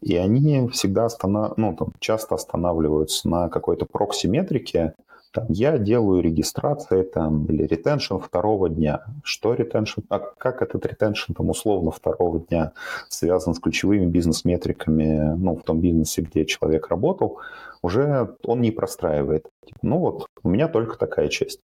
И 0.00 0.16
они 0.16 0.68
всегда 0.68 1.06
останов... 1.06 1.56
ну, 1.56 1.76
там, 1.76 1.92
часто 1.98 2.34
останавливаются 2.34 3.28
на 3.28 3.48
какой-то 3.48 3.84
прокси-метрике, 3.84 4.94
там, 5.32 5.46
я 5.48 5.78
делаю 5.78 6.22
регистрации 6.22 7.02
там, 7.02 7.46
или 7.46 7.64
ретеншн 7.64 8.16
второго 8.16 8.68
дня. 8.68 9.04
Что 9.22 9.54
ретеншн? 9.54 10.00
А 10.08 10.18
как 10.18 10.62
этот 10.62 10.84
ретеншн 10.86 11.32
там, 11.34 11.50
условно 11.50 11.90
второго 11.90 12.40
дня 12.40 12.72
связан 13.08 13.54
с 13.54 13.60
ключевыми 13.60 14.06
бизнес-метриками 14.06 15.36
ну, 15.36 15.56
в 15.56 15.62
том 15.62 15.80
бизнесе, 15.80 16.22
где 16.22 16.44
человек 16.44 16.88
работал, 16.88 17.38
уже 17.82 18.34
он 18.44 18.60
не 18.60 18.70
простраивает. 18.70 19.46
Ну 19.82 19.98
вот, 19.98 20.26
у 20.42 20.48
меня 20.48 20.68
только 20.68 20.98
такая 20.98 21.28
часть. 21.28 21.60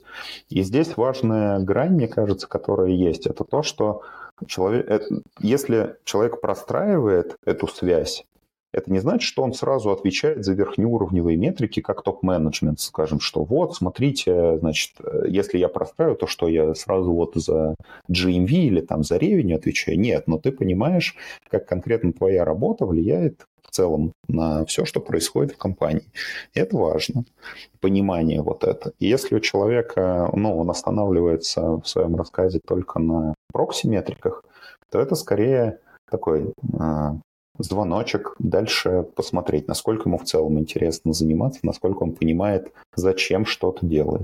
И 0.49 0.62
здесь 0.64 0.97
важная 0.97 1.59
грань, 1.59 1.93
мне 1.93 2.07
кажется, 2.07 2.47
которая 2.47 2.89
есть, 2.89 3.28
это 3.28 3.43
то, 3.43 3.62
что 3.64 4.01
человек, 4.47 4.89
э, 4.89 5.01
если 5.39 5.97
человек 6.03 6.41
простраивает 6.41 7.36
эту 7.45 7.68
связь, 7.68 8.26
это 8.74 8.91
не 8.91 8.99
значит, 8.99 9.24
что 9.24 9.43
он 9.43 9.53
сразу 9.53 9.91
отвечает 9.91 10.45
за 10.45 10.53
верхнеуровневые 10.53 11.38
метрики, 11.38 11.82
как 11.82 12.03
топ-менеджмент, 12.03 12.80
скажем, 12.80 13.19
что 13.19 13.43
вот, 13.43 13.76
смотрите, 13.76 14.57
значит, 14.59 14.93
если 15.28 15.57
я 15.57 15.67
простраиваю, 15.67 16.17
то 16.17 16.28
что 16.28 16.47
я 16.47 16.74
сразу 16.76 17.11
вот 17.11 17.36
за 17.36 17.76
GMV 18.09 18.49
или 18.49 18.82
там 18.82 19.03
за 19.03 19.17
ревень 19.17 19.53
отвечаю? 19.53 19.99
Нет, 19.99 20.28
но 20.28 20.38
ты 20.38 20.51
понимаешь, 20.51 21.15
как 21.49 21.67
конкретно 21.67 22.13
твоя 22.13 22.45
работа 22.45 22.86
влияет 22.86 23.45
в 23.61 23.72
целом 23.72 24.13
на 24.28 24.65
все, 24.65 24.86
что 24.86 24.99
происходит 24.99 25.53
в 25.53 25.57
компании. 25.57 26.11
Это 26.53 26.76
важно, 26.78 27.24
понимание 27.80 28.41
вот 28.41 28.63
это. 28.63 28.93
И 28.99 29.07
если 29.07 29.36
у 29.36 29.39
человека, 29.39 30.30
ну, 30.34 30.57
он 30.57 30.69
останавливается 30.69 31.78
в 31.78 31.86
своем 31.86 32.15
рассказе 32.15 32.59
только 32.65 32.99
на 32.99 33.34
прокси-метриках, 33.53 34.43
то 34.89 34.99
это 34.99 35.15
скорее 35.15 35.80
такой 36.09 36.53
а, 36.78 37.15
звоночек, 37.58 38.36
дальше 38.39 39.06
посмотреть, 39.16 39.68
насколько 39.68 40.10
ему 40.10 40.18
в 40.18 40.24
целом 40.24 40.60
интересно 40.60 41.14
заниматься, 41.14 41.60
насколько 41.64 42.04
он 42.04 42.14
понимает, 42.14 42.72
зачем 42.95 43.45
что-то 43.45 43.86
делает. 43.86 44.24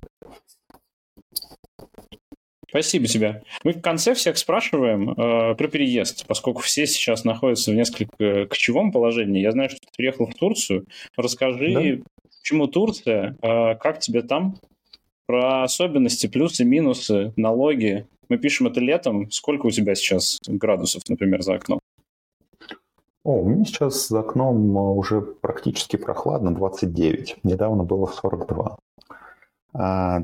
Спасибо 2.70 3.08
тебе. 3.08 3.44
Мы 3.64 3.74
в 3.74 3.82
конце 3.82 4.14
всех 4.14 4.38
спрашиваем 4.38 5.12
э, 5.12 5.56
про 5.56 5.68
переезд, 5.68 6.26
поскольку 6.28 6.62
все 6.62 6.86
сейчас 6.86 7.24
находятся 7.24 7.72
в 7.72 7.76
несколько 7.76 8.46
кочевом 8.46 8.92
положении. 8.92 9.42
Я 9.42 9.52
знаю, 9.52 9.70
что 9.70 9.80
ты 9.80 9.88
приехал 9.96 10.26
в 10.26 10.34
Турцию. 10.34 10.86
Расскажи, 11.16 11.74
да? 11.74 12.04
почему 12.42 12.68
Турция, 12.68 13.38
э, 13.42 13.76
как 13.76 14.00
тебе 14.00 14.22
там, 14.22 14.58
про 15.28 15.64
особенности, 15.64 16.28
плюсы, 16.28 16.66
минусы, 16.66 17.34
налоги. 17.36 18.06
Мы 18.30 18.38
пишем 18.38 18.68
это 18.68 18.80
летом. 18.80 19.32
Сколько 19.32 19.68
у 19.68 19.72
тебя 19.72 19.96
сейчас 19.96 20.40
градусов, 20.48 21.04
например, 21.08 21.42
за 21.42 21.56
окном? 21.56 21.80
О, 23.28 23.42
у 23.42 23.44
меня 23.44 23.66
сейчас 23.66 24.08
за 24.08 24.22
окном 24.22 24.78
э, 24.78 24.80
уже 24.80 25.20
практически 25.20 25.98
прохладно, 25.98 26.56
29. 26.56 27.40
Недавно 27.44 27.84
было 27.84 28.06
42. 28.06 28.78
А, 29.74 30.24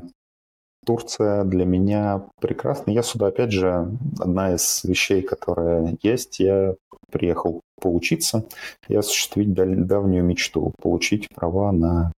Турция 0.86 1.44
для 1.44 1.66
меня 1.66 2.22
прекрасна. 2.40 2.92
Я 2.92 3.02
сюда, 3.02 3.26
опять 3.26 3.52
же, 3.52 3.90
одна 4.18 4.54
из 4.54 4.84
вещей, 4.84 5.20
которая 5.20 5.98
есть, 6.00 6.40
я 6.40 6.76
приехал 7.10 7.60
поучиться 7.78 8.46
и 8.88 8.96
осуществить 8.96 9.52
давнюю 9.52 10.24
мечту, 10.24 10.72
получить 10.80 11.28
права 11.28 11.72
на 11.72 12.10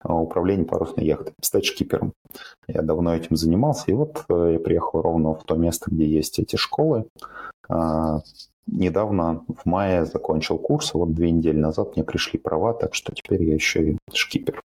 а, 0.00 0.14
управление 0.16 0.66
парусной 0.66 1.06
яхтой, 1.06 1.32
стать 1.40 1.64
шкипером. 1.64 2.12
Я 2.68 2.82
давно 2.82 3.16
этим 3.16 3.36
занимался, 3.36 3.84
и 3.90 3.94
вот 3.94 4.26
э, 4.28 4.50
я 4.52 4.60
приехал 4.60 5.00
ровно 5.00 5.32
в 5.32 5.44
то 5.44 5.54
место, 5.54 5.90
где 5.90 6.04
есть 6.04 6.38
эти 6.38 6.56
школы. 6.56 7.06
Недавно, 8.66 9.44
в 9.48 9.66
мае, 9.66 10.04
закончил 10.04 10.58
курс, 10.58 10.94
вот 10.94 11.12
две 11.12 11.30
недели 11.30 11.56
назад 11.56 11.96
мне 11.96 12.04
пришли 12.04 12.38
права, 12.38 12.72
так 12.72 12.94
что 12.94 13.12
теперь 13.12 13.42
я 13.42 13.54
еще 13.54 13.92
и 13.92 13.98
шкипер. 14.12 14.60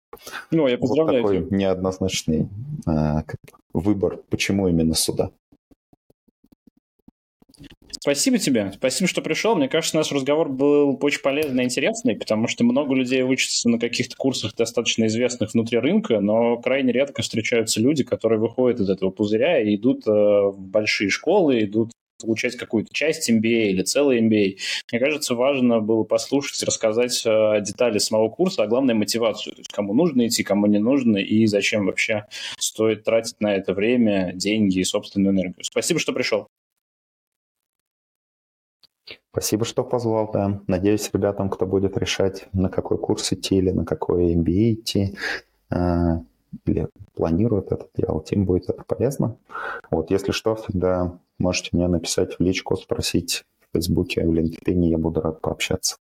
Ну, 0.52 0.68
я 0.68 0.78
поздравляю. 0.78 1.24
Вот 1.24 1.34
такой 1.34 1.58
неоднозначный 1.58 2.50
э, 2.86 3.22
выбор, 3.74 4.20
почему 4.30 4.68
именно 4.68 4.94
сюда. 4.94 5.32
Спасибо 8.04 8.38
тебе. 8.38 8.72
Спасибо, 8.74 9.08
что 9.08 9.22
пришел. 9.22 9.56
Мне 9.56 9.70
кажется, 9.70 9.96
наш 9.96 10.12
разговор 10.12 10.50
был 10.50 11.00
очень 11.02 11.22
полезный 11.22 11.64
и 11.64 11.66
интересный, 11.68 12.18
потому 12.18 12.48
что 12.48 12.66
много 12.66 12.94
людей 12.94 13.24
учатся 13.24 13.70
на 13.70 13.80
каких-то 13.80 14.18
курсах 14.18 14.56
достаточно 14.56 15.06
известных 15.06 15.54
внутри 15.54 15.80
рынка, 15.80 16.20
но 16.20 16.58
крайне 16.58 16.92
редко 16.92 17.22
встречаются 17.22 17.80
люди, 17.80 18.04
которые 18.04 18.40
выходят 18.40 18.82
из 18.82 18.90
этого 18.90 19.10
пузыря 19.10 19.62
и 19.62 19.76
идут 19.78 20.06
э, 20.06 20.12
в 20.12 20.60
большие 20.60 21.10
школы, 21.10 21.64
идут 21.64 21.92
получать 22.20 22.56
какую-то 22.56 22.94
часть 22.94 23.30
MBA 23.30 23.70
или 23.70 23.84
целый 23.84 24.22
MBA. 24.22 24.58
Мне 24.92 25.00
кажется, 25.00 25.36
важно 25.36 25.80
было 25.80 26.04
послушать, 26.04 26.64
рассказать 26.64 27.22
э, 27.26 27.62
детали 27.62 27.98
самого 27.98 28.30
курса, 28.30 28.64
а 28.64 28.68
главное 28.68 28.96
мотивацию, 28.96 29.54
то 29.54 29.60
есть 29.60 29.72
кому 29.72 29.94
нужно 29.94 30.28
идти, 30.28 30.44
кому 30.44 30.68
не 30.68 30.80
нужно 30.80 31.18
и 31.18 31.46
зачем 31.46 31.86
вообще 31.86 32.26
стоит 32.58 33.04
тратить 33.04 33.40
на 33.40 33.56
это 33.56 33.74
время, 33.74 34.32
деньги 34.34 34.80
и 34.80 34.84
собственную 34.84 35.34
энергию. 35.34 35.64
Спасибо, 35.64 36.00
что 36.00 36.14
пришел. 36.14 36.48
Спасибо, 39.32 39.66
что 39.66 39.84
позвал, 39.84 40.32
да. 40.32 40.62
Надеюсь, 40.68 41.10
ребятам, 41.12 41.50
кто 41.50 41.66
будет 41.66 41.98
решать, 41.98 42.48
на 42.54 42.70
какой 42.70 42.98
курс 43.00 43.34
идти 43.34 43.56
или 43.56 43.72
на 43.72 43.84
какой 43.84 44.36
MBA 44.36 44.74
идти, 44.74 45.18
э, 45.72 45.76
или 46.66 46.88
планирует 47.16 47.72
это 47.72 47.88
делать, 47.96 48.32
им 48.32 48.46
будет 48.46 48.70
это 48.70 48.84
полезно. 48.84 49.38
Вот, 49.90 50.12
если 50.12 50.32
что, 50.32 50.56
всегда 50.56 51.20
можете 51.44 51.70
мне 51.74 51.88
написать 51.88 52.40
в 52.40 52.42
личку, 52.42 52.76
спросить 52.76 53.44
в 53.60 53.74
Фейсбуке, 53.74 54.26
в 54.26 54.34
LinkedIn, 54.34 54.86
я 54.86 54.98
буду 54.98 55.22
рад 55.22 55.42
пообщаться. 55.42 55.98